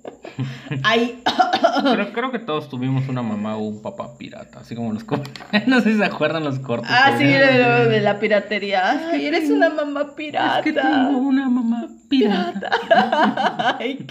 creo 2.12 2.30
que 2.30 2.38
todos 2.38 2.68
tuvimos 2.68 3.08
una 3.08 3.22
mamá 3.22 3.56
o 3.56 3.62
un 3.62 3.82
papá 3.82 4.16
pirata, 4.18 4.60
así 4.60 4.74
como 4.74 4.92
los 4.92 5.04
cortos. 5.04 5.32
no 5.66 5.80
sé 5.80 5.92
si 5.92 5.98
se 5.98 6.04
acuerdan 6.04 6.44
los 6.44 6.58
cortos. 6.58 6.88
Ah, 6.90 7.14
sí, 7.18 7.24
de, 7.24 8.00
la 8.00 8.18
piratería. 8.18 9.10
Ay, 9.10 9.26
eres 9.26 9.50
una 9.50 9.70
mamá 9.70 10.14
pirata. 10.14 10.58
Es 10.58 10.64
que 10.64 10.72
tengo 10.72 11.18
una 11.18 11.48
mamá 11.48 11.88
pirata. 12.08 12.70
Ay, 13.78 14.04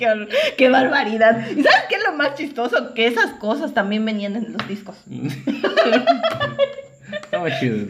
qué, 0.58 0.70
barbaridad. 0.70 1.40
¿Y 1.52 1.64
sabes 1.64 1.84
qué 1.90 1.96
es 1.96 2.04
lo 2.10 2.18
más 2.18 2.36
chistoso? 2.36 2.94
Que 2.94 3.08
esas 3.08 3.32
cosas 3.34 3.74
también 3.74 4.06
venían 4.06 4.36
en 4.36 4.54
los 4.54 4.68
discos. 4.68 4.96
Estaba 7.24 7.60
chido. 7.60 7.88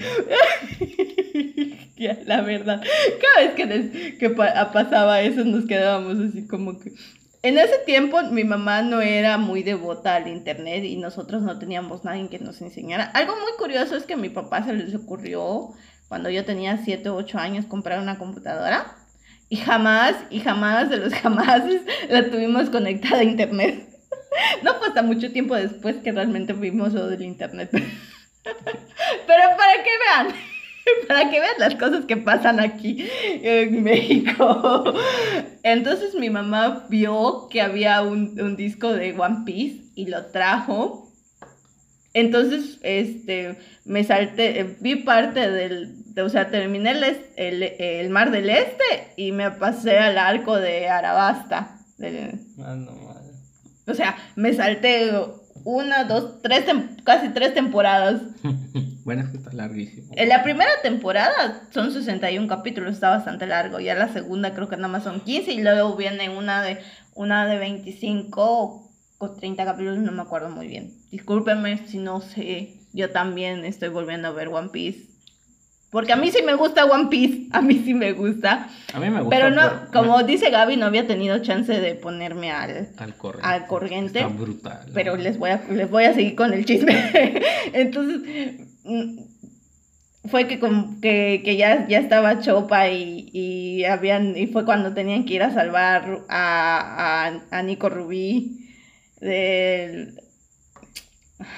la 2.26 2.42
verdad. 2.42 2.82
Cada 3.22 3.48
vez 3.48 3.56
que, 3.56 3.66
des- 3.66 4.18
que 4.18 4.30
pa- 4.30 4.72
pasaba 4.72 5.22
eso 5.22 5.44
nos 5.46 5.66
quedábamos 5.66 6.18
así 6.20 6.48
como 6.48 6.80
que... 6.80 6.92
En 7.44 7.58
ese 7.58 7.78
tiempo 7.80 8.24
mi 8.24 8.46
mamá 8.46 8.84
no 8.84 9.02
era 9.02 9.38
muy 9.38 9.64
devota 9.64 10.16
al 10.16 10.30
internet 10.30 10.86
y 10.86 10.96
nosotros 10.96 11.42
no 11.42 11.60
teníamos 11.60 12.06
nadie 12.06 12.30
que 12.30 12.40
nos 12.40 12.62
enseñara. 12.62 13.04
Algo 13.04 13.36
muy 13.36 13.52
curioso 13.58 13.98
es 13.98 14.06
que 14.06 14.14
a 14.14 14.18
mi 14.18 14.30
papá 14.30 14.64
se 14.64 14.72
les 14.72 14.96
ocurrió 14.96 15.74
cuando 16.08 16.30
yo 16.30 16.46
tenía 16.46 16.78
7 16.78 17.10
o 17.10 17.16
8 17.16 17.38
años 17.40 17.66
comprar 17.66 18.00
una 18.00 18.18
computadora 18.18 18.96
y 19.50 19.58
jamás, 19.58 20.16
y 20.30 20.40
jamás 20.40 20.90
de 20.90 20.96
los 20.96 21.14
jamases 21.22 21.82
la 22.08 22.32
tuvimos 22.32 22.70
conectada 22.70 23.20
a 23.20 23.24
internet. 23.24 23.90
No 24.64 24.74
fue 24.76 24.88
hasta 24.88 25.04
mucho 25.04 25.32
tiempo 25.32 25.54
después 25.54 25.98
que 25.98 26.12
realmente 26.12 26.54
vimos 26.54 26.94
lo 26.94 27.08
del 27.08 27.22
internet. 27.22 27.70
Pero 27.74 29.44
para 29.58 29.84
que 29.84 29.92
vean, 30.00 30.36
para 31.08 31.30
que 31.32 31.40
vean 31.40 31.56
las 31.60 31.76
cosas 31.76 32.06
que 32.06 32.18
pasan 32.18 32.60
aquí 32.60 33.06
en 33.42 33.84
México. 33.84 34.94
Entonces 35.64 36.16
mi 36.16 36.30
mamá 36.30 36.86
vio 36.90 37.48
que 37.50 37.62
había 37.62 38.02
un, 38.02 38.40
un 38.40 38.56
disco 38.56 38.94
de 38.94 39.14
One 39.18 39.44
Piece 39.46 39.84
y 39.96 40.08
lo 40.08 40.26
trajo. 40.28 41.12
Entonces, 42.16 42.78
este, 42.84 43.58
me 43.86 44.04
salté, 44.04 44.60
eh, 44.60 44.78
vi 44.80 44.98
parte 44.98 45.50
del, 45.50 46.14
de- 46.14 46.22
o 46.22 46.30
sea, 46.30 46.52
terminé 46.52 46.92
el, 46.92 47.04
el, 47.38 47.64
el 47.64 48.10
Mar 48.12 48.30
del 48.30 48.52
Este 48.52 48.84
y 49.18 49.32
me 49.32 49.50
pasé 49.50 49.98
al 49.98 50.20
arco 50.20 50.58
de 50.58 50.90
Arabasta. 50.90 51.80
del- 51.98 52.40
Ah, 52.60 52.76
no, 52.76 52.92
madre. 52.92 53.32
o 53.88 53.94
sea, 53.96 54.16
me 54.36 54.54
salté 54.54 55.12
una, 55.64 56.04
dos, 56.04 56.40
tres, 56.44 56.66
casi 57.04 57.30
tres 57.30 57.56
temporadas. 57.56 58.22
bueno, 59.04 59.24
es 59.24 59.30
que 59.30 59.38
está 59.38 59.54
larguísimo. 59.54 60.14
En 60.16 60.30
la 60.30 60.44
primera 60.44 60.72
temporada 60.82 61.64
son 61.72 61.92
61 61.92 62.48
capítulos, 62.48 62.94
está 62.94 63.10
bastante 63.10 63.48
largo. 63.48 63.80
Ya 63.80 63.96
la 63.96 64.10
segunda 64.10 64.54
creo 64.54 64.70
que 64.70 64.78
nada 64.78 64.88
más 64.88 65.04
son 65.04 65.22
15 65.22 65.52
y 65.52 65.62
luego 65.62 65.96
viene 65.96 66.30
una 66.30 66.62
de, 66.62 66.80
una 67.16 67.46
de 67.46 67.58
25 67.58 68.92
o 69.18 69.32
30 69.32 69.66
capítulos, 69.66 70.00
no 70.00 70.12
me 70.12 70.22
acuerdo 70.22 70.50
muy 70.50 70.68
bien. 70.68 70.94
Discúlpenme 71.12 71.88
si 71.88 71.98
no 71.98 72.22
sé, 72.22 72.76
yo 72.94 73.12
también 73.12 73.66
estoy 73.66 73.90
volviendo 73.90 74.28
a 74.28 74.32
ver 74.32 74.48
One 74.50 74.70
Piece 74.70 75.14
porque 75.94 76.12
a 76.12 76.16
mí 76.16 76.32
sí 76.32 76.42
me 76.42 76.56
gusta 76.56 76.86
One 76.86 77.06
Piece, 77.06 77.50
a 77.52 77.62
mí 77.62 77.84
sí 77.86 77.94
me 77.94 78.14
gusta. 78.14 78.68
A 78.96 79.00
mí 79.00 79.12
me 79.12 79.22
gusta. 79.22 79.30
Pero 79.30 79.52
no, 79.52 79.92
como 79.94 80.24
dice 80.24 80.50
Gaby, 80.50 80.76
no 80.76 80.88
había 80.88 81.06
tenido 81.06 81.38
chance 81.38 81.72
de 81.72 81.94
ponerme 81.94 82.52
al, 82.52 82.90
al 82.98 83.16
corriente. 83.16 83.48
Al 83.48 83.68
corriente 83.68 84.20
Está 84.22 84.34
brutal. 84.34 84.86
Pero 84.92 85.16
les 85.18 85.38
voy, 85.38 85.52
a, 85.52 85.62
les 85.70 85.92
voy 85.92 86.06
a 86.06 86.16
seguir 86.16 86.34
con 86.34 86.52
el 86.52 86.66
chisme. 86.66 87.40
Entonces, 87.74 88.73
fue 90.30 90.48
que, 90.48 90.60
que, 91.02 91.42
que, 91.44 91.58
ya, 91.58 91.88
ya 91.88 92.00
estaba 92.00 92.40
Chopa 92.40 92.90
y, 92.90 93.30
y, 93.34 93.86
habían, 93.86 94.38
y 94.38 94.48
fue 94.48 94.66
cuando 94.66 94.94
tenían 94.94 95.26
que 95.26 95.36
ir 95.36 95.44
a 95.44 95.54
salvar 95.54 96.22
a, 96.30 97.42
a, 97.52 97.58
a 97.58 97.64
Nico 97.64 97.90
Rubí 97.90 98.70
del... 99.20 100.20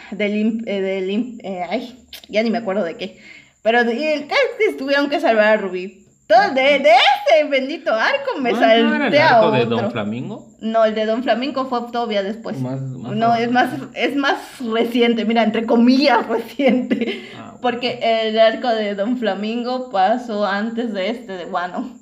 Del, 0.09 0.63
eh, 0.65 0.81
del 0.81 1.39
eh, 1.43 1.63
ay, 1.69 1.95
ya 2.27 2.41
ni 2.41 2.49
me 2.49 2.57
acuerdo 2.57 2.83
de 2.83 2.95
qué 2.97 3.19
pero 3.65 3.79
el 3.79 3.89
que 3.89 4.73
tuvieron 4.77 5.09
que 5.09 5.19
salvar 5.19 5.45
a 5.45 5.57
Rubí. 5.57 6.04
Todo 6.27 6.55
de, 6.55 6.79
de 6.79 6.89
ese 6.89 7.47
bendito 7.49 7.93
arco 7.93 8.39
me 8.39 8.49
salté 8.49 8.81
¿no 8.81 8.95
era 8.95 9.07
el 9.07 9.17
arco 9.17 9.51
de 9.51 9.65
Don 9.65 9.91
Flamingo? 9.91 10.47
No, 10.59 10.83
el 10.83 10.95
de 10.95 11.05
Don 11.05 11.21
Flamingo 11.21 11.65
fue 11.65 11.81
todavía 11.91 12.23
después. 12.23 12.57
no, 12.59 13.35
es 13.35 13.51
más, 13.51 13.69
es 13.93 14.15
más 14.15 14.37
reciente, 14.59 15.23
mira, 15.25 15.43
entre 15.43 15.67
comillas 15.67 16.25
reciente. 16.27 17.29
Ah, 17.37 17.57
porque 17.61 17.99
el 18.01 18.39
arco 18.39 18.69
de 18.69 18.95
Don 18.95 19.17
Flamingo 19.17 19.91
pasó 19.91 20.45
antes 20.47 20.93
de 20.93 21.09
este 21.11 21.33
de 21.33 21.45
Wano. 21.45 21.95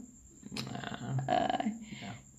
Ah, 1.27 1.65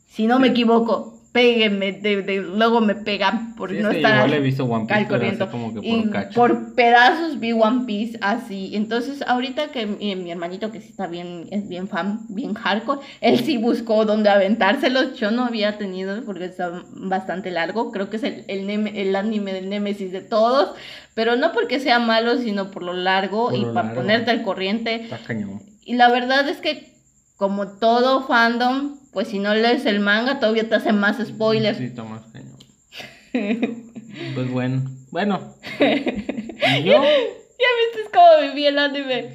si 0.07 0.26
no 0.26 0.39
me 0.39 0.49
equivoco 0.49 1.14
péguenme, 1.35 1.91
de, 1.91 2.22
de, 2.22 2.37
luego 2.43 2.80
me 2.80 2.95
pegan 2.95 3.57
por 3.57 3.72
no 3.72 3.91
estar 3.91 4.14
igual 4.14 4.35
he 4.35 4.41
visto 4.41 4.66
One 4.66 4.87
Piece, 4.87 5.49
como 5.51 5.74
que 5.74 5.80
por 5.80 5.85
y 5.91 6.32
por 6.32 6.74
pedazos 6.76 7.41
vi 7.41 7.51
One 7.51 7.87
Piece 7.87 8.16
así. 8.20 8.70
Entonces, 8.76 9.20
ahorita 9.26 9.72
que 9.72 9.85
mi, 9.85 10.30
hermanito 10.30 10.70
que 10.70 10.80
sí 10.80 10.91
está 10.91 11.09
bien, 11.09 11.49
es 11.51 11.68
bien 11.68 11.89
fan, 11.89 12.20
bien 12.28 12.55
hardcore, 12.55 13.01
él 13.20 13.41
sí 13.41 13.57
buscó 13.57 14.05
dónde 14.05 14.30
aventárselos. 14.30 15.18
Yo 15.18 15.32
no 15.32 15.45
había 15.45 15.76
tenido, 15.76 16.24
porque 16.24 16.45
está 16.45 16.85
bastante 16.93 17.51
largo. 17.51 17.91
Creo 17.91 18.11
que 18.11 18.18
es 18.18 18.22
el, 18.22 18.45
el, 18.47 18.70
el 18.70 19.16
anime 19.16 19.53
del 19.53 19.68
Némesis 19.68 20.12
de 20.12 20.20
todos. 20.20 20.76
Pero 21.14 21.35
no 21.35 21.51
porque 21.51 21.80
sea 21.80 21.99
malo, 21.99 22.39
sino 22.39 22.70
por 22.70 22.85
lo 22.85 22.93
largo 22.93 23.53
y 23.53 23.64
para 23.74 23.93
ponerte 23.93 24.30
al 24.30 24.43
corriente. 24.43 25.03
Está 25.03 25.18
cañón. 25.18 25.61
Y 25.85 25.95
la 25.97 26.11
verdad 26.11 26.49
es 26.49 26.59
que, 26.59 26.93
como 27.37 27.68
todo 27.68 28.26
fandom, 28.26 28.99
pues 29.12 29.28
si 29.28 29.39
no 29.39 29.55
lees 29.55 29.87
el 29.87 30.01
manga 30.01 30.41
todavía 30.41 30.68
te 30.68 30.74
hace 30.74 30.93
más 30.93 31.24
spoilers. 31.24 31.78
Sí, 31.78 31.91
Tomás, 31.91 32.22
pues 34.35 34.51
bueno, 34.51 34.82
bueno. 35.11 35.55
¿Y 35.80 36.82
yo? 36.85 37.03
Ya 37.03 37.70
viste 37.80 38.11
cómo 38.12 38.49
viví 38.49 38.66
el 38.66 38.78
anime. 38.78 39.35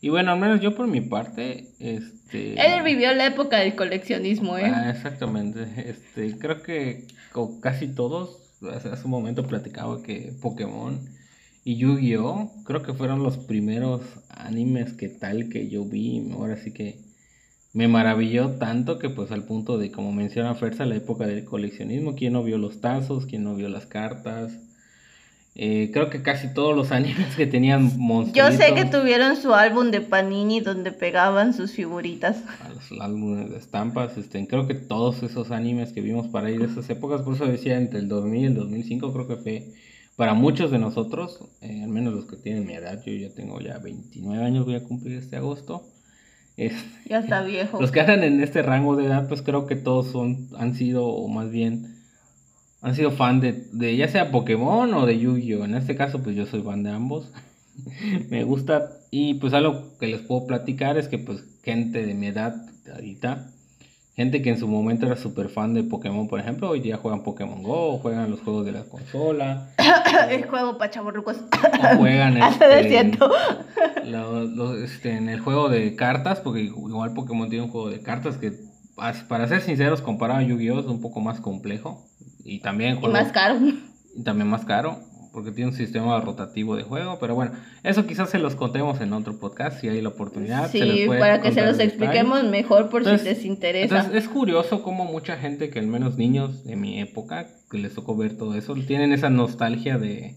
Y 0.00 0.08
bueno, 0.08 0.32
al 0.32 0.40
menos 0.40 0.60
yo 0.60 0.74
por 0.74 0.88
mi 0.88 1.00
parte, 1.00 1.68
este... 1.78 2.54
Él 2.54 2.82
vivió 2.82 3.12
la 3.14 3.26
época 3.26 3.58
del 3.58 3.76
coleccionismo, 3.76 4.58
¿eh? 4.58 4.72
Ah, 4.74 4.90
exactamente. 4.90 5.66
Este, 5.76 6.36
creo 6.38 6.62
que 6.62 7.06
casi 7.60 7.88
todos, 7.88 8.58
hace, 8.74 9.04
un 9.04 9.10
momento 9.10 9.46
platicaba 9.46 10.02
que 10.02 10.32
Pokémon 10.40 11.00
y 11.64 11.76
Yu-Gi-Oh! 11.76 12.52
creo 12.64 12.82
que 12.82 12.94
fueron 12.94 13.22
los 13.22 13.38
primeros 13.38 14.00
animes 14.28 14.94
que 14.94 15.08
tal 15.08 15.48
que 15.48 15.68
yo 15.68 15.84
vi. 15.84 16.28
Ahora 16.32 16.56
sí 16.56 16.72
que 16.72 16.98
me 17.72 17.88
maravilló 17.88 18.50
tanto 18.52 18.98
que 18.98 19.08
pues 19.08 19.30
al 19.32 19.44
punto 19.44 19.78
de, 19.78 19.90
como 19.90 20.12
menciona 20.12 20.54
Fersa, 20.54 20.84
la 20.84 20.96
época 20.96 21.26
del 21.26 21.44
coleccionismo, 21.44 22.14
¿quién 22.14 22.34
no 22.34 22.44
vio 22.44 22.58
los 22.58 22.80
tazos? 22.80 23.26
¿Quién 23.26 23.44
no 23.44 23.54
vio 23.54 23.68
las 23.68 23.86
cartas? 23.86 24.52
Eh, 25.54 25.90
creo 25.92 26.08
que 26.10 26.22
casi 26.22 26.52
todos 26.52 26.76
los 26.76 26.92
animes 26.92 27.34
que 27.34 27.46
tenían 27.46 27.98
monstruos. 27.98 28.50
Yo 28.50 28.56
sé 28.56 28.74
que 28.74 28.84
tuvieron 28.84 29.36
su 29.36 29.54
álbum 29.54 29.90
de 29.90 30.02
Panini 30.02 30.60
donde 30.60 30.92
pegaban 30.92 31.54
sus 31.54 31.72
figuritas. 31.72 32.42
Los 32.68 33.00
álbumes 33.00 33.50
de 33.50 33.56
estampas, 33.56 34.18
este, 34.18 34.46
creo 34.46 34.66
que 34.66 34.74
todos 34.74 35.22
esos 35.22 35.50
animes 35.50 35.92
que 35.92 36.02
vimos 36.02 36.28
para 36.28 36.50
ir 36.50 36.60
de 36.60 36.66
esas 36.66 36.88
épocas, 36.90 37.22
por 37.22 37.34
eso 37.34 37.46
decía 37.46 37.78
entre 37.78 38.00
el 38.00 38.08
2000 38.08 38.40
y 38.42 38.44
el 38.46 38.54
2005, 38.54 39.12
creo 39.12 39.28
que 39.28 39.36
fue 39.36 39.72
para 40.16 40.34
muchos 40.34 40.70
de 40.70 40.78
nosotros, 40.78 41.40
eh, 41.62 41.82
al 41.82 41.88
menos 41.88 42.12
los 42.12 42.26
que 42.26 42.36
tienen 42.36 42.66
mi 42.66 42.74
edad, 42.74 43.02
yo 43.02 43.12
ya 43.14 43.34
tengo 43.34 43.60
ya 43.60 43.78
29 43.78 44.44
años, 44.44 44.66
voy 44.66 44.74
a 44.74 44.84
cumplir 44.84 45.16
este 45.16 45.36
agosto 45.36 45.91
ya 46.56 47.18
está 47.18 47.42
viejo. 47.42 47.80
Los 47.80 47.90
que 47.90 48.00
andan 48.00 48.22
en 48.22 48.42
este 48.42 48.62
rango 48.62 48.96
de 48.96 49.06
edad, 49.06 49.28
pues 49.28 49.42
creo 49.42 49.66
que 49.66 49.76
todos 49.76 50.08
son, 50.08 50.48
han 50.58 50.74
sido, 50.74 51.06
o 51.06 51.28
más 51.28 51.50
bien, 51.50 51.96
han 52.80 52.94
sido 52.94 53.10
fan 53.10 53.40
de, 53.40 53.64
de 53.72 53.96
ya 53.96 54.08
sea 54.08 54.30
Pokémon 54.30 54.92
o 54.94 55.06
de 55.06 55.18
Yu-Gi-Oh! 55.18 55.64
En 55.64 55.74
este 55.74 55.96
caso, 55.96 56.22
pues 56.22 56.36
yo 56.36 56.46
soy 56.46 56.62
fan 56.62 56.82
de 56.82 56.90
ambos. 56.90 57.32
Me 58.28 58.44
gusta, 58.44 58.90
y 59.10 59.34
pues 59.34 59.54
algo 59.54 59.96
que 59.98 60.08
les 60.08 60.20
puedo 60.20 60.46
platicar 60.46 60.98
es 60.98 61.08
que 61.08 61.18
pues 61.18 61.44
gente 61.62 62.04
de 62.04 62.14
mi 62.14 62.26
edad, 62.26 62.54
ahorita, 62.92 63.50
gente 64.14 64.42
que 64.42 64.50
en 64.50 64.58
su 64.58 64.68
momento 64.68 65.06
era 65.06 65.16
súper 65.16 65.48
fan 65.48 65.74
de 65.74 65.82
Pokémon, 65.82 66.28
por 66.28 66.38
ejemplo, 66.38 66.68
hoy 66.68 66.80
día 66.80 66.96
juegan 66.96 67.22
Pokémon 67.22 67.62
Go, 67.62 67.98
juegan 67.98 68.30
los 68.30 68.40
juegos 68.40 68.66
de 68.66 68.72
la 68.72 68.84
consola. 68.84 69.70
el 70.30 70.46
juego 70.46 70.78
para 70.78 70.92
juegan 71.96 72.36
este, 72.42 72.80
este, 74.84 75.16
en 75.16 75.28
el 75.28 75.40
juego 75.40 75.68
de 75.68 75.96
cartas, 75.96 76.40
porque 76.40 76.62
igual 76.62 77.14
Pokémon 77.14 77.48
tiene 77.48 77.64
un 77.64 77.70
juego 77.70 77.90
de 77.90 78.00
cartas 78.02 78.36
que, 78.36 78.52
para 79.28 79.48
ser 79.48 79.62
sinceros, 79.62 80.02
comparado 80.02 80.40
a 80.40 80.42
Yu-Gi-Oh! 80.42 80.80
es 80.80 80.86
un 80.86 81.00
poco 81.00 81.20
más 81.20 81.40
complejo. 81.40 82.04
Y 82.44 82.60
también... 82.60 82.98
y 83.02 83.08
más 83.08 83.32
caro. 83.32 83.56
Y 84.14 84.22
también 84.24 84.48
más 84.48 84.64
caro 84.64 85.11
porque 85.32 85.50
tiene 85.50 85.70
un 85.70 85.76
sistema 85.76 86.20
rotativo 86.20 86.76
de 86.76 86.82
juego, 86.82 87.18
pero 87.18 87.34
bueno, 87.34 87.52
eso 87.82 88.06
quizás 88.06 88.30
se 88.30 88.38
los 88.38 88.54
contemos 88.54 89.00
en 89.00 89.12
otro 89.12 89.38
podcast 89.38 89.80
si 89.80 89.88
hay 89.88 90.00
la 90.02 90.10
oportunidad. 90.10 90.70
Sí, 90.70 91.06
para 91.08 91.40
que 91.40 91.52
se 91.52 91.64
los 91.64 91.78
expliquemos 91.78 92.44
mejor 92.44 92.90
por 92.90 93.04
si 93.04 93.24
les 93.24 93.44
interesa. 93.44 93.96
Entonces 93.96 94.24
es 94.24 94.28
curioso 94.28 94.82
cómo 94.82 95.04
mucha 95.04 95.36
gente, 95.38 95.70
que 95.70 95.78
al 95.78 95.86
menos 95.86 96.18
niños 96.18 96.64
de 96.64 96.76
mi 96.76 97.00
época, 97.00 97.48
que 97.70 97.78
les 97.78 97.94
tocó 97.94 98.14
ver 98.14 98.36
todo 98.36 98.54
eso, 98.56 98.74
tienen 98.74 99.12
esa 99.12 99.30
nostalgia 99.30 99.96
de, 99.98 100.34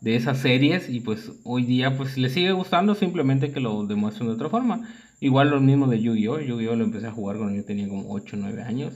de 0.00 0.16
esas 0.16 0.38
series 0.38 0.88
y 0.88 1.00
pues 1.00 1.32
hoy 1.44 1.64
día 1.64 1.96
pues 1.96 2.16
les 2.16 2.32
sigue 2.32 2.52
gustando 2.52 2.94
simplemente 2.94 3.52
que 3.52 3.60
lo 3.60 3.84
demuestren 3.86 4.28
de 4.28 4.34
otra 4.34 4.48
forma. 4.48 4.88
Igual 5.20 5.50
lo 5.50 5.60
mismo 5.60 5.86
de 5.86 6.00
Yu-Gi-Oh! 6.00 6.40
Yu-Gi-Oh! 6.40 6.76
lo 6.76 6.84
empecé 6.84 7.06
a 7.06 7.12
jugar 7.12 7.36
cuando 7.36 7.56
yo 7.56 7.64
tenía 7.64 7.88
como 7.88 8.12
8 8.12 8.36
o 8.36 8.40
9 8.40 8.62
años. 8.62 8.94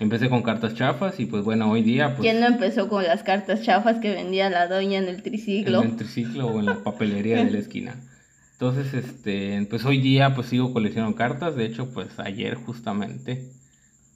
Empecé 0.00 0.30
con 0.30 0.42
cartas 0.42 0.74
chafas 0.74 1.20
y 1.20 1.26
pues 1.26 1.44
bueno, 1.44 1.70
hoy 1.70 1.82
día 1.82 2.16
pues... 2.16 2.22
¿Quién 2.22 2.40
no 2.40 2.46
empezó 2.46 2.88
con 2.88 3.04
las 3.04 3.22
cartas 3.22 3.60
chafas 3.62 3.98
que 3.98 4.10
vendía 4.10 4.48
la 4.48 4.66
doña 4.66 4.98
en 4.98 5.08
el 5.08 5.22
triciclo? 5.22 5.82
En 5.82 5.90
el 5.90 5.96
triciclo 5.96 6.46
o 6.46 6.58
en 6.58 6.66
la 6.66 6.82
papelería 6.82 7.44
de 7.44 7.50
la 7.50 7.58
esquina. 7.60 7.96
Entonces, 8.52 8.92
este, 8.94 9.66
pues 9.68 9.84
hoy 9.84 10.00
día 10.00 10.34
pues 10.34 10.48
sigo 10.48 10.72
coleccionando 10.72 11.16
cartas. 11.16 11.54
De 11.54 11.66
hecho, 11.66 11.90
pues 11.92 12.08
ayer 12.18 12.54
justamente 12.54 13.44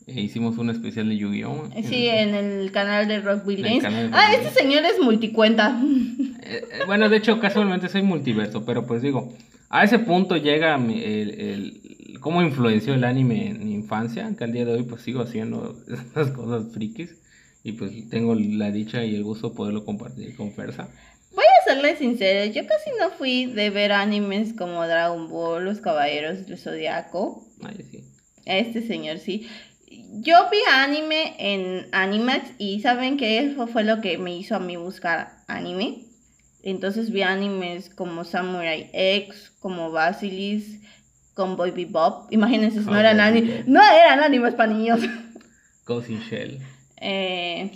eh, 0.06 0.20
hicimos 0.20 0.58
un 0.58 0.70
especial 0.70 1.08
de 1.08 1.16
Yu-Gi-Oh! 1.16 1.70
Sí, 1.82 2.08
en 2.08 2.34
el 2.34 2.70
canal 2.72 3.08
de 3.08 3.20
Rockville 3.20 3.62
Games. 3.62 4.10
Ah, 4.12 4.34
este 4.34 4.58
señor 4.58 4.84
es 4.84 4.98
multicuenta. 5.00 5.78
Eh, 6.42 6.62
eh, 6.72 6.78
bueno, 6.86 7.08
de 7.08 7.18
hecho, 7.18 7.40
casualmente 7.40 7.88
soy 7.88 8.02
multiverso, 8.02 8.64
pero 8.66 8.86
pues 8.86 9.00
digo, 9.00 9.34
a 9.70 9.84
ese 9.84 9.98
punto 9.98 10.36
llega 10.36 10.76
el, 10.76 10.90
el, 10.90 11.80
cómo 12.24 12.40
influenció 12.40 12.94
el 12.94 13.04
anime 13.04 13.48
en 13.48 13.66
mi 13.66 13.74
infancia, 13.74 14.34
que 14.36 14.44
al 14.44 14.52
día 14.52 14.64
de 14.64 14.72
hoy 14.72 14.82
pues 14.84 15.02
sigo 15.02 15.20
haciendo 15.20 15.78
esas 15.88 16.30
cosas 16.30 16.72
frikis 16.72 17.16
y 17.62 17.72
pues 17.72 17.92
tengo 18.08 18.34
la 18.34 18.70
dicha 18.70 19.04
y 19.04 19.14
el 19.14 19.22
gusto 19.22 19.50
de 19.50 19.56
poderlo 19.56 19.84
compartir 19.84 20.34
con 20.34 20.50
Fersa. 20.54 20.88
Voy 21.34 21.44
a 21.44 21.64
serle 21.64 21.96
sincera, 21.96 22.46
yo 22.46 22.66
casi 22.66 22.90
no 22.98 23.10
fui 23.10 23.44
de 23.44 23.68
ver 23.68 23.92
animes 23.92 24.54
como 24.54 24.86
Dragon 24.86 25.28
Ball, 25.28 25.66
Los 25.66 25.80
Caballeros 25.80 26.46
del 26.46 26.56
Zodiaco. 26.56 27.46
Ay, 27.62 27.84
sí. 27.90 28.04
Este 28.46 28.80
señor 28.86 29.18
sí. 29.18 29.46
Yo 30.22 30.48
vi 30.50 30.58
anime 30.72 31.34
en 31.38 31.88
Animax 31.92 32.52
y 32.56 32.80
saben 32.80 33.18
que 33.18 33.38
eso 33.38 33.66
fue 33.66 33.84
lo 33.84 34.00
que 34.00 34.16
me 34.16 34.34
hizo 34.34 34.56
a 34.56 34.60
mí 34.60 34.76
buscar 34.76 35.42
anime. 35.46 36.06
Entonces 36.62 37.10
vi 37.10 37.20
animes 37.20 37.90
como 37.90 38.24
Samurai 38.24 38.88
X, 38.94 39.52
como 39.60 39.90
Basilis, 39.90 40.80
con 41.34 41.56
Boy 41.56 41.70
Bebop. 41.72 42.32
Imagínense, 42.32 42.80
no, 42.80 42.98
eran 42.98 43.20
animes, 43.20 43.66
no 43.66 43.80
eran 43.82 44.20
animes 44.20 44.54
para 44.54 44.72
niños. 44.72 45.00
Ghost 45.86 46.08
in 46.10 46.20
Shell. 46.20 46.58
Eh... 47.00 47.70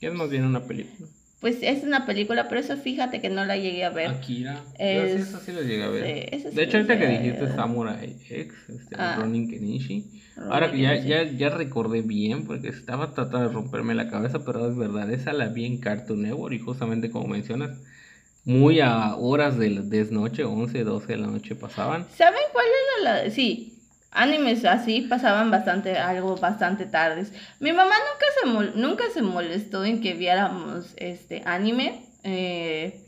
¿Qué 0.00 0.06
es 0.06 0.14
más 0.14 0.30
bien 0.30 0.44
una 0.44 0.64
película? 0.64 1.08
pues 1.40 1.58
es 1.62 1.84
una 1.84 2.04
película, 2.04 2.48
pero 2.48 2.60
eso 2.60 2.76
fíjate 2.76 3.20
que 3.20 3.28
no 3.30 3.44
la 3.44 3.56
llegué 3.56 3.84
a 3.84 3.90
ver. 3.90 4.08
Akira. 4.08 4.60
Es- 4.76 5.12
Yo 5.12 5.16
sí, 5.16 5.22
eso 5.30 5.38
sí 5.40 5.52
lo 5.52 5.62
llegué 5.62 5.84
a 5.84 5.88
ver. 5.88 6.04
sí, 6.04 6.36
eso 6.36 6.50
sí 6.50 6.56
de 6.56 6.62
hecho, 6.64 6.76
ahorita 6.78 6.98
que 6.98 7.06
dijiste 7.06 7.44
ver. 7.44 7.54
Samurai 7.54 8.16
X, 8.28 8.54
este, 8.68 8.96
Ah. 8.98 9.16
Ronin 9.20 9.48
Kenichi. 9.48 10.22
Ronin 10.36 10.52
Ahora 10.52 10.72
que 10.72 10.80
ya, 10.80 10.96
ya, 10.96 11.22
ya 11.30 11.50
recordé 11.50 12.02
bien, 12.02 12.44
porque 12.44 12.68
estaba 12.68 13.14
tratando 13.14 13.46
de 13.48 13.54
romperme 13.54 13.94
la 13.94 14.10
cabeza, 14.10 14.44
pero 14.44 14.68
es 14.68 14.76
verdad, 14.76 15.12
esa 15.12 15.32
la 15.32 15.46
vi 15.46 15.64
en 15.66 15.78
Cartoon 15.78 16.22
Network 16.22 16.54
y 16.54 16.58
justamente 16.58 17.08
como 17.08 17.28
mencionas, 17.28 17.78
muy 18.48 18.80
a 18.80 19.14
horas 19.16 19.58
de 19.58 19.70
la 19.70 19.80
desnoche, 19.82 20.42
11, 20.42 20.82
12 20.84 21.06
de 21.06 21.16
la 21.18 21.26
noche 21.26 21.54
pasaban. 21.54 22.06
¿Saben 22.16 22.40
cuál 22.52 22.64
era 22.66 23.12
la...? 23.24 23.30
Sí, 23.30 23.74
animes 24.10 24.64
así 24.64 25.02
pasaban 25.02 25.50
bastante, 25.50 25.98
algo 25.98 26.34
bastante 26.36 26.86
tardes. 26.86 27.30
Mi 27.60 27.72
mamá 27.72 27.92
nunca 27.94 28.26
se, 28.40 28.48
mol- 28.48 28.74
nunca 28.74 29.04
se 29.12 29.20
molestó 29.22 29.84
en 29.84 30.00
que 30.00 30.14
viéramos 30.14 30.94
este 30.96 31.42
anime. 31.44 32.06
eh, 32.24 33.00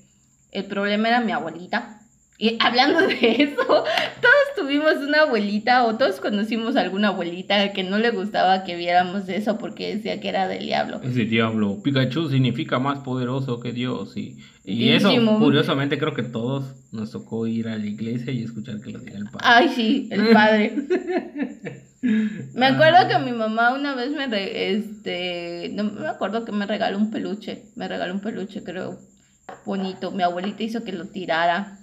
el 0.52 0.64
problema 0.64 1.08
era 1.08 1.20
mi 1.20 1.32
abuelita. 1.32 1.96
Y 2.36 2.56
hablando 2.60 3.00
de 3.06 3.18
eso, 3.42 3.64
todos 3.66 4.46
tuvimos 4.56 4.94
una 4.96 5.22
abuelita 5.22 5.84
o 5.84 5.96
todos 5.96 6.20
conocimos 6.20 6.74
alguna 6.76 7.08
abuelita 7.08 7.72
que 7.72 7.82
no 7.84 7.98
le 7.98 8.10
gustaba 8.10 8.64
que 8.64 8.76
viéramos 8.76 9.28
eso 9.28 9.58
porque 9.58 9.94
decía 9.96 10.20
que 10.20 10.28
era 10.28 10.48
del 10.48 10.64
diablo. 10.66 11.00
Ese 11.04 11.24
diablo, 11.24 11.80
Pikachu 11.82 12.28
significa 12.30 12.78
más 12.78 12.98
poderoso 13.00 13.60
que 13.60 13.72
Dios. 13.72 14.16
Y, 14.16 14.38
y 14.64 14.90
eso, 14.90 15.10
curiosamente, 15.38 15.98
creo 15.98 16.14
que 16.14 16.22
todos 16.22 16.74
nos 16.92 17.10
tocó 17.10 17.46
ir 17.46 17.68
a 17.68 17.76
la 17.78 17.86
iglesia 17.86 18.32
y 18.32 18.42
escuchar 18.44 18.80
que 18.80 18.90
lo 18.90 18.98
diga 19.00 19.18
el 19.18 19.24
padre. 19.24 19.38
Ay, 19.42 19.68
sí, 19.74 20.08
el 20.10 20.28
padre. 20.32 20.74
Me 22.54 22.66
acuerdo 22.66 23.08
que 23.08 23.18
mi 23.18 23.32
mamá 23.32 23.74
una 23.74 23.94
vez 23.94 24.10
me, 24.12 24.26
re- 24.26 24.70
este, 24.72 25.70
no 25.74 25.84
me 25.84 26.08
acuerdo 26.08 26.46
que 26.46 26.52
me 26.52 26.64
regaló 26.66 26.96
un 26.96 27.10
peluche, 27.10 27.64
me 27.76 27.88
regaló 27.88 28.14
un 28.14 28.20
peluche, 28.20 28.62
creo, 28.64 28.98
bonito. 29.66 30.10
Mi 30.10 30.22
abuelita 30.22 30.62
hizo 30.62 30.82
que 30.82 30.92
lo 30.92 31.04
tirara. 31.08 31.78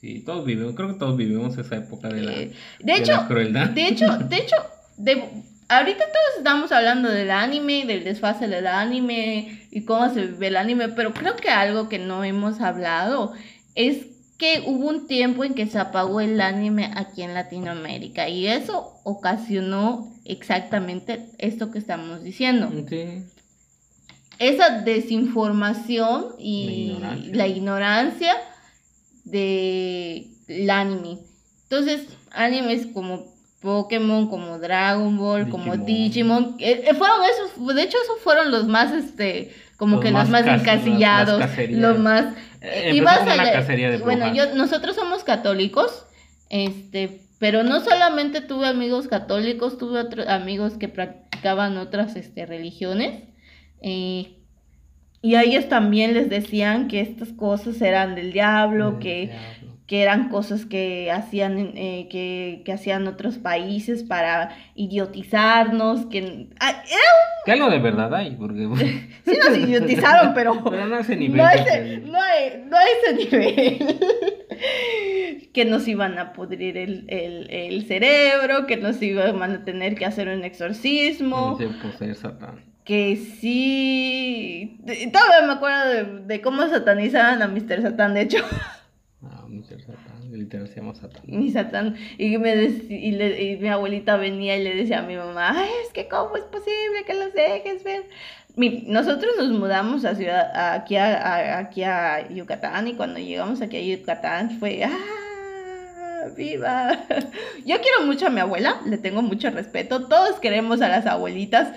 Sí, 0.00 0.20
todos 0.20 0.44
vivimos, 0.46 0.74
creo 0.74 0.88
que 0.94 0.98
todos 0.98 1.16
vivimos 1.16 1.56
esa 1.58 1.76
época 1.76 2.08
de 2.08 2.22
la, 2.22 2.32
Eh, 2.32 2.52
de 2.80 2.92
de 2.92 2.98
hecho, 2.98 3.12
la 3.12 3.26
crueldad. 3.28 3.68
de 3.70 3.88
hecho, 3.88 4.16
de 4.18 4.36
hecho, 4.36 4.56
de, 4.96 5.22
ahorita 5.68 6.04
todos 6.04 6.38
estamos 6.38 6.72
hablando 6.72 7.08
del 7.08 7.30
anime, 7.30 7.84
del 7.86 8.04
desfase 8.04 8.48
del 8.48 8.66
anime 8.66 9.66
y 9.70 9.84
cómo 9.84 10.12
se 10.12 10.26
vive 10.26 10.48
el 10.48 10.56
anime, 10.56 10.88
pero 10.88 11.12
creo 11.12 11.36
que 11.36 11.50
algo 11.50 11.88
que 11.88 11.98
no 11.98 12.24
hemos 12.24 12.60
hablado 12.60 13.32
es 13.74 14.06
que 14.38 14.64
hubo 14.66 14.88
un 14.88 15.06
tiempo 15.06 15.44
en 15.44 15.54
que 15.54 15.66
se 15.66 15.78
apagó 15.78 16.20
el 16.20 16.40
anime 16.40 16.90
aquí 16.96 17.22
en 17.22 17.34
Latinoamérica 17.34 18.28
y 18.28 18.46
eso 18.46 19.00
ocasionó 19.04 20.12
exactamente 20.24 21.30
esto 21.38 21.70
que 21.70 21.78
estamos 21.78 22.22
diciendo. 22.22 22.70
Esa 24.38 24.80
desinformación 24.80 26.34
y 26.38 26.96
La 27.00 27.16
ignorancia. 27.16 27.36
la 27.36 27.46
ignorancia 27.46 28.36
del 29.24 30.70
anime. 30.70 31.18
Entonces, 31.64 32.06
animes 32.32 32.86
como 32.92 33.33
Pokémon, 33.64 34.28
como 34.28 34.58
Dragon 34.60 35.16
Ball, 35.16 35.48
como 35.48 35.76
Digimon. 35.76 36.54
Eh, 36.60 36.84
eh, 36.86 36.94
fueron 36.94 37.16
esos, 37.24 37.74
de 37.74 37.82
hecho 37.82 37.96
esos 38.04 38.20
fueron 38.22 38.52
los 38.52 38.68
más, 38.68 38.92
este, 38.92 39.52
como 39.76 39.96
Los 39.96 40.04
que 40.04 40.10
más 40.12 40.24
los 40.24 40.30
más 40.30 40.46
las- 40.46 40.60
encasillados, 40.60 41.40
las 41.40 41.70
los 41.70 41.98
más... 41.98 42.34
Eh, 42.60 43.00
vas 43.02 43.18
como 43.18 43.30
a 43.32 43.34
una 43.34 43.44
la- 43.44 43.52
cacería 43.52 43.90
de 43.90 43.98
Bueno, 43.98 44.32
yo, 44.32 44.54
nosotros 44.54 44.94
somos 44.94 45.24
católicos, 45.24 46.06
este, 46.50 47.20
pero 47.38 47.62
no 47.64 47.80
solamente 47.80 48.40
tuve 48.40 48.66
amigos 48.68 49.08
católicos, 49.08 49.76
tuve 49.78 49.98
otros 50.00 50.28
amigos 50.28 50.74
que 50.78 50.88
practicaban 50.88 51.76
otras 51.78 52.16
este, 52.16 52.46
religiones. 52.46 53.24
eh, 53.82 54.36
y 55.22 55.36
a 55.36 55.42
ellos 55.42 55.70
también 55.70 56.12
les 56.12 56.28
decían 56.28 56.86
que 56.86 57.00
estas 57.00 57.30
cosas 57.30 57.80
eran 57.80 58.14
del 58.14 58.30
diablo, 58.34 58.98
que, 58.98 59.28
diablo. 59.28 59.63
Que 59.86 60.02
eran 60.02 60.30
cosas 60.30 60.64
que 60.64 61.10
hacían, 61.10 61.72
eh, 61.76 62.08
que, 62.10 62.62
que 62.64 62.72
hacían 62.72 63.06
otros 63.06 63.36
países 63.36 64.02
para 64.02 64.56
idiotizarnos, 64.74 66.06
que 66.06 66.46
ah, 66.58 66.82
Que 67.44 67.52
algo 67.52 67.68
de 67.68 67.78
verdad 67.80 68.14
hay, 68.14 68.30
porque... 68.36 68.66
sí 69.26 69.38
nos 69.46 69.58
idiotizaron, 69.58 70.32
pero 70.34 70.62
Pero 70.70 70.86
no 70.86 70.96
a 70.96 71.00
ese 71.00 71.16
nivel. 71.16 71.36
no 71.36 71.44
a 71.44 71.52
ese, 71.52 71.98
no 71.98 72.18
a 72.76 72.82
ese 72.84 73.14
nivel. 73.14 73.98
que 75.52 75.64
nos 75.66 75.86
iban 75.86 76.18
a 76.18 76.32
pudrir 76.32 76.76
el, 76.78 77.04
el- 77.08 77.50
el 77.50 77.86
cerebro, 77.86 78.66
que 78.66 78.76
nos 78.78 79.00
iban 79.02 79.42
a 79.42 79.64
tener 79.64 79.94
que 79.96 80.06
hacer 80.06 80.28
un 80.28 80.44
exorcismo, 80.44 81.58
que 81.58 81.66
poseer 81.66 82.14
Satán. 82.16 82.64
que 82.84 83.16
sí... 83.16 84.78
Todavía 85.12 85.46
me 85.46 85.52
acuerdo 85.52 85.88
de, 85.90 86.04
de 86.26 86.40
cómo 86.40 86.66
satanizaban 86.68 87.42
a 87.42 87.48
Mr. 87.48 87.82
Satán, 87.82 88.14
de 88.14 88.22
hecho, 88.22 88.38
literal 90.36 90.68
se 90.68 90.76
llama 90.76 90.94
Satán. 90.94 91.22
mi 91.26 91.50
Satán, 91.50 91.96
y, 92.18 92.36
me 92.38 92.54
y, 92.64 93.12
le- 93.12 93.42
y 93.42 93.56
mi 93.56 93.68
abuelita 93.68 94.16
venía 94.16 94.56
y 94.56 94.64
le 94.64 94.74
decía 94.74 95.00
a 95.00 95.02
mi 95.02 95.16
mamá, 95.16 95.56
es 95.86 95.92
que 95.92 96.08
cómo 96.08 96.36
es 96.36 96.44
posible 96.44 97.04
que 97.06 97.14
los 97.14 97.32
dejes 97.32 97.82
ver. 97.84 98.04
Mi- 98.56 98.84
nosotros 98.86 99.32
nos 99.38 99.50
mudamos 99.50 100.04
a 100.04 100.14
ciudad, 100.14 100.74
aquí, 100.74 100.96
a, 100.96 101.16
a- 101.16 101.58
aquí 101.58 101.82
a 101.82 102.28
Yucatán 102.28 102.86
y 102.88 102.94
cuando 102.94 103.18
llegamos 103.18 103.60
aquí 103.62 103.76
a 103.76 103.96
Yucatán 103.96 104.58
fue, 104.60 104.84
¡ah! 104.84 104.90
¡Viva! 106.36 106.90
Yo 107.66 107.76
quiero 107.80 108.06
mucho 108.06 108.26
a 108.26 108.30
mi 108.30 108.40
abuela, 108.40 108.80
le 108.86 108.96
tengo 108.98 109.22
mucho 109.22 109.50
respeto, 109.50 110.06
todos 110.08 110.40
queremos 110.40 110.80
a 110.80 110.88
las 110.88 111.06
abuelitas, 111.06 111.68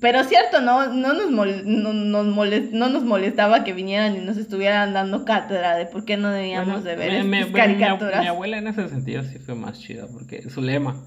pero 0.00 0.24
cierto, 0.24 0.60
no, 0.60 0.86
no, 0.92 1.12
nos, 1.12 1.30
mol- 1.30 1.62
no, 1.64 1.92
nos 1.92 2.26
molest- 2.26 2.70
no 2.72 2.88
nos 2.88 3.04
molestaba 3.04 3.62
que 3.64 3.72
vinieran 3.72 4.16
y 4.16 4.20
nos 4.24 4.36
estuvieran 4.36 4.92
dando 4.92 5.24
cátedra 5.24 5.76
de 5.76 5.86
por 5.86 6.04
qué 6.04 6.16
no 6.16 6.30
debíamos 6.30 6.82
Bueno, 6.82 6.82
de 6.84 6.96
ver 6.96 7.12
me- 7.12 7.24
me- 7.24 7.44
bueno, 7.44 7.46
mi 7.46 7.52
caricaturas. 7.80 8.20
Mi, 8.20 8.26
abuela 8.28 8.58
en 8.58 8.66
ese 8.68 8.88
sentido 8.88 9.22
sí 9.24 9.38
fue 9.38 9.54
más 9.54 9.78
chida, 9.78 10.06
porque 10.10 10.48
su 10.50 10.60
lema 10.62 11.02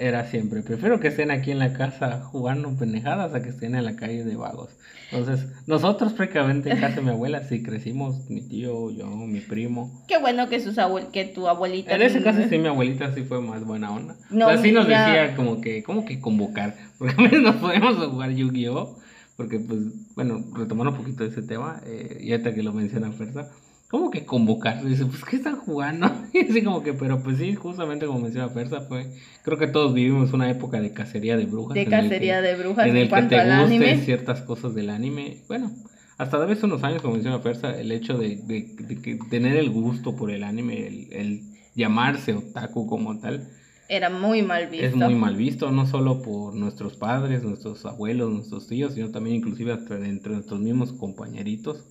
era 0.00 0.26
siempre, 0.26 0.62
prefiero 0.62 0.98
que 0.98 1.08
estén 1.08 1.30
aquí 1.30 1.50
en 1.50 1.58
la 1.58 1.74
casa 1.74 2.22
jugando 2.22 2.74
pendejadas 2.76 3.34
a 3.34 3.42
que 3.42 3.50
estén 3.50 3.74
en 3.74 3.84
la 3.84 3.96
calle 3.96 4.24
de 4.24 4.34
vagos. 4.34 4.70
Entonces, 5.12 5.46
nosotros 5.66 6.14
prácticamente 6.14 6.70
en 6.70 6.80
casa 6.80 6.96
de 6.96 7.02
mi 7.02 7.10
abuela 7.10 7.42
sí 7.42 7.62
crecimos, 7.62 8.28
mi 8.30 8.40
tío, 8.40 8.90
yo, 8.90 9.06
mi 9.06 9.40
primo. 9.40 10.04
Qué 10.08 10.18
bueno 10.18 10.48
que, 10.48 10.58
sus 10.60 10.78
abuel 10.78 11.08
que 11.12 11.26
tu 11.26 11.46
abuelita... 11.48 11.94
En 11.94 12.02
ese 12.02 12.22
caso 12.22 12.40
sí 12.48 12.58
mi 12.58 12.68
abuelita 12.68 13.14
sí 13.14 13.22
fue 13.24 13.40
más 13.42 13.64
buena 13.64 13.90
onda. 13.92 14.16
No, 14.30 14.46
o 14.46 14.50
sea, 14.50 14.58
sí 14.62 14.72
nos 14.72 14.88
ya- 14.88 15.06
decía 15.06 15.36
como 15.36 15.60
que, 15.60 15.82
como 15.82 16.04
que 16.04 16.20
convocar, 16.20 16.74
porque 16.98 17.38
nos 17.38 17.56
podemos 17.56 17.96
jugar 17.96 18.30
Yu-Gi-Oh! 18.32 18.96
Porque 19.36 19.58
pues, 19.58 19.80
bueno, 20.14 20.44
retomando 20.54 20.92
un 20.92 20.98
poquito 20.98 21.24
ese 21.24 21.42
tema, 21.42 21.80
eh, 21.86 22.18
y 22.20 22.32
ahorita 22.32 22.54
que 22.54 22.62
lo 22.62 22.72
menciona 22.72 23.10
Fersa, 23.10 23.50
¿cómo 23.90 24.10
que 24.10 24.24
convocar? 24.24 24.84
Dice, 24.84 25.04
pues, 25.06 25.24
¿qué 25.24 25.36
están 25.36 25.56
jugando? 25.56 26.06
Y 26.32 26.38
así 26.48 26.62
como 26.62 26.82
que, 26.82 26.92
pero 26.94 27.22
pues 27.22 27.38
sí, 27.38 27.54
justamente 27.54 28.06
como 28.06 28.20
menciona 28.20 28.48
Fersa, 28.48 28.82
fue, 28.82 29.12
creo 29.42 29.58
que 29.58 29.66
todos 29.66 29.92
vivimos 29.92 30.32
una 30.32 30.48
época 30.50 30.80
de 30.80 30.92
cacería 30.92 31.36
de 31.36 31.46
brujas. 31.46 31.74
de 31.74 31.84
cacería 31.86 32.40
que- 32.40 32.48
de 32.48 32.56
brujas 32.56 32.86
en 32.86 32.96
el 32.96 33.08
que 33.10 33.22
te 33.22 33.36
al 33.36 33.60
guste 33.60 33.74
anime. 33.76 33.96
ciertas 34.04 34.40
cosas 34.42 34.74
del 34.74 34.90
anime. 34.90 35.42
Bueno, 35.48 35.72
hasta 36.18 36.38
de 36.38 36.46
vez 36.46 36.62
unos 36.62 36.82
años, 36.84 37.02
como 37.02 37.14
menciona 37.14 37.40
Fersa, 37.40 37.78
el 37.80 37.90
hecho 37.92 38.16
de, 38.16 38.36
de- 38.36 38.76
de 38.78 39.02
que 39.02 39.18
tener 39.30 39.56
el 39.56 39.70
gusto 39.70 40.14
por 40.16 40.30
el 40.30 40.44
anime, 40.44 40.86
el, 40.86 41.12
el 41.12 41.40
llamarse 41.74 42.34
otaku 42.34 42.86
como 42.86 43.18
tal, 43.18 43.48
Era 43.88 44.08
muy 44.10 44.42
mal 44.42 44.68
visto. 44.68 44.86
es 44.86 44.94
muy 44.94 45.14
mal 45.16 45.34
visto, 45.36 45.70
no 45.72 45.86
solo 45.86 46.22
por 46.22 46.54
nuestros 46.54 46.94
padres, 46.96 47.42
nuestros 47.42 47.84
abuelos, 47.86 48.30
nuestros 48.30 48.66
tíos, 48.68 48.94
sino 48.94 49.10
también 49.10 49.36
inclusive 49.36 49.72
hasta 49.72 49.96
entre 50.06 50.32
nuestros 50.34 50.60
mismos 50.60 50.92
compañeritos. 50.92 51.84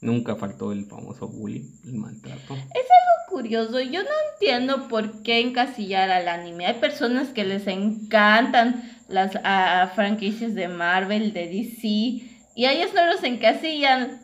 Nunca 0.00 0.36
faltó 0.36 0.72
el 0.72 0.84
famoso 0.86 1.28
bullying, 1.28 1.64
el 1.84 1.94
maltrato. 1.94 2.56
curioso. 3.30 3.80
Yo 3.80 4.02
no 4.02 4.08
entiendo 4.34 4.86
por 4.88 5.22
qué 5.22 5.40
encasillar 5.40 6.10
al 6.10 6.28
anime. 6.28 6.66
Hay 6.66 6.74
personas 6.74 7.28
que 7.30 7.44
les 7.44 7.66
encantan 7.66 8.82
las 9.08 9.32
ah, 9.42 9.90
franquicias 9.94 10.54
de 10.54 10.68
Marvel, 10.68 11.32
de 11.32 11.48
DC, 11.48 11.86
y 12.54 12.64
a 12.66 12.72
ellos 12.72 12.90
no 12.94 13.04
los 13.06 13.22
encasillan. 13.24 14.20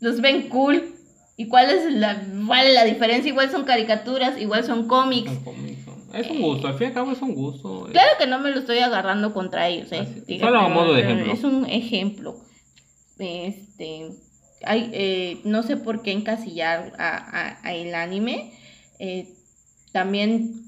Los 0.00 0.20
ven 0.20 0.48
cool. 0.48 0.94
¿Y 1.36 1.48
cuál 1.48 1.70
es 1.70 1.90
la, 1.94 2.22
cuál 2.46 2.66
es 2.66 2.74
la 2.74 2.84
diferencia? 2.84 3.30
Igual 3.30 3.50
son 3.50 3.64
caricaturas, 3.64 4.38
igual 4.38 4.62
son 4.64 4.86
cómics. 4.88 5.32
Son 5.32 5.42
cómics, 5.44 5.84
son- 5.84 6.14
Es 6.14 6.30
un 6.30 6.42
gusto, 6.42 6.68
al 6.68 6.74
fin 6.74 6.84
y 6.84 6.88
al 6.88 6.94
cabo 6.94 7.12
es 7.12 7.22
un 7.22 7.34
gusto. 7.34 7.88
Claro 7.92 8.10
que 8.18 8.26
no 8.26 8.40
me 8.40 8.50
lo 8.50 8.58
estoy 8.58 8.78
agarrando 8.80 9.32
contra 9.32 9.68
ellos, 9.68 9.90
¿eh? 9.92 10.06
Solo 10.38 10.58
a 10.58 10.68
modo 10.68 10.92
de 10.92 11.00
ejemplo. 11.02 11.32
Es 11.32 11.44
un 11.44 11.64
ejemplo. 11.66 12.36
Este, 13.18 14.10
hay, 14.64 14.90
eh, 14.92 15.40
no 15.44 15.62
sé 15.62 15.76
por 15.76 16.02
qué 16.02 16.12
encasillar 16.12 16.92
a, 16.98 17.16
a- 17.16 17.58
a 17.62 17.74
el 17.74 17.94
anime. 17.94 18.52
Eh, 18.98 19.28
también 19.92 20.62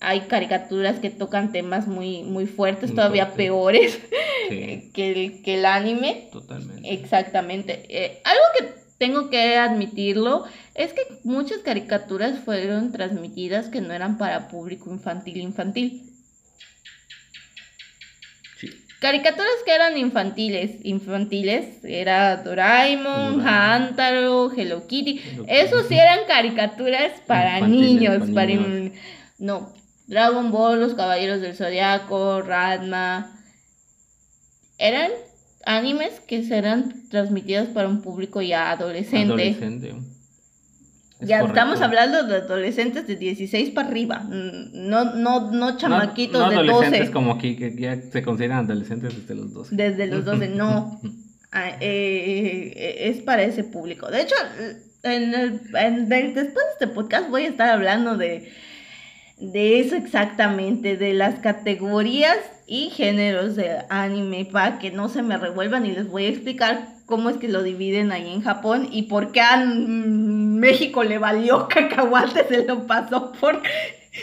hay 0.00 0.22
caricaturas 0.22 0.98
que 0.98 1.10
tocan 1.10 1.52
temas 1.52 1.86
muy, 1.86 2.22
muy 2.22 2.46
fuertes, 2.46 2.90
Muy 2.90 2.96
todavía 2.96 3.34
peores 3.34 3.98
Sí, 4.48 4.90
que 4.94 5.12
el, 5.12 5.42
que 5.42 5.54
el 5.58 5.64
anime. 5.66 6.28
totalmente. 6.32 6.92
Exactamente. 6.92 7.84
Eh, 7.88 8.20
algo 8.24 8.42
que 8.58 8.82
tengo 8.98 9.30
que 9.30 9.56
admitirlo 9.56 10.44
es 10.74 10.92
que 10.92 11.02
muchas 11.24 11.58
caricaturas 11.58 12.38
fueron 12.40 12.92
transmitidas 12.92 13.68
que 13.68 13.80
no 13.80 13.92
eran 13.92 14.16
para 14.18 14.48
público 14.48 14.90
infantil 14.90 15.38
infantil. 15.38 16.11
Caricaturas 19.02 19.50
que 19.66 19.74
eran 19.74 19.98
infantiles, 19.98 20.76
infantiles, 20.84 21.84
era 21.84 22.36
Doraemon, 22.36 23.04
Doraemon. 23.38 23.46
Hantaro, 23.48 24.52
Hello 24.56 24.86
Kitty. 24.86 25.18
Hello 25.18 25.44
Esos 25.48 25.88
sí 25.88 25.94
eran 25.98 26.20
caricaturas 26.28 27.10
para 27.26 27.58
Infantiles, 27.58 27.90
niños, 27.94 28.18
para 28.20 28.32
para 28.34 28.46
niños. 28.46 28.66
in- 28.68 28.92
no, 29.38 29.72
Dragon 30.06 30.52
Ball, 30.52 30.78
Los 30.80 30.94
Caballeros 30.94 31.40
del 31.40 31.56
Zodiaco, 31.56 32.42
Radma. 32.42 33.36
Eran 34.78 35.10
animes 35.66 36.20
que 36.20 36.44
serán 36.44 37.08
transmitidos 37.10 37.68
para 37.68 37.88
un 37.88 38.02
público 38.02 38.40
ya 38.40 38.70
adolescente. 38.70 39.24
Adolescente. 39.32 39.94
Es 41.22 41.28
Ya 41.28 41.40
correcto. 41.40 41.60
estamos 41.60 41.80
hablando 41.80 42.24
de 42.24 42.36
adolescentes 42.36 43.06
de 43.06 43.16
16 43.16 43.70
para 43.70 43.88
arriba, 43.88 44.18
mm, 44.20 44.88
no 44.88 45.14
no 45.14 45.50
no 45.52 45.76
chamaquitos 45.76 46.40
no, 46.40 46.46
no 46.46 46.50
de 46.50 46.56
adolescentes 46.56 47.00
12. 47.00 47.12
como 47.12 47.32
aquí, 47.32 47.56
que 47.56 47.74
ya 47.78 47.96
se 48.10 48.22
consideran 48.22 48.64
adolescentes 48.64 49.16
desde 49.16 49.34
los 49.34 49.52
12. 49.52 49.74
Desde 49.76 50.06
los 50.08 50.24
12, 50.24 50.48
no. 50.48 51.00
Ah, 51.54 51.68
eh, 51.80 52.72
eh, 52.74 53.10
es 53.10 53.18
para 53.20 53.42
ese 53.42 53.62
público. 53.62 54.10
De 54.10 54.22
hecho, 54.22 54.34
en 55.02 55.34
el, 55.34 55.60
en 55.74 56.08
después 56.08 56.54
de 56.54 56.72
este 56.72 56.86
podcast 56.86 57.28
voy 57.28 57.44
a 57.44 57.48
estar 57.48 57.68
hablando 57.68 58.16
de, 58.16 58.50
de 59.38 59.80
eso 59.80 59.94
exactamente, 59.94 60.96
de 60.96 61.12
las 61.12 61.40
categorías 61.40 62.38
y 62.66 62.88
géneros 62.88 63.54
de 63.54 63.80
anime, 63.90 64.48
para 64.50 64.78
que 64.78 64.90
no 64.92 65.10
se 65.10 65.20
me 65.20 65.36
revuelvan 65.36 65.84
y 65.84 65.92
les 65.92 66.08
voy 66.08 66.24
a 66.24 66.28
explicar 66.30 66.88
cómo 67.04 67.28
es 67.28 67.36
que 67.36 67.48
lo 67.48 67.62
dividen 67.62 68.12
ahí 68.12 68.32
en 68.32 68.40
Japón 68.40 68.88
y 68.90 69.02
por 69.02 69.32
qué 69.32 69.42
mm, 69.42 70.51
México 70.62 71.02
le 71.02 71.18
valió 71.18 71.66
cacahuate, 71.74 72.46
se 72.46 72.64
lo 72.64 72.86
pasó 72.86 73.32
por 73.32 73.60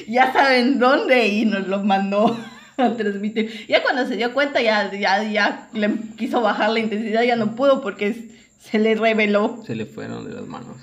ya 0.08 0.32
saben 0.32 0.80
dónde 0.80 1.28
y 1.28 1.46
nos 1.46 1.68
lo 1.68 1.84
mandó 1.84 2.38
a 2.78 2.96
transmitir. 2.96 3.68
Ya 3.68 3.84
cuando 3.84 4.08
se 4.08 4.16
dio 4.16 4.34
cuenta 4.34 4.62
ya, 4.62 4.90
ya, 4.94 5.24
ya 5.24 5.70
le 5.74 5.92
quiso 6.18 6.42
bajar 6.42 6.70
la 6.70 6.80
intensidad, 6.80 7.24
ya 7.24 7.36
no 7.36 7.56
pudo 7.56 7.82
porque 7.82 8.30
se 8.58 8.80
le 8.80 8.96
reveló. 8.96 9.62
Se 9.66 9.76
le 9.76 9.86
fueron 9.86 10.30
de 10.30 10.36
las 10.36 10.48
manos. 10.48 10.78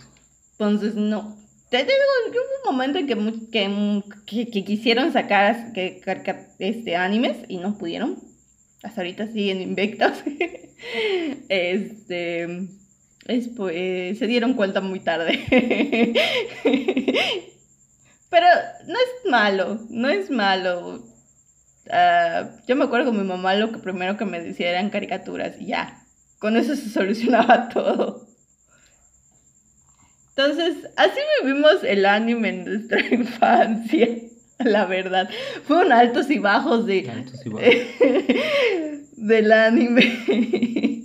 Entonces 0.53 0.95
no. 0.95 1.37
Te 1.71 1.79
digo, 1.79 1.91
que 2.31 2.39
hubo 2.39 2.71
un 2.71 2.77
momento 2.77 2.99
en 2.99 3.07
que, 3.07 3.17
que, 3.51 4.03
que, 4.27 4.51
que 4.51 4.65
quisieron 4.65 5.13
sacar 5.13 5.73
que, 5.73 6.03
este, 6.59 6.97
animes 6.97 7.39
y 7.49 7.57
no 7.57 7.79
pudieron. 7.79 8.19
Hasta 8.83 9.01
ahorita 9.01 9.27
siguen 9.33 9.63
invictos. 9.63 10.13
este. 11.49 12.69
Es, 13.29 13.49
pues, 13.49 14.19
se 14.19 14.27
dieron 14.27 14.55
cuenta 14.55 14.81
muy 14.81 15.01
tarde. 15.01 15.41
Pero 18.31 18.47
no 18.87 18.95
es 18.95 19.31
malo, 19.31 19.81
no 19.91 20.09
es 20.09 20.31
malo. 20.31 21.03
Ah, 21.91 22.51
yo 22.67 22.77
me 22.77 22.85
acuerdo 22.85 23.07
con 23.07 23.19
mi 23.19 23.25
mamá 23.27 23.55
lo 23.55 23.73
que 23.73 23.79
primero 23.79 24.17
que 24.17 24.25
me 24.25 24.41
decía 24.41 24.71
eran 24.71 24.91
caricaturas 24.91 25.61
y 25.61 25.67
ya. 25.67 26.05
Con 26.39 26.57
eso 26.57 26.77
se 26.77 26.89
solucionaba 26.91 27.69
todo. 27.69 28.27
Entonces, 30.37 30.91
así 30.97 31.19
vivimos 31.43 31.83
el 31.83 32.05
anime 32.05 32.51
en 32.51 32.65
nuestra 32.65 33.01
infancia, 33.11 34.09
la 34.59 34.85
verdad. 34.85 35.31
Fueron 35.65 35.93
altos 35.93 36.31
y 36.31 36.39
bajos 36.39 36.85
de, 36.87 37.09
Altos 37.11 37.47
y 37.47 37.49
bajos. 37.49 37.75
del 39.17 39.53
anime. 39.53 40.96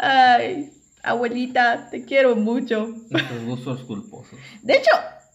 Ay, 0.00 0.70
abuelita, 1.02 1.88
te 1.90 2.04
quiero 2.04 2.36
mucho. 2.36 2.94
Nuestros 3.10 3.44
gustos 3.44 3.80
culposos. 3.82 4.38
De 4.62 4.74
hecho, 4.74 4.90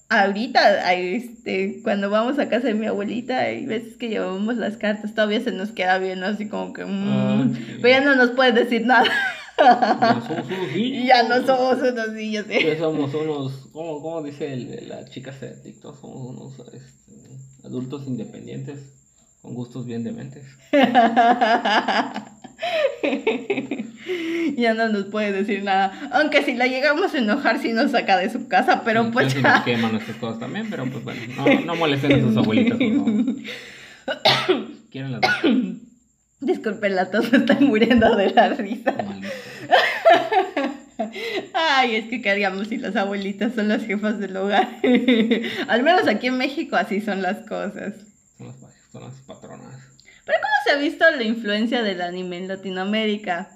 ahorita, 0.09 0.93
este, 0.93 1.81
cuando 1.83 2.09
vamos 2.09 2.37
a 2.39 2.49
casa 2.49 2.67
de 2.67 2.73
mi 2.75 2.85
abuelita, 2.87 3.39
hay 3.39 3.65
veces 3.65 3.95
que 3.97 4.09
llevamos 4.09 4.57
las 4.57 4.77
cartas, 4.77 5.13
todavía 5.15 5.41
se 5.41 5.51
nos 5.51 5.71
queda 5.71 5.97
viendo 5.97 6.25
así 6.25 6.47
como 6.47 6.73
que, 6.73 6.85
mm, 6.85 7.07
Ah, 7.07 7.47
sí. 7.53 7.77
pero 7.81 7.89
ya 7.99 8.01
no 8.05 8.15
nos 8.15 8.31
puedes 8.31 8.55
decir 8.55 8.85
nada. 8.85 9.05
Ya 9.57 10.21
somos 10.27 10.29
unos 10.49 10.71
niños. 10.75 11.07
ya 11.07 11.23
no 11.27 11.45
somos 11.45 11.77
unos 11.81 12.09
niños. 12.13 12.45
¿eh? 12.49 12.65
Ya 12.73 12.77
somos 12.79 13.13
unos, 13.13 13.69
¿cómo, 13.71 14.01
cómo 14.01 14.21
dice 14.23 14.51
el- 14.53 14.89
la 14.89 15.05
chica 15.05 15.31
de 15.31 15.49
TikTok? 15.57 15.99
Somos 16.01 16.29
unos 16.29 16.59
este, 16.73 17.13
adultos 17.63 18.07
independientes 18.07 18.79
con 19.41 19.53
gustos 19.53 19.85
bien 19.85 20.03
dementes. 20.03 20.45
ya 24.57 24.73
no 24.73 24.89
nos 24.89 25.05
puede 25.05 25.31
decir 25.31 25.63
nada. 25.63 26.09
Aunque 26.11 26.43
si 26.43 26.53
la 26.55 26.67
llegamos 26.67 27.13
a 27.13 27.17
enojar, 27.17 27.59
sí 27.59 27.73
nos 27.73 27.91
saca 27.91 28.17
de 28.17 28.29
su 28.29 28.47
casa, 28.47 28.83
pero 28.83 29.11
pues. 29.11 29.33
sí 29.33 29.41
nos 29.41 29.63
queman 29.63 29.93
nuestras 29.93 30.17
cosas 30.17 30.39
también, 30.39 30.67
pero 30.69 30.85
pues 30.85 31.03
bueno, 31.03 31.21
no, 31.35 31.61
no 31.61 31.75
molesten 31.75 32.11
a 32.13 32.19
sus 32.21 32.37
abuelitas, 32.37 32.77
por 32.77 32.95
favor. 32.95 33.35
Quieren 34.91 35.11
las 35.11 35.21
dos. 35.21 35.31
Disculpen, 36.39 36.95
la 36.95 37.09
tos 37.09 37.31
me 37.31 37.37
está 37.39 37.55
muriendo 37.59 38.15
de 38.15 38.31
la 38.31 38.49
risa. 38.49 38.93
Ay, 41.53 41.95
es 41.95 42.05
que 42.09 42.21
qué 42.21 42.29
haríamos 42.29 42.67
si 42.67 42.77
las 42.77 42.95
abuelitas 42.95 43.55
son 43.55 43.67
las 43.69 43.85
jefas 43.85 44.19
del 44.19 44.35
hogar. 44.35 44.67
Al 45.67 45.83
menos 45.83 46.07
aquí 46.07 46.27
en 46.27 46.37
México 46.37 46.75
así 46.75 47.01
son 47.01 47.21
las 47.21 47.47
cosas. 47.47 47.95
Son 48.37 48.47
las, 48.47 48.55
son 48.91 49.03
las 49.03 49.13
patronas. 49.21 49.92
¿Cómo 50.25 50.37
se 50.63 50.71
ha 50.71 50.75
visto 50.77 51.09
la 51.11 51.23
influencia 51.23 51.83
del 51.83 52.01
anime 52.01 52.37
en 52.37 52.47
Latinoamérica? 52.47 53.49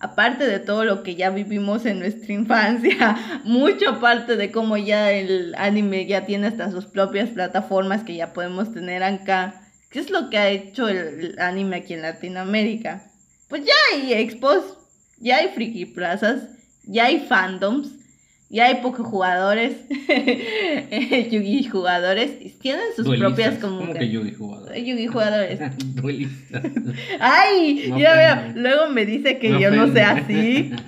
Aparte 0.00 0.46
de 0.46 0.58
todo 0.58 0.84
lo 0.84 1.02
que 1.02 1.14
ya 1.14 1.30
vivimos 1.30 1.86
en 1.86 1.98
nuestra 1.98 2.32
infancia, 2.32 3.40
mucho 3.44 3.90
aparte 3.90 4.36
de 4.36 4.50
cómo 4.50 4.76
ya 4.76 5.10
el 5.12 5.54
anime 5.56 6.06
ya 6.06 6.26
tiene 6.26 6.48
hasta 6.48 6.70
sus 6.70 6.86
propias 6.86 7.30
plataformas 7.30 8.04
que 8.04 8.16
ya 8.16 8.32
podemos 8.32 8.72
tener 8.72 9.02
acá. 9.02 9.62
¿Qué 9.90 9.98
es 9.98 10.10
lo 10.10 10.30
que 10.30 10.38
ha 10.38 10.48
hecho 10.48 10.88
el 10.88 11.38
anime 11.38 11.76
aquí 11.76 11.94
en 11.94 12.02
Latinoamérica? 12.02 13.02
Pues 13.48 13.64
ya 13.64 13.74
hay 13.92 14.12
expos, 14.12 14.76
ya 15.18 15.38
hay 15.38 15.48
friki 15.48 15.86
plazas, 15.86 16.42
ya 16.84 17.06
hay 17.06 17.26
fandoms, 17.26 17.88
ya 18.50 18.66
hay 18.66 18.82
poco 18.82 19.04
jugadores, 19.04 19.76
Yugi 21.30 21.64
jugadores, 21.64 22.32
y 22.40 22.50
tienen 22.50 22.82
sus 22.96 23.04
Duelistas. 23.06 23.32
propias 23.32 23.58
como 23.60 23.78
¿Cómo 23.80 23.94
que 23.94 24.08
Yugi 24.10 24.34
jugador? 24.34 24.74
Yugi 24.76 25.06
jugadores. 25.06 25.60
Ay, 27.20 27.86
No 27.88 27.96
mira, 27.96 28.34
ofende. 28.42 28.60
luego 28.60 28.88
me 28.90 29.06
dice 29.06 29.38
que 29.38 29.58
yo 29.60 29.70
no 29.70 29.92
sé 29.92 30.02
así. 30.02 30.72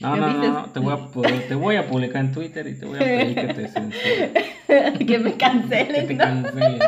No, 0.00 0.14
¿Ya 0.14 0.20
no, 0.20 0.32
no, 0.32 0.52
no, 0.52 0.64
te 0.66 0.78
voy, 0.78 0.94
a, 0.94 1.48
te 1.48 1.54
voy 1.56 1.74
a 1.74 1.88
publicar 1.88 2.24
en 2.24 2.30
Twitter 2.30 2.64
y 2.68 2.78
te 2.78 2.86
voy 2.86 2.98
a 2.98 3.00
pedir 3.00 3.34
que 3.34 3.52
te 3.52 3.66
censure, 3.66 4.30
que 5.04 5.18
me 5.18 5.32
que 5.32 5.36
cancelen, 5.38 6.06
te 6.06 6.14
¿no? 6.14 6.18
cancelen. 6.20 6.78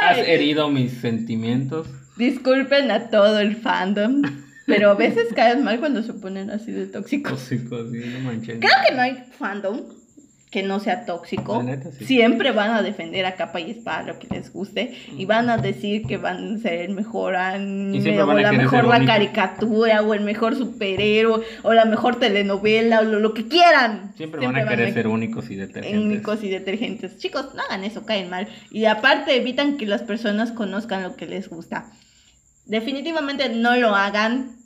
Has 0.00 0.18
herido 0.18 0.70
mis 0.70 0.92
sentimientos. 1.00 1.88
Disculpen 2.16 2.92
a 2.92 3.10
todo 3.10 3.40
el 3.40 3.56
fandom, 3.56 4.22
pero 4.68 4.90
a 4.90 4.94
veces 4.94 5.32
caen 5.34 5.64
mal 5.64 5.80
cuando 5.80 6.02
se 6.02 6.12
ponen 6.12 6.50
así 6.50 6.70
de 6.70 6.86
tóxicos. 6.86 7.32
Tóxicos, 7.32 7.90
sí, 7.90 8.02
no 8.12 8.20
manches. 8.20 8.58
Creo 8.60 8.72
que 8.86 8.94
no 8.94 9.02
hay 9.02 9.24
fandom 9.36 9.80
que 10.50 10.62
no 10.62 10.80
sea 10.80 11.04
tóxico. 11.04 11.58
La 11.58 11.62
neta, 11.62 11.90
sí. 11.92 12.04
Siempre 12.04 12.52
van 12.52 12.70
a 12.70 12.82
defender 12.82 13.26
a 13.26 13.34
capa 13.34 13.60
y 13.60 13.70
espada 13.70 14.02
lo 14.02 14.18
que 14.18 14.28
les 14.30 14.52
guste 14.52 14.96
y 15.16 15.26
van 15.26 15.50
a 15.50 15.58
decir 15.58 16.06
que 16.06 16.16
van 16.16 16.56
a 16.56 16.58
ser 16.58 16.80
el 16.80 16.94
mejor 16.94 17.36
anime 17.36 18.22
o 18.22 18.26
van 18.26 18.38
a 18.38 18.42
la 18.42 18.52
mejor 18.52 18.86
la 18.86 19.04
caricatura 19.04 20.02
o 20.02 20.14
el 20.14 20.22
mejor 20.22 20.56
superhéroe 20.56 21.44
o 21.62 21.74
la 21.74 21.84
mejor 21.84 22.18
telenovela 22.18 23.00
o 23.00 23.04
lo, 23.04 23.20
lo 23.20 23.34
que 23.34 23.46
quieran. 23.48 24.12
Siempre 24.16 24.44
van 24.44 24.56
a 24.56 24.66
querer 24.66 24.94
ser 24.94 25.06
únicos 25.06 25.50
y 25.50 25.56
detergentes. 25.56 26.02
únicos 26.02 26.42
y 26.42 26.48
detergentes. 26.48 27.18
Chicos, 27.18 27.54
no 27.54 27.62
hagan 27.62 27.84
eso, 27.84 28.06
caen 28.06 28.30
mal. 28.30 28.48
Y 28.70 28.86
aparte 28.86 29.36
evitan 29.36 29.76
que 29.76 29.86
las 29.86 30.02
personas 30.02 30.52
conozcan 30.52 31.02
lo 31.02 31.16
que 31.16 31.26
les 31.26 31.48
gusta. 31.48 31.90
Definitivamente 32.64 33.48
no 33.48 33.76
lo 33.76 33.94
hagan. 33.94 34.57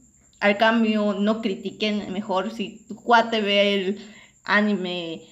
Al 0.43 0.59
cambio, 0.59 1.15
no 1.15 1.41
critiquen. 1.41 2.13
Mejor 2.13 2.51
si 2.51 2.85
tu 2.89 2.97
cuate 2.97 3.41
ve 3.41 3.75
el 3.75 3.99
anime 4.45 5.23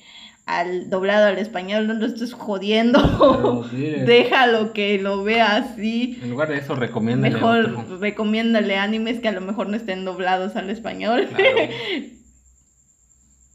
al 0.46 0.90
doblado 0.90 1.26
al 1.26 1.38
español, 1.38 1.86
no 1.86 1.94
lo 1.94 2.06
estés 2.06 2.32
jodiendo. 2.32 3.68
Déjalo 3.72 4.72
que 4.72 4.98
lo 4.98 5.22
vea 5.22 5.56
así. 5.56 6.18
En 6.22 6.30
lugar 6.30 6.48
de 6.48 6.58
eso, 6.58 6.74
recomiéndale 6.74 7.34
Mejor 7.34 7.76
otro. 7.76 7.98
recomiéndale 7.98 8.76
animes 8.76 9.20
que 9.20 9.28
a 9.28 9.32
lo 9.32 9.40
mejor 9.40 9.68
no 9.68 9.76
estén 9.76 10.04
doblados 10.04 10.56
al 10.56 10.70
español. 10.70 11.28
Claro. 11.34 11.58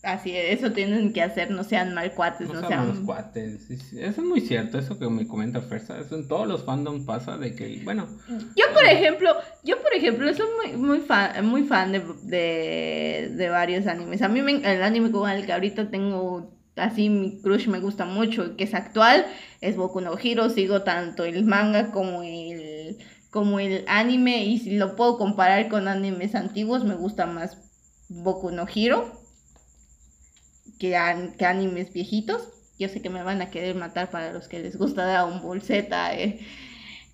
Así 0.06 0.38
es, 0.38 0.60
eso 0.60 0.72
tienen 0.72 1.14
que 1.14 1.24
hacer, 1.24 1.50
no 1.50 1.64
sean 1.64 1.96
mal 1.96 2.12
cuates, 2.12 2.48
No 2.48 2.62
no, 2.62 2.68
sean 2.68 2.88
malos 2.88 3.04
cuates. 3.06 3.66
Sí, 3.68 3.76
sí, 3.78 4.00
Eso 4.00 4.22
es 4.22 4.28
muy 4.28 4.40
cierto, 4.40 4.78
eso 4.78 5.00
que 5.00 5.10
me 5.10 5.26
comenta 5.28 5.62
Fersa. 5.62 6.00
Eso 6.00 6.16
en 6.16 6.28
todos 6.28 6.48
los 6.48 6.64
fandoms 6.64 7.06
pasa 7.06 7.38
de 7.40 7.56
que, 7.56 7.82
bueno, 7.84 8.08
Yo, 8.30 8.66
por 8.72 8.86
ejemplo, 8.86 9.36
yo, 9.64 9.82
por 9.82 9.92
ejemplo, 9.96 10.32
soy 10.36 10.46
muy, 10.62 10.78
muy 10.78 11.00
fan, 11.00 11.44
muy 11.48 11.64
fan 11.64 11.92
de, 11.92 12.04
de, 12.22 13.32
de 13.36 13.50
varios 13.50 13.88
animes. 13.88 14.22
A 14.22 14.28
mí 14.28 14.44
me, 14.44 14.58
el 14.58 14.84
anime 14.84 15.10
con 15.10 15.28
el 15.28 15.44
que 15.44 15.54
ahorita 15.54 15.90
tengo 15.90 16.52
así 16.76 17.10
mi 17.10 17.42
crush 17.42 17.68
me 17.68 17.80
gusta 17.80 18.06
mucho, 18.06 18.56
que 18.58 18.66
es 18.66 18.76
actual, 18.76 19.26
es 19.60 19.76
Boku 19.76 20.02
no 20.02 20.16
Hero. 20.22 20.52
Sigo 20.52 20.84
tanto 20.84 21.26
el 21.26 21.46
manga 21.46 21.90
como 21.90 22.22
el, 22.22 22.98
como 23.32 23.60
el 23.60 23.84
anime. 23.88 24.46
Y 24.46 24.60
si 24.60 24.78
lo 24.78 24.96
puedo 24.96 25.18
comparar 25.18 25.68
con 25.68 25.88
animes 25.88 26.36
antiguos, 26.36 26.84
me 26.84 26.94
gusta 26.94 27.26
más 27.26 27.58
Boku 28.08 28.52
no 28.52 28.68
Hero 28.72 29.25
que, 30.80 30.96
an- 30.96 31.34
que 31.38 31.46
animes 31.46 31.92
viejitos. 31.94 32.42
Yo 32.78 32.90
sé 32.90 33.02
que 33.02 33.10
me 33.10 33.24
van 33.24 33.42
a 33.42 33.50
querer 33.50 33.76
matar 33.76 34.10
para 34.12 34.34
los 34.34 34.48
que 34.48 34.60
les 34.60 34.78
gusta 34.78 35.06
Dragon 35.06 35.42
Ball 35.42 35.62
Z. 35.62 36.14
eh. 36.16 36.40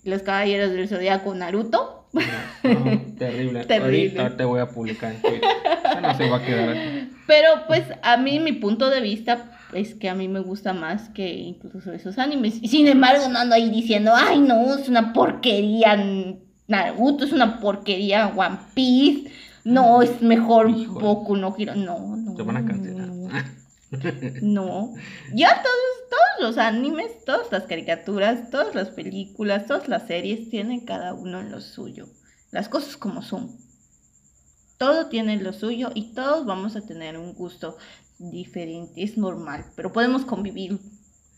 Los 0.03 0.23
Caballeros 0.23 0.71
del 0.71 0.87
Zodiaco 0.87 1.35
Naruto. 1.35 2.07
No, 2.13 2.21
no, 2.63 3.01
terrible. 3.17 3.63
Terrible. 3.65 4.19
Ahorita 4.19 4.35
te 4.37 4.43
voy 4.43 4.59
a 4.59 4.67
publicar 4.69 5.11
en 5.13 5.21
Twitter. 5.21 5.41
Eso 5.85 6.01
no 6.01 6.17
se 6.17 6.27
va 6.29 6.37
a 6.37 6.45
quedar 6.45 6.69
aquí. 6.69 7.09
Pero 7.27 7.49
pues 7.67 7.83
a 8.01 8.17
mí 8.17 8.39
mi 8.39 8.53
punto 8.53 8.89
de 8.89 8.99
vista 8.99 9.51
es 9.73 9.93
que 9.95 10.09
a 10.09 10.15
mí 10.15 10.27
me 10.27 10.39
gusta 10.41 10.73
más 10.73 11.09
que 11.09 11.29
incluso 11.31 11.93
esos 11.93 12.17
animes. 12.17 12.55
Sin 12.65 12.87
embargo 12.87 13.29
no 13.29 13.37
ando 13.39 13.53
ahí 13.55 13.69
diciendo, 13.69 14.11
ay 14.15 14.39
no, 14.39 14.75
es 14.75 14.89
una 14.89 15.13
porquería 15.13 15.95
Naruto, 16.67 17.23
es 17.25 17.31
una 17.31 17.59
porquería 17.59 18.27
One 18.35 18.57
Piece. 18.73 19.31
No, 19.63 20.01
es 20.01 20.21
mejor 20.23 20.71
Híjole. 20.71 21.05
Boku 21.05 21.35
no 21.37 21.53
Hero. 21.57 21.75
No, 21.75 22.15
no. 22.17 22.33
Te 22.33 22.41
van 22.41 22.57
a 22.57 22.65
cancelar. 22.65 23.00
no. 24.41 24.93
Ya 25.33 25.61
todos, 25.61 26.09
todos 26.09 26.49
los 26.49 26.57
animes, 26.57 27.23
todas 27.25 27.51
las 27.51 27.63
caricaturas, 27.63 28.49
todas 28.49 28.73
las 28.73 28.89
películas, 28.89 29.65
todas 29.67 29.87
las 29.87 30.07
series 30.07 30.49
tienen 30.49 30.85
cada 30.85 31.13
uno 31.13 31.41
lo 31.41 31.61
suyo. 31.61 32.07
Las 32.51 32.69
cosas 32.69 32.97
como 32.97 33.21
son. 33.21 33.57
Todo 34.77 35.07
tiene 35.07 35.37
lo 35.37 35.53
suyo 35.53 35.91
y 35.93 36.13
todos 36.13 36.45
vamos 36.45 36.75
a 36.75 36.81
tener 36.81 37.17
un 37.17 37.33
gusto 37.33 37.77
diferente. 38.17 39.03
Es 39.03 39.17
normal, 39.17 39.65
pero 39.75 39.93
podemos 39.93 40.25
convivir. 40.25 40.79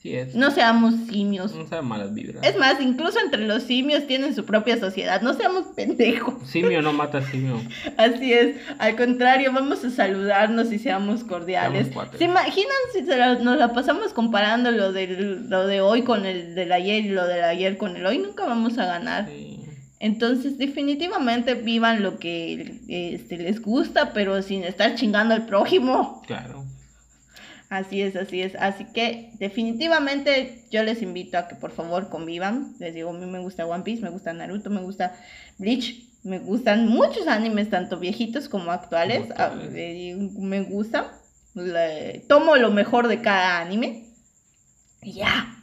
Sí, 0.03 0.13
es. 0.17 0.35
No 0.35 0.51
seamos 0.51 0.93
simios. 1.09 1.55
No 1.55 1.65
sean 1.65 1.85
malas 1.87 2.13
vibras. 2.13 2.45
Es 2.45 2.57
más, 2.57 2.81
incluso 2.81 3.17
entre 3.21 3.47
los 3.47 3.63
simios 3.63 4.05
tienen 4.05 4.35
su 4.35 4.43
propia 4.43 4.77
sociedad. 4.77 5.21
No 5.21 5.33
seamos 5.33 5.67
pendejos. 5.77 6.35
Simio 6.45 6.81
no 6.81 6.91
mata 6.91 7.21
simio. 7.21 7.61
Así 7.97 8.33
es, 8.33 8.57
al 8.79 8.97
contrario, 8.97 9.53
vamos 9.53 9.81
a 9.85 9.89
saludarnos 9.89 10.73
y 10.73 10.77
seamos 10.79 11.23
cordiales. 11.23 11.87
Seamos. 11.87 12.17
¿Se 12.17 12.25
imaginan 12.25 12.75
si 12.91 13.05
se 13.05 13.15
la- 13.17 13.35
nos 13.35 13.57
la 13.57 13.71
pasamos 13.71 14.11
comparando 14.11 14.71
lo, 14.71 14.91
del, 14.91 15.49
lo 15.49 15.65
de 15.67 15.79
hoy 15.79 16.01
con 16.01 16.25
el 16.25 16.53
del 16.53 16.73
ayer 16.73 17.05
y 17.05 17.09
lo 17.09 17.25
del 17.25 17.41
ayer 17.45 17.77
con 17.77 17.95
el 17.95 18.05
hoy? 18.05 18.17
Nunca 18.19 18.45
vamos 18.45 18.77
a 18.79 18.85
ganar. 18.85 19.29
Sí. 19.29 19.61
Entonces, 19.99 20.57
definitivamente 20.57 21.53
vivan 21.53 22.03
lo 22.03 22.19
que 22.19 22.81
este, 22.89 23.37
les 23.37 23.61
gusta, 23.61 24.11
pero 24.11 24.41
sin 24.41 24.65
estar 24.65 24.95
chingando 24.95 25.33
al 25.33 25.45
prójimo. 25.45 26.21
Claro. 26.27 26.62
Así 27.73 28.03
es, 28.03 28.15
así 28.15 28.43
es. 28.43 28.53
Así 28.53 28.85
que 28.85 29.31
definitivamente 29.39 30.63
yo 30.69 30.83
les 30.83 31.01
invito 31.01 31.39
a 31.39 31.47
que 31.47 31.55
por 31.55 31.71
favor 31.71 32.09
convivan. 32.09 32.75
Les 32.77 32.93
digo, 32.93 33.09
a 33.09 33.13
mí 33.13 33.25
me 33.25 33.39
gusta 33.39 33.65
One 33.65 33.83
Piece, 33.83 34.03
me 34.03 34.11
gusta 34.11 34.31
Naruto, 34.31 34.69
me 34.69 34.81
gusta 34.81 35.15
Bleach, 35.57 36.03
me 36.21 36.37
gustan 36.37 36.87
muchos 36.87 37.25
animes, 37.25 37.71
tanto 37.71 37.97
viejitos 37.97 38.47
como 38.47 38.71
actuales. 38.71 39.27
Ah, 39.37 39.51
eh, 39.73 40.15
me 40.37 40.61
gusta. 40.61 41.19
Le- 41.55 42.19
tomo 42.27 42.57
lo 42.57 42.69
mejor 42.69 43.07
de 43.07 43.21
cada 43.23 43.61
anime. 43.61 44.05
Y 45.01 45.13
ya. 45.13 45.57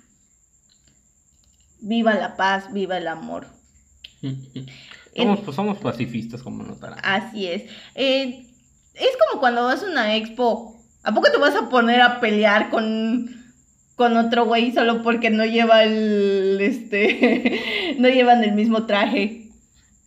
Viva 1.81 2.15
la 2.15 2.37
paz, 2.37 2.73
viva 2.73 2.97
el 2.97 3.07
amor. 3.07 3.47
Somos, 5.17 5.41
pues, 5.41 5.57
somos 5.57 5.79
pacifistas, 5.79 6.43
como 6.43 6.65
notarán. 6.65 6.99
Así 7.03 7.47
es. 7.47 7.65
Eh, 7.95 8.47
es 8.95 9.11
como 9.29 9.41
cuando 9.41 9.65
vas 9.65 9.83
a 9.85 9.87
una 9.87 10.17
expo. 10.17 10.80
¿A 11.03 11.15
poco 11.15 11.31
te 11.31 11.39
vas 11.39 11.57
a 11.57 11.69
poner 11.69 12.01
a 12.01 12.21
pelear 12.21 12.71
con, 12.71 13.31
con 13.97 14.17
otro 14.17 14.45
güey 14.47 14.73
solo 14.73 15.03
porque 15.03 15.31
no 15.31 15.45
lleva 15.45 15.85
el. 15.85 16.59
Este. 16.61 17.97
no 17.99 18.09
llevan 18.09 18.45
el 18.45 18.53
mismo 18.53 18.87
traje? 18.87 19.41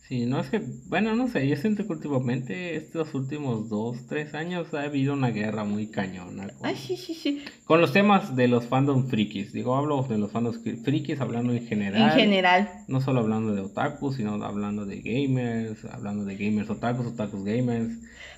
Sí, 0.08 0.26
no 0.26 0.38
es 0.38 0.50
que, 0.50 0.60
bueno, 0.88 1.16
no 1.16 1.28
sé, 1.28 1.48
yo 1.48 1.56
siento 1.56 1.86
que 1.86 1.92
últimamente, 1.94 2.76
estos 2.76 3.14
últimos 3.14 3.70
dos, 3.70 4.06
tres 4.06 4.34
años, 4.34 4.74
ha 4.74 4.82
habido 4.82 5.14
una 5.14 5.30
guerra 5.30 5.64
muy 5.64 5.86
cañona 5.86 6.48
con, 6.48 6.68
Ay, 6.68 6.76
sí, 6.76 6.98
sí, 6.98 7.14
sí. 7.14 7.42
con 7.64 7.80
los 7.80 7.94
temas 7.94 8.36
de 8.36 8.46
los 8.46 8.66
fandom 8.66 9.08
frikis. 9.08 9.54
Digo, 9.54 9.74
hablo 9.74 10.02
de 10.02 10.18
los 10.18 10.30
fandom 10.30 10.52
frikis 10.84 11.20
hablando 11.22 11.54
en 11.54 11.66
general. 11.66 12.10
En 12.10 12.18
general. 12.18 12.68
No 12.86 13.00
solo 13.00 13.20
hablando 13.20 13.54
de 13.54 13.62
otakus, 13.62 14.16
sino 14.16 14.34
hablando 14.44 14.84
de 14.84 15.00
gamers, 15.00 15.86
hablando 15.86 16.26
de 16.26 16.36
gamers 16.36 16.68
otakus, 16.68 17.06
otakus 17.06 17.42
gamers. 17.42 17.94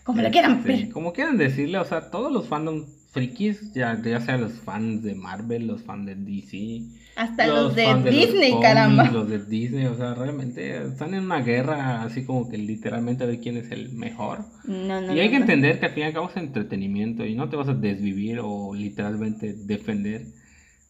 Como 0.07 0.23
le 0.23 0.31
quieran 0.31 0.63
Este. 0.65 0.89
Como 0.91 1.13
quieran 1.13 1.37
decirle, 1.37 1.79
o 1.79 1.85
sea, 1.85 2.11
todos 2.11 2.33
los 2.33 2.47
fandom 2.47 2.85
frikis, 3.11 3.73
ya, 3.75 4.01
ya 4.01 4.21
sea 4.21 4.39
los 4.39 4.53
fans 4.53 5.03
de 5.03 5.17
Marvel, 5.17 5.67
los 5.67 5.83
fans 5.83 6.07
de 6.07 6.15
DC, 6.15 6.83
Hasta 7.17 7.49
los, 7.49 7.75
de 7.75 7.93
los 7.93 8.05
Disney, 8.05 8.51
cómics, 8.53 8.69
caramba. 8.69 9.11
Los 9.11 9.29
de 9.29 9.45
Disney, 9.45 9.87
o 9.87 9.97
sea, 9.97 10.15
realmente 10.15 10.87
están 10.87 11.13
en 11.15 11.25
una 11.25 11.41
guerra 11.41 12.03
así 12.05 12.25
como 12.25 12.49
que 12.49 12.57
literalmente 12.57 13.25
a 13.25 13.27
ver 13.27 13.41
quién 13.41 13.57
es 13.57 13.73
el 13.73 13.91
mejor. 13.95 14.45
No, 14.65 15.01
no, 15.01 15.13
y 15.13 15.19
hay 15.19 15.27
no, 15.27 15.31
que 15.33 15.37
entender 15.39 15.81
que 15.81 15.87
al 15.87 15.93
fin 15.93 16.05
y 16.05 16.07
al 16.07 16.13
cabo 16.13 16.29
es 16.29 16.37
entretenimiento 16.37 17.27
y 17.27 17.35
no 17.35 17.49
te 17.49 17.57
vas 17.57 17.69
a 17.69 17.75
desvivir 17.75 18.39
o 18.41 18.75
literalmente 18.77 19.55
defender 19.55 20.27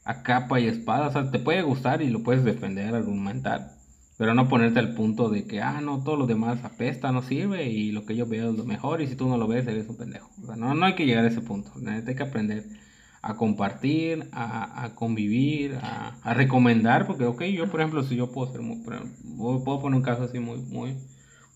a 0.05 0.23
capa 0.23 0.61
y 0.61 0.67
espada. 0.67 1.07
O 1.07 1.13
sea, 1.13 1.31
te 1.31 1.39
puede 1.39 1.63
gustar 1.63 2.03
y 2.03 2.11
lo 2.11 2.23
puedes 2.23 2.45
defender, 2.45 2.95
argumentar, 2.95 3.76
pero 4.17 4.35
no 4.35 4.49
ponerte 4.49 4.79
al 4.79 4.95
punto 4.95 5.29
de 5.29 5.47
que, 5.47 5.61
ah, 5.61 5.81
no, 5.81 6.03
todo 6.03 6.17
lo 6.17 6.27
demás 6.27 6.65
apesta, 6.65 7.13
no 7.13 7.23
sirve 7.23 7.69
y 7.71 7.93
lo 7.93 8.05
que 8.07 8.17
yo 8.17 8.27
veo 8.27 8.51
es 8.51 8.57
lo 8.57 8.65
mejor 8.65 9.03
y 9.03 9.09
si 9.09 9.17
tú 9.17 9.29
no 9.29 9.37
lo 9.37 9.47
ves 9.47 9.67
eres 9.67 9.89
un 9.89 9.97
pendejo. 9.97 10.31
O 10.43 10.47
sea, 10.47 10.57
no, 10.57 10.75
no 10.75 10.87
hay 10.87 10.95
que 10.95 11.07
llegar 11.07 11.25
a 11.25 11.29
ese 11.29 11.43
punto. 11.43 11.73
Hay 11.87 12.15
que 12.15 12.23
aprender 12.23 12.65
a 13.23 13.37
compartir, 13.37 14.29
a, 14.33 14.85
a 14.85 14.95
convivir, 14.95 15.77
a, 15.83 16.19
a 16.23 16.35
recomendar, 16.35 17.07
porque, 17.07 17.25
ok, 17.27 17.43
yo, 17.45 17.71
por 17.71 17.81
ejemplo, 17.81 18.03
si 18.05 18.17
yo 18.17 18.31
puedo 18.33 18.51
ser 18.53 18.63
muy, 18.63 18.83
puedo 18.85 19.81
poner 19.81 19.97
un 19.97 20.03
caso 20.03 20.23
así 20.25 20.39
muy, 20.39 20.59
muy, 20.59 20.97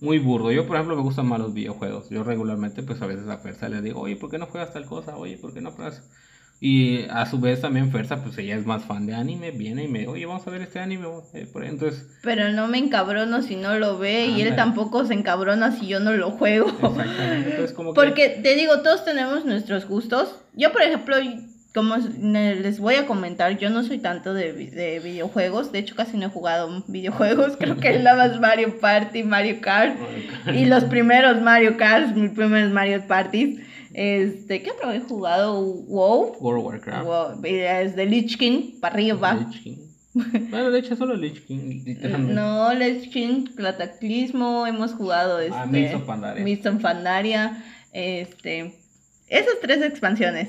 muy 0.01 0.19
burdo. 0.19 0.51
Yo, 0.53 0.67
por 0.67 0.77
ejemplo, 0.77 0.97
me 0.97 1.03
gustan 1.03 1.27
más 1.29 1.39
los 1.41 1.55
videojuegos. 1.55 2.09
Yo 2.11 2.25
regularmente, 2.25 2.83
pues 2.83 3.01
a 3.03 3.07
veces 3.07 3.29
a 3.29 3.39
Fersa 3.39 3.69
le 3.69 3.83
digo, 3.83 4.01
oye, 4.01 4.17
¿por 4.17 4.31
qué 4.31 4.39
no 4.39 4.47
juegas 4.47 4.73
tal 4.73 4.87
cosa? 4.87 5.17
Oye, 5.17 5.37
¿por 5.39 5.53
qué 5.55 5.61
no 5.61 5.73
juegas? 5.73 6.03
Y 6.63 7.05
a 7.09 7.25
su 7.25 7.41
vez 7.41 7.63
también 7.63 7.91
Fersa, 7.91 8.23
pues 8.23 8.37
ella 8.37 8.55
es 8.55 8.67
más 8.67 8.85
fan 8.85 9.07
de 9.07 9.15
anime, 9.15 9.51
viene 9.51 9.85
y 9.85 9.89
me 9.89 10.07
oye, 10.07 10.27
vamos 10.27 10.47
a 10.47 10.51
ver 10.51 10.61
este 10.61 10.79
anime. 10.79 11.07
eh. 11.33 11.49
Entonces, 11.63 12.07
Pero 12.23 12.51
no 12.51 12.69
me 12.69 12.77
encabrono 12.77 13.41
si 13.41 13.57
no 13.57 13.79
lo 13.79 13.99
ve 13.99 14.27
y 14.27 14.43
él 14.43 14.55
tampoco 14.57 15.07
se 15.07 15.15
encabrona 15.15 15.73
si 15.73 15.87
yo 15.87 16.01
no 16.01 16.13
lo 16.13 16.33
juego. 16.33 16.69
exactamente. 16.69 17.51
Entonces, 17.51 17.73
como 17.73 17.95
que... 17.95 18.01
Porque 18.01 18.41
te 18.43 18.55
digo, 18.57 18.81
todos 18.83 19.07
tenemos 19.07 19.47
nuestros 19.47 19.87
gustos. 19.87 20.37
Yo, 20.55 20.71
por 20.71 20.83
ejemplo, 20.83 21.17
como 21.73 21.97
les 21.97 22.79
voy 22.79 22.97
a 22.97 23.07
comentar, 23.07 23.57
yo 23.57 23.71
no 23.71 23.83
soy 23.83 23.99
tanto 23.99 24.35
de, 24.35 24.53
de 24.53 24.99
videojuegos. 24.99 25.73
De 25.73 25.79
hecho, 25.79 25.95
casi 25.97 26.19
no 26.19 26.27
he 26.27 26.31
jugado 26.31 26.85
videojuegos. 26.89 27.57
Creo 27.59 27.79
que 27.79 27.99
nada 28.01 28.29
más 28.29 28.39
Mario 28.39 28.79
Party, 28.81 29.23
Mario 29.23 29.63
Kart. 29.63 29.97
Y 30.55 30.67
los 30.67 30.85
primeros 30.85 31.41
Mario 31.41 31.79
Kart, 31.79 32.15
mis 32.15 32.33
primeros 32.33 32.71
Mario 32.71 33.07
Parties. 33.07 33.61
Este, 33.93 34.63
¿qué 34.63 34.71
otro 34.71 34.93
he 34.93 35.01
jugado? 35.01 35.61
WoW. 35.63 36.37
World 36.41 36.61
of 36.61 36.67
Warcraft. 36.67 37.07
WoW, 37.07 37.45
Es 37.45 37.97
de 37.97 38.07
Lich 38.07 38.37
King, 38.39 38.79
para 38.81 38.95
arriba. 38.95 39.35
Lich 39.35 39.63
King. 39.63 39.77
Bueno, 40.51 40.71
de 40.71 40.79
hecho, 40.81 40.97
solo 40.97 41.15
Lich 41.15 41.45
King. 41.47 41.83
literalmente. 41.85 42.35
No, 42.35 42.73
Lich 42.75 43.11
King, 43.11 43.45
Cataclismo, 43.57 44.67
hemos 44.67 44.93
jugado 44.95 45.39
este, 45.41 45.55
Ah, 45.57 45.67
Mists 45.67 45.95
of 45.95 46.03
Pandaria. 46.05 46.45
Mists 46.45 46.67
of 46.67 46.81
Pandaria, 46.83 47.65
este, 47.93 48.75
esas 49.29 49.55
tres 49.63 49.83
expansiones. 49.83 50.49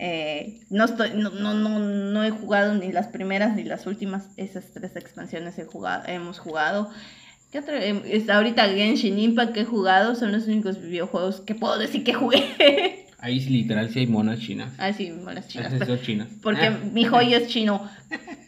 eh, 0.00 0.60
no, 0.70 0.84
estoy, 0.84 1.10
no, 1.14 1.30
no, 1.30 1.54
no, 1.54 1.78
no 1.80 2.22
he 2.22 2.30
jugado 2.30 2.74
ni 2.74 2.92
las 2.92 3.08
primeras 3.08 3.56
ni 3.56 3.64
las 3.64 3.86
últimas, 3.86 4.28
esas 4.36 4.66
tres 4.72 4.94
expansiones 4.94 5.58
he 5.58 5.64
jugado, 5.64 6.04
hemos 6.06 6.38
jugado. 6.38 6.90
¿Qué 7.50 7.60
otro? 7.60 7.74
Em, 7.76 8.02
es 8.04 8.28
ahorita 8.28 8.68
Genshin 8.68 9.18
Impact 9.18 9.52
que 9.52 9.60
he 9.60 9.64
jugado, 9.64 10.14
son 10.14 10.32
los 10.32 10.46
únicos 10.46 10.80
videojuegos 10.80 11.40
que 11.40 11.54
puedo 11.54 11.78
decir 11.78 12.04
que 12.04 12.12
jugué. 12.14 13.06
Ahí 13.20 13.40
literal, 13.40 13.90
sí 13.90 14.00
hay 14.00 14.06
monas 14.06 14.38
chinas. 14.38 14.72
ah, 14.78 14.92
sí, 14.92 15.12
las 15.34 15.48
chinas. 15.48 16.28
Porque 16.42 16.66
Ah. 16.66 16.78
mi 16.92 17.04
joya 17.04 17.38
es 17.38 17.48
chino. 17.48 17.88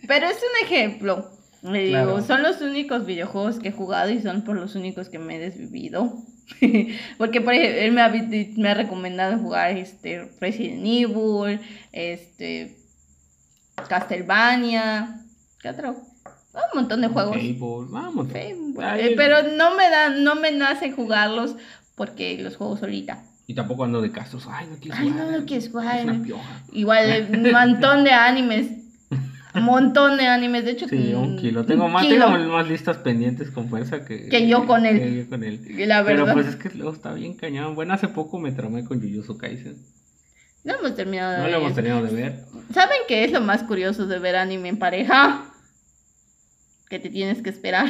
Pero 0.07 0.27
es 0.29 0.37
un 0.37 0.67
ejemplo. 0.67 1.31
Le 1.63 1.81
digo, 1.87 1.91
Claro. 2.05 2.23
son 2.23 2.43
los 2.43 2.61
únicos 2.61 3.05
videojuegos 3.05 3.59
que 3.59 3.69
he 3.69 3.73
jugado 3.73 4.11
y 4.11 4.21
son 4.23 4.43
por 4.45 4.57
los 4.57 4.75
únicos 4.77 5.09
que 5.09 5.19
me 5.19 5.37
he 5.37 5.39
desvivido. 5.41 6.15
porque 7.19 7.41
por 7.41 7.53
ejemplo, 7.55 7.81
él 7.81 7.93
me 7.93 8.01
ha, 8.03 8.09
me 8.09 8.69
ha 8.69 8.75
recomendado 8.75 9.39
jugar 9.39 9.77
este 9.77 10.31
Resident 10.41 10.85
Evil, 10.87 11.61
este 11.93 12.77
Castlevania, 13.89 15.21
¿qué 15.61 15.69
otro? 15.71 15.97
Un 16.53 16.61
montón 16.81 17.01
de 17.01 17.09
juegos. 17.09 17.37
Fable, 17.37 17.57
vamos. 17.91 18.27
Sí, 18.33 18.39
Ay, 18.81 19.01
eh, 19.01 19.15
pero 19.17 19.43
no 19.57 19.77
me 19.77 19.89
da, 19.89 20.11
no 20.11 20.35
me 20.35 20.51
nace 20.51 20.91
jugarlos 20.91 21.55
porque 21.95 22.39
los 22.43 22.57
juego 22.57 22.77
solita. 22.77 23.23
Y 23.47 23.55
tampoco 23.55 23.85
ando 23.85 24.01
de 24.01 24.11
castos. 24.11 24.47
Ay, 24.51 24.67
no 24.71 24.77
quieres 24.79 25.01
Ay, 25.01 25.11
jugar. 25.11 25.27
no, 25.27 25.39
no 25.39 25.45
quieres 25.47 25.69
jugar. 25.71 25.99
Es 25.99 26.05
una 26.05 26.23
pioja. 26.23 26.63
Igual, 26.73 27.11
eh, 27.11 27.29
un 27.33 27.51
montón 27.53 28.05
de 28.05 28.11
animes. 28.13 28.67
Un 29.55 29.63
montón 29.65 30.17
de 30.17 30.27
animes. 30.29 30.65
De 30.65 30.71
hecho, 30.73 30.89
Sí, 30.89 31.13
un 31.15 31.37
kilo. 31.37 31.65
Tengo 31.67 31.87
un 31.87 31.93
más, 31.93 32.05
kilo. 32.07 32.27
tengo 32.33 32.53
más 32.53 32.69
listas 32.69 32.99
pendientes 32.99 33.51
con 33.51 33.69
fuerza 33.69 34.05
que, 34.05 34.29
Que 34.29 34.47
yo 34.49 34.67
con 34.67 34.87
él. 34.87 34.99
que 35.01 35.17
yo 35.25 35.29
con 35.29 35.43
él. 35.45 35.61
La 35.89 36.03
verdad. 36.03 36.23
Pero 36.25 36.35
pues 36.35 36.47
es 36.47 36.57
que 36.57 36.71
luego 36.77 36.93
está 36.93 37.13
bien 37.13 37.35
cañón. 37.35 37.75
Bueno, 37.75 37.95
hace 37.95 38.07
poco 38.09 38.39
me 38.39 38.53
traumé 38.53 38.85
con 38.85 39.01
Jujutsu 39.01 39.37
Kaisen. 39.39 39.77
No 40.63 40.75
hemos 40.75 40.95
terminado 40.95 41.33
de 41.33 41.39
No 41.39 41.43
ver. 41.45 41.53
lo 41.53 41.59
hemos 41.59 41.75
tenido 41.75 42.03
de 42.03 42.13
ver. 42.15 42.45
¿Saben 42.73 42.99
qué 43.09 43.25
es 43.25 43.33
lo 43.33 43.41
más 43.41 43.63
curioso 43.65 44.07
de 44.07 44.19
ver 44.21 44.37
anime 44.37 44.69
en 44.69 44.79
pareja? 44.79 45.47
Que 46.91 46.99
te 46.99 47.09
tienes 47.09 47.41
que 47.41 47.49
esperar. 47.51 47.87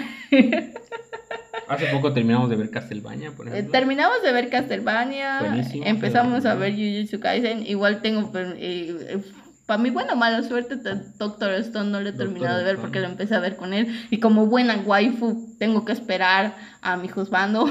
Hace 1.68 1.86
poco 1.86 2.12
terminamos 2.12 2.50
de 2.50 2.56
ver 2.56 2.70
Castlevania, 2.70 3.32
por 3.32 3.46
Eh, 3.48 3.50
ejemplo. 3.52 3.72
Terminamos 3.72 4.22
de 4.22 4.32
ver 4.32 4.48
Castlevania. 4.50 5.40
Buenísimo, 5.40 5.84
empezamos 5.86 6.44
a 6.44 6.54
ver 6.54 6.74
Jujutsu 6.74 7.18
Kaisen. 7.20 7.66
Igual 7.66 8.02
tengo. 8.02 8.30
eh, 8.36 8.96
eh, 9.08 9.18
para 9.66 9.80
mi 9.80 9.90
buena 9.90 10.14
o 10.14 10.16
mala 10.16 10.42
suerte, 10.42 10.76
Doctor 11.16 11.52
Stone 11.54 11.90
no 11.90 12.00
lo 12.00 12.08
he 12.08 12.12
Doctor 12.12 12.26
terminado 12.26 12.58
de 12.58 12.64
ver 12.64 12.74
Stone. 12.74 12.82
porque 12.88 13.00
lo 13.00 13.06
empecé 13.06 13.34
a 13.36 13.40
ver 13.40 13.56
con 13.56 13.72
él. 13.72 13.86
Y 14.10 14.18
como 14.18 14.46
buena 14.46 14.76
waifu, 14.84 15.54
tengo 15.58 15.84
que 15.84 15.92
esperar 15.92 16.56
a 16.82 16.96
mi 16.96 17.06
juzgando. 17.08 17.66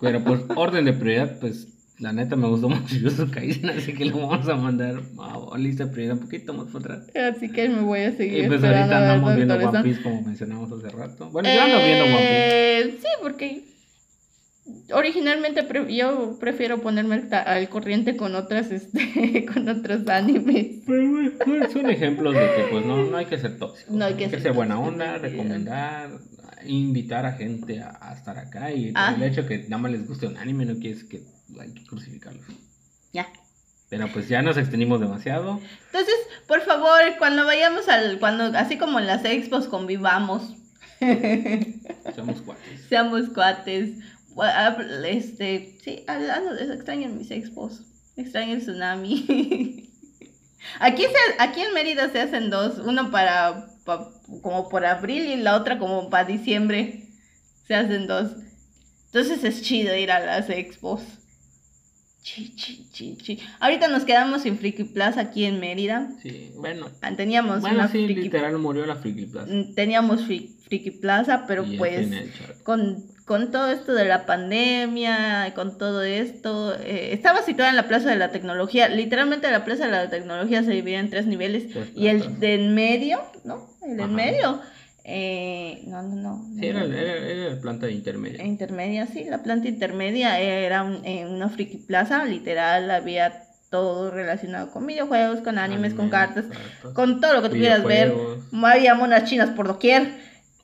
Pero 0.00 0.22
pues, 0.22 0.42
orden 0.56 0.84
de 0.84 0.92
prioridad, 0.92 1.38
pues, 1.40 1.66
la 2.00 2.12
neta 2.12 2.34
me 2.36 2.48
gustó 2.48 2.68
mucho 2.70 2.94
Jujutsu 2.96 3.30
Kaisen, 3.30 3.70
así 3.70 3.92
que 3.94 4.04
lo 4.06 4.26
vamos 4.26 4.48
a 4.48 4.56
mandar 4.56 5.00
a 5.52 5.58
lista 5.58 5.90
prioridad 5.90 6.14
un 6.16 6.22
poquito 6.22 6.54
más 6.54 6.66
para 6.72 6.96
atrás. 6.96 7.34
Así 7.36 7.50
que 7.52 7.68
me 7.68 7.82
voy 7.82 8.00
a 8.00 8.12
seguir 8.16 8.44
Y 8.44 8.46
pues 8.48 8.56
esperando 8.62 8.94
ahorita 8.94 9.12
andamos 9.14 9.36
viendo 9.36 9.54
One. 9.68 9.82
Piece 9.82 10.02
como 10.02 10.22
mencionamos 10.22 10.72
hace 10.72 10.88
rato. 10.96 11.30
Bueno, 11.30 11.48
yo 11.54 11.60
ando 11.62 11.76
viendo 11.84 12.04
One 12.04 12.16
Piece. 12.16 12.78
Eh, 12.80 12.98
Sí, 13.00 13.06
porque 13.22 13.64
originalmente 14.92 15.62
pre- 15.62 15.94
yo 15.94 16.36
prefiero 16.38 16.80
ponerme 16.80 17.16
al, 17.16 17.28
al 17.32 17.68
corriente 17.68 18.16
con 18.16 18.34
otras 18.34 18.70
este 18.70 19.44
con 19.52 19.68
otros 19.68 20.06
animes. 20.08 20.66
Pero 20.86 21.08
bueno, 21.46 21.70
son 21.72 21.90
ejemplos 21.90 22.34
de 22.34 22.40
que 22.40 22.62
pues 22.70 22.84
no, 22.86 23.04
no 23.04 23.16
hay 23.16 23.26
que 23.26 23.38
ser 23.38 23.58
tóxico. 23.58 23.92
No 23.92 24.04
hay 24.04 24.14
que 24.14 24.28
ser 24.28 24.52
buena 24.52 24.76
tóxico, 24.76 24.92
onda, 24.92 25.18
recomendar, 25.18 26.10
invitar 26.66 27.26
a 27.26 27.32
gente 27.32 27.80
a, 27.80 27.98
a 28.00 28.14
estar 28.14 28.38
acá 28.38 28.72
y 28.72 28.92
Ah. 28.94 29.14
el 29.16 29.22
hecho 29.22 29.46
que 29.46 29.58
nada 29.68 29.78
más 29.78 29.92
les 29.92 30.06
guste 30.06 30.26
un 30.26 30.36
anime 30.36 30.64
no 30.66 30.78
quiere 30.78 30.98
que 31.08 31.22
hay 31.60 31.72
que 31.72 31.84
crucificarlos. 31.86 32.44
Ya. 33.12 33.26
Pero 33.88 34.06
pues 34.12 34.28
ya 34.28 34.40
nos 34.42 34.56
extendimos 34.56 35.00
demasiado. 35.00 35.60
Entonces, 35.86 36.14
por 36.46 36.60
favor, 36.62 37.00
cuando 37.18 37.44
vayamos 37.44 37.88
al 37.88 38.18
cuando 38.20 38.56
así 38.58 38.78
como 38.78 38.98
en 39.00 39.06
las 39.06 39.24
expos 39.24 39.66
convivamos. 39.66 40.54
Somos 42.14 42.40
cuates. 42.42 42.80
Seamos 42.88 43.28
cuates. 43.30 43.96
Este, 45.04 45.76
sí, 45.82 46.04
extraño 46.70 47.08
mis 47.08 47.30
expos. 47.30 47.82
Extraño 48.16 48.54
el 48.54 48.60
tsunami. 48.60 49.86
Aquí, 50.78 51.02
se, 51.04 51.42
aquí 51.42 51.62
en 51.62 51.72
Mérida 51.72 52.10
se 52.10 52.20
hacen 52.20 52.50
dos, 52.50 52.78
uno 52.84 53.10
para, 53.10 53.66
pa- 53.86 54.10
como 54.42 54.68
por 54.68 54.84
abril 54.84 55.24
y 55.26 55.36
la 55.36 55.56
otra 55.56 55.78
como 55.78 56.10
para 56.10 56.26
diciembre. 56.28 57.06
Se 57.66 57.74
hacen 57.74 58.06
dos. 58.06 58.32
Entonces 59.06 59.42
es 59.42 59.62
chido 59.62 59.96
ir 59.96 60.10
a 60.12 60.20
las 60.20 60.50
expos. 60.50 61.00
Chi, 62.22 62.54
chi, 62.54 62.86
chi, 62.92 63.16
chi. 63.16 63.38
Ahorita 63.60 63.88
nos 63.88 64.04
quedamos 64.04 64.42
sin 64.42 64.58
Friki 64.58 64.84
Plaza 64.84 65.22
aquí 65.22 65.44
en 65.46 65.58
Mérida. 65.58 66.10
Sí, 66.22 66.52
bueno. 66.56 66.88
Ah, 67.00 67.12
Teníamos 67.16 67.60
Bueno, 67.62 67.76
una 67.78 67.88
sí, 67.88 67.98
Friki- 68.06 68.22
literal 68.24 68.58
murió 68.58 68.84
la 68.84 68.96
Friki 68.96 69.24
Plaza. 69.26 69.50
Mm, 69.50 69.74
teníamos 69.74 70.28
Fri- 70.28 70.50
Friki 70.68 70.90
Plaza, 70.90 71.44
pero 71.48 71.64
Y 71.64 71.78
pues 71.78 72.08
con, 72.62 73.02
con 73.24 73.50
todo 73.50 73.72
esto 73.72 73.94
de 73.94 74.04
la 74.04 74.26
pandemia, 74.26 75.52
con 75.54 75.78
todo 75.78 76.02
esto, 76.02 76.74
eh, 76.80 77.10
estaba 77.12 77.42
situada 77.42 77.70
en 77.70 77.76
la 77.76 77.88
Plaza 77.88 78.10
de 78.10 78.16
la 78.16 78.30
Tecnología. 78.30 78.88
Literalmente 78.90 79.50
la 79.50 79.64
Plaza 79.64 79.86
de 79.86 79.92
la 79.92 80.10
Tecnología 80.10 80.62
se 80.62 80.72
dividía 80.72 81.00
en 81.00 81.08
tres 81.10 81.26
niveles 81.26 81.72
Tres 81.72 81.88
y 81.96 82.08
el 82.08 82.38
de 82.38 82.54
en 82.54 82.74
medio, 82.74 83.20
¿no? 83.44 83.66
El 83.82 83.96
de 83.96 84.02
en 84.02 84.14
medio, 84.14 84.60
eh, 85.04 85.82
no, 85.86 86.02
no, 86.02 86.14
no. 86.16 86.46
Sí, 86.58 86.66
era, 86.66 86.84
era, 86.84 87.16
era 87.16 87.54
la 87.54 87.60
planta 87.60 87.90
intermedia. 87.90 88.44
Intermedia, 88.44 89.06
sí, 89.06 89.24
la 89.28 89.42
planta 89.42 89.68
intermedia 89.68 90.38
era 90.40 90.82
un- 90.82 91.04
en 91.04 91.28
una 91.28 91.48
friki 91.48 91.78
plaza, 91.78 92.24
literal, 92.24 92.90
había 92.90 93.44
todo 93.70 94.10
relacionado 94.10 94.70
con 94.72 94.86
videojuegos, 94.86 95.40
con 95.40 95.56
animes, 95.58 95.94
con 95.94 96.10
cartas, 96.10 96.44
con 96.92 97.20
todo 97.20 97.34
lo 97.34 97.42
que 97.42 97.48
tú 97.50 97.54
quieras 97.56 97.84
ver. 97.84 98.12
Había 98.64 98.94
monas 98.94 99.24
chinas 99.30 99.50
por 99.50 99.68
doquier. 99.68 100.12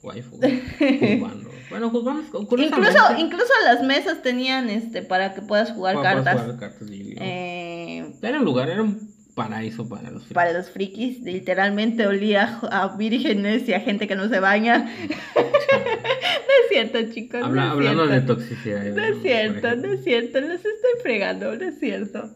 Waifu. 0.02 0.38
Bueno, 1.68 1.90
juzgamos. 1.90 2.26
Incluso, 2.58 2.98
incluso 3.18 3.52
las 3.64 3.82
mesas 3.82 4.22
tenían 4.22 4.70
este 4.70 5.02
para 5.02 5.34
que 5.34 5.42
puedas 5.42 5.72
jugar 5.72 5.96
cartas. 6.00 6.40
jugar 6.40 6.58
cartas. 6.60 6.88
Eh, 6.90 8.14
Era 8.22 8.38
un 8.38 8.44
lugar, 8.44 8.68
era 8.70 8.82
un 8.82 9.15
paraíso 9.36 9.88
para 9.88 10.10
los 10.10 10.24
para 10.24 10.52
los 10.52 10.70
frikis, 10.70 11.20
literalmente 11.20 12.06
olía 12.08 12.58
a 12.72 12.96
vírgenes 12.96 13.68
y 13.68 13.74
a 13.74 13.80
gente 13.80 14.08
que 14.08 14.16
no 14.16 14.28
se 14.28 14.40
baña. 14.40 14.90
No 15.36 16.52
es 16.62 16.68
cierto, 16.70 17.12
chicos. 17.12 17.42
Habla- 17.42 17.62
no 17.62 17.66
es 17.68 17.72
hablando 17.88 18.06
cierto. 18.06 18.34
de 18.34 18.40
toxicidad. 18.40 18.84
No 18.84 19.04
es 19.04 19.22
cierto, 19.22 19.76
no 19.76 19.92
es 19.92 20.04
cierto, 20.04 20.40
los 20.40 20.56
estoy 20.56 20.90
fregando, 21.02 21.54
no 21.56 21.64
es 21.68 21.78
cierto. 21.78 22.30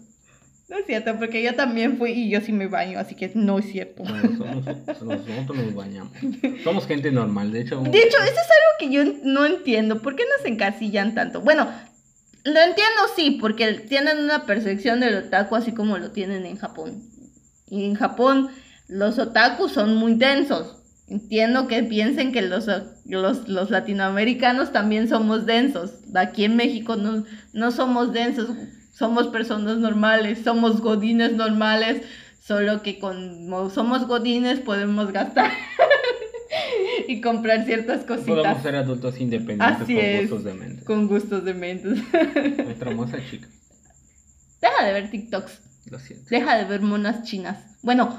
No 0.69 0.77
es 0.79 0.87
cierto, 0.87 1.17
porque 1.19 1.43
yo 1.43 1.55
también 1.55 1.97
fui 1.99 2.11
y 2.13 2.31
yo 2.31 2.41
sí 2.41 2.53
me 2.53 2.67
baño, 2.69 2.99
así 2.99 3.15
que 3.15 3.31
no 3.35 3.59
es 3.59 3.67
cierto. 3.71 4.03
Bueno, 4.03 4.23
somos- 4.37 5.03
nosotros 5.03 5.57
nos 5.57 5.75
bañamos. 5.75 6.13
Somos 6.65 6.87
gente 6.87 7.11
normal, 7.13 7.51
de 7.53 7.63
hecho. 7.63 7.81
De 7.81 7.99
hecho, 7.99 8.17
eso 8.19 8.41
es 8.41 8.51
algo 8.51 8.79
que 8.79 8.91
yo 8.91 9.03
no 9.25 9.47
entiendo. 9.47 10.01
¿Por 10.03 10.17
qué 10.17 10.25
nos 10.39 10.47
encasillan 10.47 11.15
tanto? 11.15 11.41
Bueno, 11.41 11.69
lo 12.45 12.61
entiendo 12.61 13.03
sí, 13.17 13.39
porque 13.41 13.75
tienen 13.75 14.19
una 14.19 14.47
percepción 14.47 15.01
del 15.01 15.17
otaku 15.17 15.57
así 15.57 15.73
como 15.73 15.99
lo 15.99 16.11
tienen 16.11 16.47
en 16.47 16.57
Japón. 16.57 17.03
Y 17.69 17.85
en 17.85 17.95
Japón 17.95 18.51
los 18.89 19.19
otakus 19.19 19.73
son 19.73 19.97
muy 19.97 20.15
densos. 20.15 20.77
Entiendo 21.09 21.67
que 21.67 21.83
piensen 21.83 22.33
que 22.33 22.43
los, 22.43 22.67
los, 23.05 23.49
los 23.49 23.71
latinoamericanos 23.71 24.73
también 24.73 25.09
somos 25.09 25.45
densos. 25.45 25.93
Aquí 26.15 26.45
en 26.45 26.57
México 26.57 26.97
no, 26.97 27.25
no 27.53 27.71
somos 27.73 28.13
densos, 28.13 28.49
somos 28.93 29.29
personas 29.29 29.79
normales, 29.79 30.41
somos 30.45 30.81
godines 30.81 31.33
normales, 31.33 32.03
solo 32.41 32.83
que 32.83 32.99
como 32.99 33.71
somos 33.71 34.07
godines 34.07 34.61
podemos 34.61 35.13
gastar 35.13 35.51
y 37.09 37.21
comprar 37.21 37.65
ciertas 37.65 38.05
Podemos 38.05 38.27
cositas 38.27 38.63
ser 38.63 38.77
adultos 38.77 39.21
independientes 39.21 39.83
Así 39.83 39.95
con 39.95 40.05
es. 40.05 40.21
gustos 40.31 40.45
de 40.45 40.55
mente. 40.55 40.85
con 40.85 41.09
gustos 41.09 41.45
de 41.45 41.55
mentes. 41.55 41.99
Nuestra 42.65 42.91
hermosa 42.91 43.19
chica. 43.31 43.49
Deja 44.61 44.85
de 44.85 44.93
ver 44.93 45.11
TikToks, 45.11 45.61
Lo 45.91 45.99
siento. 45.99 46.27
deja 46.31 46.57
de 46.59 46.65
ver 46.65 46.81
monas 46.83 47.23
chinas. 47.25 47.59
Bueno, 47.83 48.19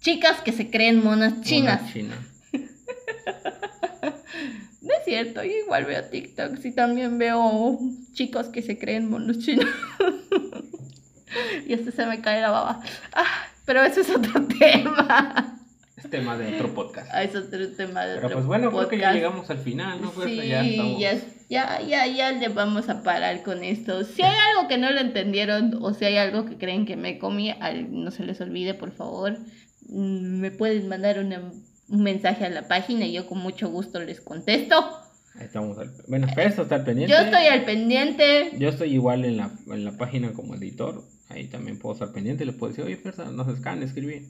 chicas 0.00 0.40
que 0.42 0.52
se 0.52 0.70
creen 0.70 1.02
monas 1.02 1.40
chinas. 1.42 1.80
Una 1.82 1.92
china. 1.92 2.14
No 4.82 4.88
es 4.98 5.04
cierto, 5.04 5.44
yo 5.44 5.52
igual 5.64 5.84
veo 5.84 6.02
TikToks 6.04 6.64
y 6.64 6.72
también 6.72 7.16
veo 7.16 7.78
chicos 8.14 8.48
que 8.48 8.62
se 8.62 8.78
creen 8.78 9.08
monos 9.08 9.38
chinos. 9.38 9.68
y 11.66 11.72
este 11.72 11.92
se 11.92 12.04
me 12.06 12.20
cae 12.20 12.40
la 12.40 12.50
baba. 12.50 12.80
Ah, 13.14 13.44
pero 13.64 13.82
eso 13.84 14.00
es 14.00 14.10
otro 14.10 14.44
tema. 14.46 15.60
Es 16.04 16.10
tema 16.10 16.36
de 16.36 16.54
otro 16.54 16.74
podcast. 16.74 17.08
Ah, 17.12 17.22
es 17.22 17.34
otro 17.36 17.68
tema 17.72 18.04
de 18.06 18.14
Pero 18.16 18.26
otro 18.26 18.38
pues 18.38 18.46
bueno, 18.46 18.70
creo 18.70 18.88
que 18.88 18.98
ya 18.98 19.12
llegamos 19.12 19.48
al 19.50 19.58
final, 19.58 20.00
¿no? 20.00 20.10
Pues 20.10 20.28
Sí, 20.28 20.48
ya 20.48 20.64
estamos. 20.64 21.00
ya, 21.48 21.80
ya, 21.80 22.06
ya, 22.06 22.32
le 22.32 22.48
vamos 22.48 22.88
a 22.88 23.02
parar 23.02 23.42
con 23.42 23.62
esto. 23.62 24.04
Si 24.04 24.22
hay 24.22 24.34
algo 24.56 24.68
que 24.68 24.78
no 24.78 24.90
lo 24.90 25.00
entendieron 25.00 25.78
o 25.82 25.94
si 25.94 26.04
hay 26.04 26.16
algo 26.16 26.44
que 26.46 26.56
creen 26.58 26.86
que 26.86 26.96
me 26.96 27.18
comí, 27.18 27.52
no 27.90 28.10
se 28.10 28.24
les 28.24 28.40
olvide, 28.40 28.74
por 28.74 28.90
favor, 28.92 29.38
mm, 29.88 30.40
me 30.40 30.50
pueden 30.50 30.88
mandar 30.88 31.18
una- 31.18 31.52
un 31.88 32.02
mensaje 32.02 32.46
a 32.46 32.50
la 32.50 32.66
página 32.68 33.04
y 33.04 33.12
yo 33.12 33.26
con 33.26 33.38
mucho 33.38 33.68
gusto 33.68 34.00
les 34.00 34.20
contesto. 34.20 34.76
Ahí 35.34 35.46
estamos. 35.46 35.78
al- 35.78 35.90
Bueno, 36.08 36.26
Ferso 36.34 36.62
está 36.62 36.76
al 36.76 36.84
pendiente. 36.84 37.14
Yo 37.14 37.20
estoy 37.22 37.46
al 37.46 37.64
pendiente. 37.64 38.50
Yo 38.58 38.68
estoy 38.68 38.92
igual 38.92 39.24
en 39.24 39.36
la, 39.38 39.50
en 39.66 39.84
la 39.84 39.92
página 39.96 40.32
como 40.32 40.54
editor. 40.54 41.04
Ahí 41.28 41.46
también 41.48 41.78
puedo 41.78 41.94
estar 41.94 42.12
pendiente. 42.12 42.44
Le 42.44 42.52
puedo 42.52 42.70
decir, 42.70 42.84
oye, 42.84 42.96
Fersa, 42.96 43.24
nos 43.30 43.48
escan, 43.48 43.82
escribí. 43.82 44.28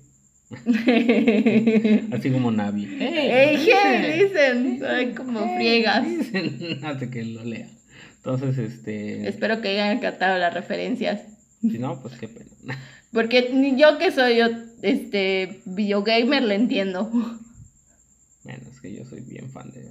Así 2.12 2.30
como 2.30 2.50
Navi. 2.50 2.96
Hey, 2.98 3.58
hey, 3.58 4.22
dicen, 4.22 4.80
ay, 4.84 5.12
como 5.12 5.54
friegas. 5.56 6.06
Dicen, 6.06 6.80
Hasta 6.84 7.10
que 7.10 7.24
lo 7.24 7.44
lea. 7.44 7.68
Entonces, 8.16 8.58
este. 8.58 9.28
Espero 9.28 9.60
que 9.60 9.68
hayan 9.68 10.00
captado 10.00 10.38
las 10.38 10.54
referencias. 10.54 11.22
Si 11.60 11.78
no, 11.78 12.00
pues 12.00 12.18
qué 12.18 12.28
pena. 12.28 12.78
Porque 13.12 13.50
ni 13.52 13.78
yo 13.78 13.98
que 13.98 14.10
soy 14.10 14.38
yo, 14.38 14.46
este 14.80 15.60
videogamer 15.64 16.42
le 16.42 16.54
entiendo. 16.54 17.10
Bueno, 17.10 18.62
es 18.70 18.80
que 18.80 18.94
yo 18.94 19.04
soy 19.04 19.20
bien 19.20 19.50
fan 19.50 19.70
de. 19.70 19.88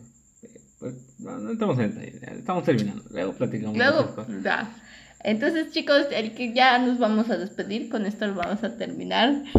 pues, 0.80 0.96
no, 1.20 1.38
no 1.38 1.52
estamos 1.52 1.78
en 1.80 1.96
detalle, 1.96 2.40
Estamos 2.40 2.64
terminando. 2.64 3.04
Luego 3.12 3.34
platicamos. 3.34 3.78
Luego, 3.78 4.16
ya. 4.44 4.76
Entonces, 5.24 5.72
chicos, 5.72 6.08
el 6.12 6.34
que 6.34 6.54
ya 6.54 6.78
nos 6.80 6.98
vamos 6.98 7.30
a 7.30 7.38
despedir, 7.38 7.90
con 7.90 8.06
esto 8.06 8.26
lo 8.28 8.36
vamos 8.36 8.64
a 8.64 8.76
terminar. 8.78 9.44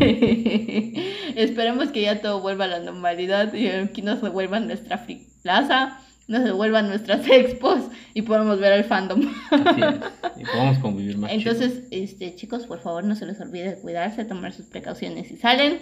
Esperemos 1.36 1.90
que 1.90 2.02
ya 2.02 2.20
todo 2.20 2.40
vuelva 2.40 2.64
a 2.64 2.68
la 2.68 2.78
normalidad 2.80 3.52
y 3.54 3.68
aquí 3.68 4.02
nos 4.02 4.20
devuelva 4.22 4.58
nuestra 4.58 4.98
free 4.98 5.28
plaza, 5.42 6.00
nos 6.26 6.42
devuelvan 6.44 6.88
nuestras 6.88 7.26
expos 7.30 7.80
y 8.14 8.22
podamos 8.22 8.58
ver 8.58 8.72
al 8.72 8.84
fandom. 8.84 9.32
Así 9.50 9.80
es. 9.80 9.94
Y 10.34 10.44
podamos 10.44 10.78
convivir 10.78 11.18
más. 11.18 11.30
Entonces, 11.30 11.84
este, 11.92 12.34
chicos, 12.34 12.66
por 12.66 12.80
favor, 12.80 13.04
no 13.04 13.14
se 13.14 13.26
les 13.26 13.40
olvide 13.40 13.76
de 13.76 13.76
cuidarse, 13.76 14.24
tomar 14.24 14.52
sus 14.52 14.66
precauciones 14.66 15.28
si 15.28 15.36
salen. 15.36 15.78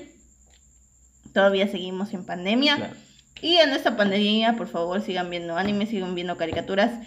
Todavía 1.33 1.67
seguimos 1.69 2.13
en 2.13 2.27
pandemia. 2.27 2.77
Claro. 2.77 2.95
Y 3.41 3.57
en 3.57 3.71
esta 3.71 3.97
pandemia, 3.97 4.57
por 4.57 4.69
favor, 4.69 5.01
sigan 5.01 5.31
viendo 5.31 5.57
anime, 5.57 5.87
sigan 5.87 6.15
viendo 6.15 6.37
caricaturas, 6.37 7.07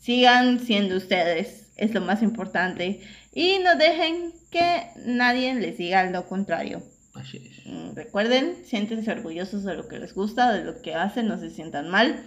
sigan 0.00 0.58
siendo 0.58 0.96
ustedes, 0.96 1.61
es 1.82 1.92
lo 1.94 2.00
más 2.00 2.22
importante. 2.22 3.00
Y 3.34 3.58
no 3.58 3.76
dejen 3.76 4.32
que 4.50 4.86
nadie 5.04 5.54
les 5.54 5.76
diga 5.78 6.04
lo 6.10 6.26
contrario. 6.28 6.82
Así 7.14 7.38
es. 7.38 7.66
Mm, 7.66 7.94
Recuerden, 7.94 8.56
siéntense 8.64 9.10
orgullosos 9.10 9.64
de 9.64 9.74
lo 9.74 9.88
que 9.88 9.98
les 9.98 10.14
gusta, 10.14 10.52
de 10.52 10.64
lo 10.64 10.80
que 10.80 10.94
hacen, 10.94 11.28
no 11.28 11.38
se 11.38 11.50
sientan 11.50 11.88
mal. 11.90 12.24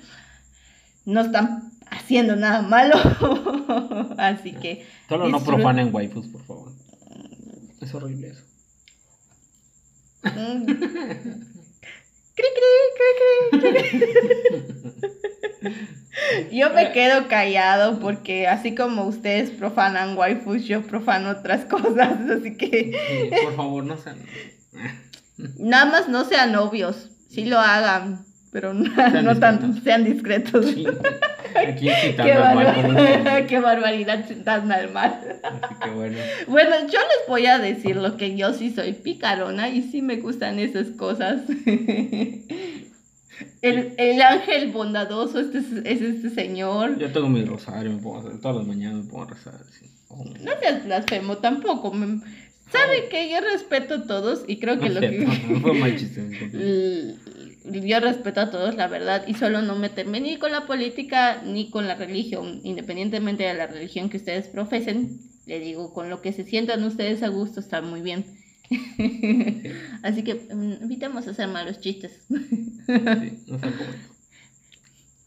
No 1.05 1.21
están 1.21 1.71
haciendo 1.89 2.35
nada 2.35 2.61
malo. 2.61 2.95
Así 4.17 4.51
que 4.53 4.85
Solo 5.07 5.29
no 5.29 5.43
profanen 5.43 5.93
waifus, 5.93 6.27
por 6.27 6.45
favor. 6.45 6.71
Es 7.81 7.93
horrible 7.93 8.29
eso. 8.29 8.43
Cri, 12.35 12.47
cri, 12.55 13.59
cri. 13.59 14.05
Yo 16.51 16.69
me 16.71 16.91
quedo 16.91 17.27
callado 17.27 17.99
porque 17.99 18.47
así 18.47 18.75
como 18.75 19.03
ustedes 19.05 19.51
profanan 19.51 20.17
waifus, 20.17 20.65
yo 20.65 20.81
profano 20.81 21.29
otras 21.29 21.65
cosas, 21.69 22.19
así 22.29 22.55
que 22.57 23.29
por 23.43 23.55
favor, 23.55 23.83
no 23.83 23.97
sean. 23.97 24.17
nada 25.57 25.85
más 25.85 26.07
no 26.07 26.23
sean 26.25 26.51
novios, 26.51 27.09
sí 27.29 27.45
lo 27.45 27.59
hagan, 27.59 28.25
pero 28.55 28.73
no, 28.73 28.85
Sean 28.95 29.25
no 29.25 29.37
tan, 29.37 29.59
discretos. 29.73 29.83
sean 29.83 30.03
discretos. 30.05 30.65
Sí, 30.67 30.85
Aquí 31.57 31.89
citando 32.01 32.23
Qué, 32.23 32.31
al 32.31 32.55
mal 32.55 33.47
qué 33.47 33.59
barbaridad 33.59 34.25
tan 34.45 34.71
al 34.71 34.93
mal. 34.93 35.19
Así 35.43 35.75
que 35.83 35.89
bueno. 35.89 36.17
Bueno, 36.47 36.75
yo 36.83 36.99
les 36.99 37.27
voy 37.27 37.47
a 37.47 37.59
decir 37.59 37.97
lo 37.97 38.15
que 38.15 38.37
yo 38.37 38.53
sí 38.53 38.71
soy 38.73 38.93
picarona 38.93 39.67
y 39.67 39.81
sí 39.81 40.01
me 40.01 40.15
gustan 40.17 40.59
esas 40.59 40.87
cosas. 40.91 41.41
El, 43.61 43.93
el 43.97 44.21
ángel 44.21 44.71
bondadoso 44.71 45.39
este 45.41 45.57
es, 45.57 45.65
es 45.83 46.01
este 46.01 46.29
señor. 46.29 46.97
Yo 46.97 47.11
tengo 47.11 47.27
mi 47.27 47.43
rosario, 47.43 47.91
me 47.91 47.97
pongo 48.01 48.17
a 48.17 48.19
hacer, 48.21 48.39
todas 48.39 48.57
las 48.57 48.67
mañanas 48.67 49.03
me 49.03 49.09
pongo 49.11 49.23
a 49.23 49.27
rezar. 49.31 49.55
así. 49.55 49.85
Oh, 50.07 50.23
No 50.23 50.51
seas 50.61 50.85
blasfemo 50.85 51.37
tampoco. 51.39 51.91
me- 51.91 52.21
Sabe 52.71 53.09
que 53.09 53.29
yo 53.29 53.37
respeto 53.41 53.95
a 53.95 54.03
todos 54.07 54.43
y 54.47 54.57
creo 54.59 54.79
que 54.79 54.87
no 54.89 54.99
lo 54.99 55.05
es 55.05 55.11
que... 55.11 55.17
cierto, 55.25 55.47
no 55.49 55.59
fue 55.59 55.73
mal 55.73 55.97
chiste. 55.97 56.21
Yo 57.67 57.99
respeto 57.99 58.41
a 58.41 58.51
todos, 58.51 58.75
la 58.75 58.87
verdad, 58.87 59.25
y 59.27 59.33
solo 59.33 59.61
no 59.61 59.75
meterme 59.75 60.19
ni 60.19 60.37
con 60.37 60.51
la 60.51 60.65
política 60.65 61.41
ni 61.43 61.69
con 61.69 61.87
la 61.87 61.95
religión, 61.95 62.61
independientemente 62.63 63.43
de 63.43 63.53
la 63.53 63.67
religión 63.67 64.09
que 64.09 64.17
ustedes 64.17 64.47
profesen. 64.47 65.19
Le 65.45 65.59
digo, 65.59 65.93
con 65.93 66.09
lo 66.09 66.21
que 66.21 66.33
se 66.33 66.43
sientan 66.43 66.83
ustedes 66.83 67.23
a 67.23 67.29
gusto 67.29 67.59
está 67.59 67.81
muy 67.81 68.01
bien. 68.01 68.25
Así 70.03 70.23
que 70.23 70.35
mm, 70.35 70.83
evitemos 70.83 71.27
hacer 71.27 71.47
malos 71.47 71.79
chistes. 71.79 72.19
Sí, 72.27 72.35
no. 73.47 73.59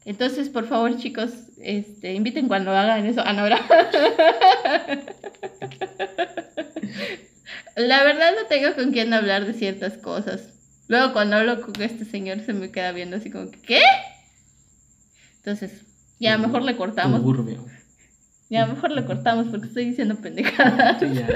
Entonces, 0.05 0.49
por 0.49 0.67
favor, 0.67 0.97
chicos, 0.97 1.31
este, 1.61 2.15
inviten 2.15 2.49
cuando 2.49 2.71
hagan 2.71 3.05
eso. 3.05 3.21
Ah, 3.25 3.35
no. 3.35 3.47
La 7.77 8.05
verdad 8.05 8.33
no 8.41 8.47
tengo 8.49 8.75
con 8.75 8.91
quién 8.91 9.13
hablar 9.13 9.45
de 9.45 9.53
ciertas 9.53 9.99
cosas. 9.99 10.58
Luego 10.89 11.13
cuando 11.13 11.37
hablo 11.37 11.61
con 11.61 11.81
este 11.81 12.05
señor 12.05 12.41
se 12.45 12.55
me 12.55 12.71
queda 12.71 12.93
viendo 12.93 13.17
así 13.17 13.31
como, 13.31 13.51
que, 13.51 13.61
¿qué? 13.61 13.83
Entonces, 15.39 15.85
ya 16.19 16.37
mejor 16.39 16.63
le 16.63 16.77
cortamos. 16.77 17.23
Turbio. 17.23 17.65
Ya 18.51 18.67
mejor 18.67 18.93
le 18.93 19.05
cortamos 19.05 19.49
porque 19.49 19.67
estoy 19.67 19.85
diciendo 19.85 20.17
pendejadas. 20.17 20.99
Sí, 21.01 21.07
ya. 21.15 21.29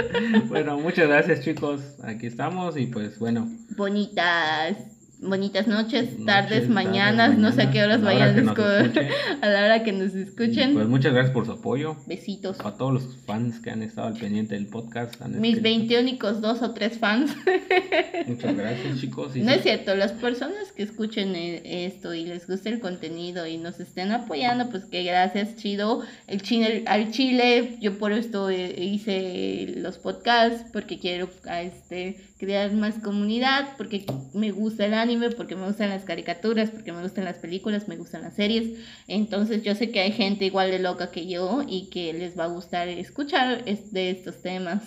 Bueno, 0.46 0.78
muchas 0.78 1.06
gracias 1.06 1.42
chicos. 1.42 1.80
Aquí 2.02 2.26
estamos 2.26 2.76
y 2.78 2.86
pues 2.86 3.18
bueno. 3.18 3.48
Bonitas, 3.76 4.76
bonitas 5.22 5.66
noches, 5.66 6.10
Noches, 6.18 6.26
tardes, 6.26 6.68
mañanas, 6.68 7.38
no 7.38 7.52
sé 7.52 7.62
a 7.62 7.70
qué 7.70 7.82
horas 7.82 8.02
vayan 8.02 8.48
a 8.48 8.52
a 9.42 9.48
la 9.48 9.64
hora 9.64 9.82
que 9.84 9.92
nos 9.92 10.14
Y, 10.14 10.22
escuchen. 10.22 10.74
Pues 10.74 10.88
muchas 10.88 11.12
gracias 11.12 11.32
por 11.32 11.46
su 11.46 11.52
apoyo. 11.52 11.96
Besitos. 12.06 12.58
A 12.60 12.76
todos 12.76 12.92
los 12.92 13.16
fans 13.24 13.60
que 13.60 13.70
han 13.70 13.82
estado 13.82 14.08
al 14.08 14.14
pendiente 14.14 14.54
del 14.54 14.66
podcast. 14.66 15.20
han 15.22 15.40
Mis 15.40 15.56
escrito. 15.56 15.62
veintiónicos 15.62 16.40
dos 16.40 16.62
o 16.62 16.72
tres 16.72 16.98
fans. 16.98 17.34
Muchas 18.26 18.56
gracias 18.56 19.00
chicos. 19.00 19.36
Y 19.36 19.40
No 19.42 19.50
sí, 19.52 19.56
es 19.58 19.62
cierto, 19.62 19.94
las 19.94 20.12
personas 20.12 20.72
que 20.76 20.82
escuchen 20.82 21.34
eh, 21.34 21.86
esto 21.86 22.14
y 22.14 22.24
les 22.26 22.46
guste 22.46 22.68
el 22.68 22.80
contenido 22.80 23.46
y 23.46 23.58
nos 23.58 23.80
estén 23.80 24.12
apoyando, 24.12 24.70
pues 24.70 24.84
que 24.84 25.02
gracias, 25.04 25.56
chido. 25.56 26.02
El 26.26 26.42
chile, 26.42 26.84
al 26.86 27.10
Chile, 27.10 27.76
yo 27.80 27.98
por 27.98 28.12
esto 28.12 28.50
eh, 28.50 28.74
hice 28.82 29.74
los 29.76 29.98
podcasts, 29.98 30.64
porque 30.72 30.98
quiero 30.98 31.28
a 31.46 31.62
este, 31.62 32.16
crear 32.42 32.72
más 32.72 32.96
comunidad, 32.98 33.76
porque 33.76 34.04
me 34.34 34.50
gusta 34.50 34.84
el 34.86 34.94
anime, 34.94 35.30
porque 35.30 35.54
me 35.54 35.64
gustan 35.64 35.90
las 35.90 36.02
caricaturas, 36.02 36.70
porque 36.70 36.92
me 36.92 37.00
gustan 37.00 37.24
las 37.24 37.36
películas, 37.36 37.86
me 37.86 37.96
gustan 37.96 38.22
las 38.22 38.34
series. 38.34 38.80
Entonces 39.06 39.62
yo 39.62 39.76
sé 39.76 39.92
que 39.92 40.00
hay 40.00 40.10
gente 40.10 40.44
igual 40.46 40.72
de 40.72 40.80
loca 40.80 41.12
que 41.12 41.28
yo 41.28 41.62
y 41.64 41.86
que 41.88 42.12
les 42.12 42.36
va 42.36 42.44
a 42.44 42.48
gustar 42.48 42.88
escuchar 42.88 43.62
es- 43.66 43.92
de 43.92 44.10
estos 44.10 44.42
temas. 44.42 44.82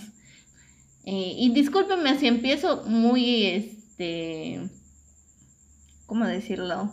Eh, 1.06 1.34
y 1.38 1.53
discúlpenme 1.53 2.20
si 2.20 2.28
empiezo 2.28 2.84
muy, 2.88 3.45
este, 3.45 4.70
¿cómo 6.08 6.26
decirlo? 6.26 6.91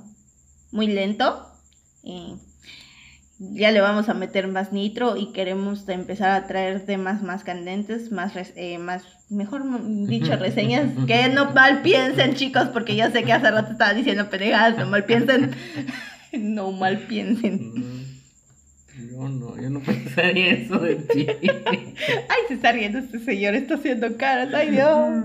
Muy 0.70 0.86
lento. 0.86 1.46
Eh, 2.04 2.36
ya 3.50 3.72
le 3.72 3.80
vamos 3.80 4.08
a 4.08 4.14
meter 4.14 4.46
más 4.46 4.72
nitro 4.72 5.16
y 5.16 5.32
queremos 5.32 5.88
empezar 5.88 6.30
a 6.30 6.46
traer 6.46 6.86
temas 6.86 7.22
más 7.22 7.42
candentes, 7.42 8.12
más, 8.12 8.32
eh, 8.54 8.78
más 8.78 9.02
mejor 9.30 9.62
dicho, 10.06 10.36
reseñas. 10.36 10.86
Que 11.06 11.28
no 11.28 11.52
mal 11.52 11.82
piensen, 11.82 12.34
chicos, 12.34 12.68
porque 12.68 12.94
yo 12.94 13.10
sé 13.10 13.24
que 13.24 13.32
hace 13.32 13.50
rato 13.50 13.72
estaba 13.72 13.94
diciendo 13.94 14.30
pendejadas, 14.30 14.78
no 14.78 14.86
mal 14.86 15.04
piensen. 15.04 15.50
no 16.32 16.70
mal 16.72 16.98
piensen. 17.00 17.72
Mm, 17.74 19.10
Yo 19.10 19.28
no, 19.28 19.60
yo 19.60 19.70
no 19.70 19.80
pensaría 19.80 20.52
eso 20.52 20.78
de 20.78 20.94
ti. 20.96 21.26
Ay, 21.42 22.40
se 22.46 22.54
está 22.54 22.72
riendo 22.72 22.98
este 22.98 23.18
señor, 23.18 23.54
está 23.54 23.74
haciendo 23.74 24.16
caras, 24.16 24.54
ay 24.54 24.70
Dios. 24.70 25.24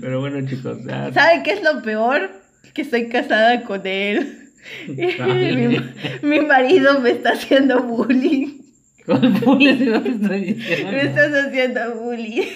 Pero 0.00 0.20
bueno 0.20 0.46
chicos, 0.48 0.78
ya. 0.86 1.12
¿Saben 1.12 1.42
qué 1.42 1.52
es 1.52 1.62
lo 1.62 1.82
peor? 1.82 2.30
Que 2.74 2.82
estoy 2.82 3.08
casada 3.08 3.62
con 3.64 3.84
él. 3.86 4.49
Mi, 4.88 5.78
mi 6.22 6.40
marido 6.40 7.00
me 7.00 7.10
está 7.10 7.32
haciendo 7.32 7.82
bullying. 7.82 8.58
¿Cuál 9.06 9.28
bullying 9.32 9.90
no 9.90 10.02
te 10.02 10.10
estoy 10.10 10.40
diciendo? 10.54 10.92
Me 10.92 11.00
estás 11.02 11.32
haciendo 11.32 11.94
bullying. 11.96 12.46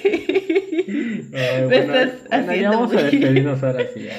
Me 1.31 1.67
bueno, 1.67 1.95
estás 1.95 2.29
bueno, 2.31 2.55
ya 2.55 2.71
haciendo 2.71 2.71
vamos 2.71 2.93
a 2.95 3.03
bullying. 3.03 3.21
despedirnos 3.21 3.63
ahora 3.63 3.85
sí. 3.95 4.03
ya. 4.05 4.17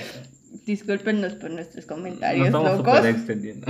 Discúlpenos 0.65 1.33
por 1.33 1.51
nuestros 1.51 1.85
Nos 1.85 1.97
comentarios 1.97 2.47
estamos 2.47 2.77
locos. 2.77 3.05
extendiendo. 3.05 3.67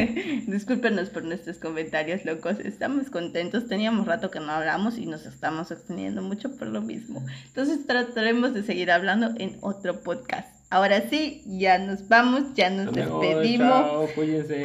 Discúlpenos 0.46 1.10
por 1.10 1.24
nuestros 1.24 1.58
comentarios 1.58 2.24
locos. 2.24 2.58
Estamos 2.60 3.10
contentos. 3.10 3.68
Teníamos 3.68 4.06
rato 4.06 4.30
que 4.30 4.40
no 4.40 4.50
hablamos 4.52 4.96
y 4.96 5.04
nos 5.06 5.26
estamos 5.26 5.70
extendiendo 5.70 6.22
mucho 6.22 6.56
por 6.56 6.68
lo 6.68 6.80
mismo. 6.80 7.24
Entonces 7.48 7.86
trataremos 7.86 8.54
de 8.54 8.62
seguir 8.62 8.90
hablando 8.90 9.34
en 9.38 9.58
otro 9.60 10.00
podcast. 10.02 10.48
Ahora 10.70 11.08
sí, 11.08 11.42
ya 11.46 11.78
nos 11.78 12.08
vamos, 12.08 12.54
ya 12.54 12.68
nos 12.68 12.92
despedimos. 12.92 13.68
chao. 13.68 14.08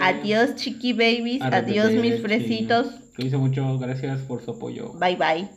Adiós, 0.02 0.56
chiqui 0.56 0.92
babies. 0.94 1.42
Adiós, 1.42 1.92
mis 1.94 2.22
fresitos. 2.22 2.88
Cuídense 3.16 3.38
mucho, 3.38 3.78
gracias 3.80 4.22
por 4.22 4.42
su 4.42 4.52
apoyo. 4.52 4.94
Bye, 4.94 5.16
bye. 5.16 5.48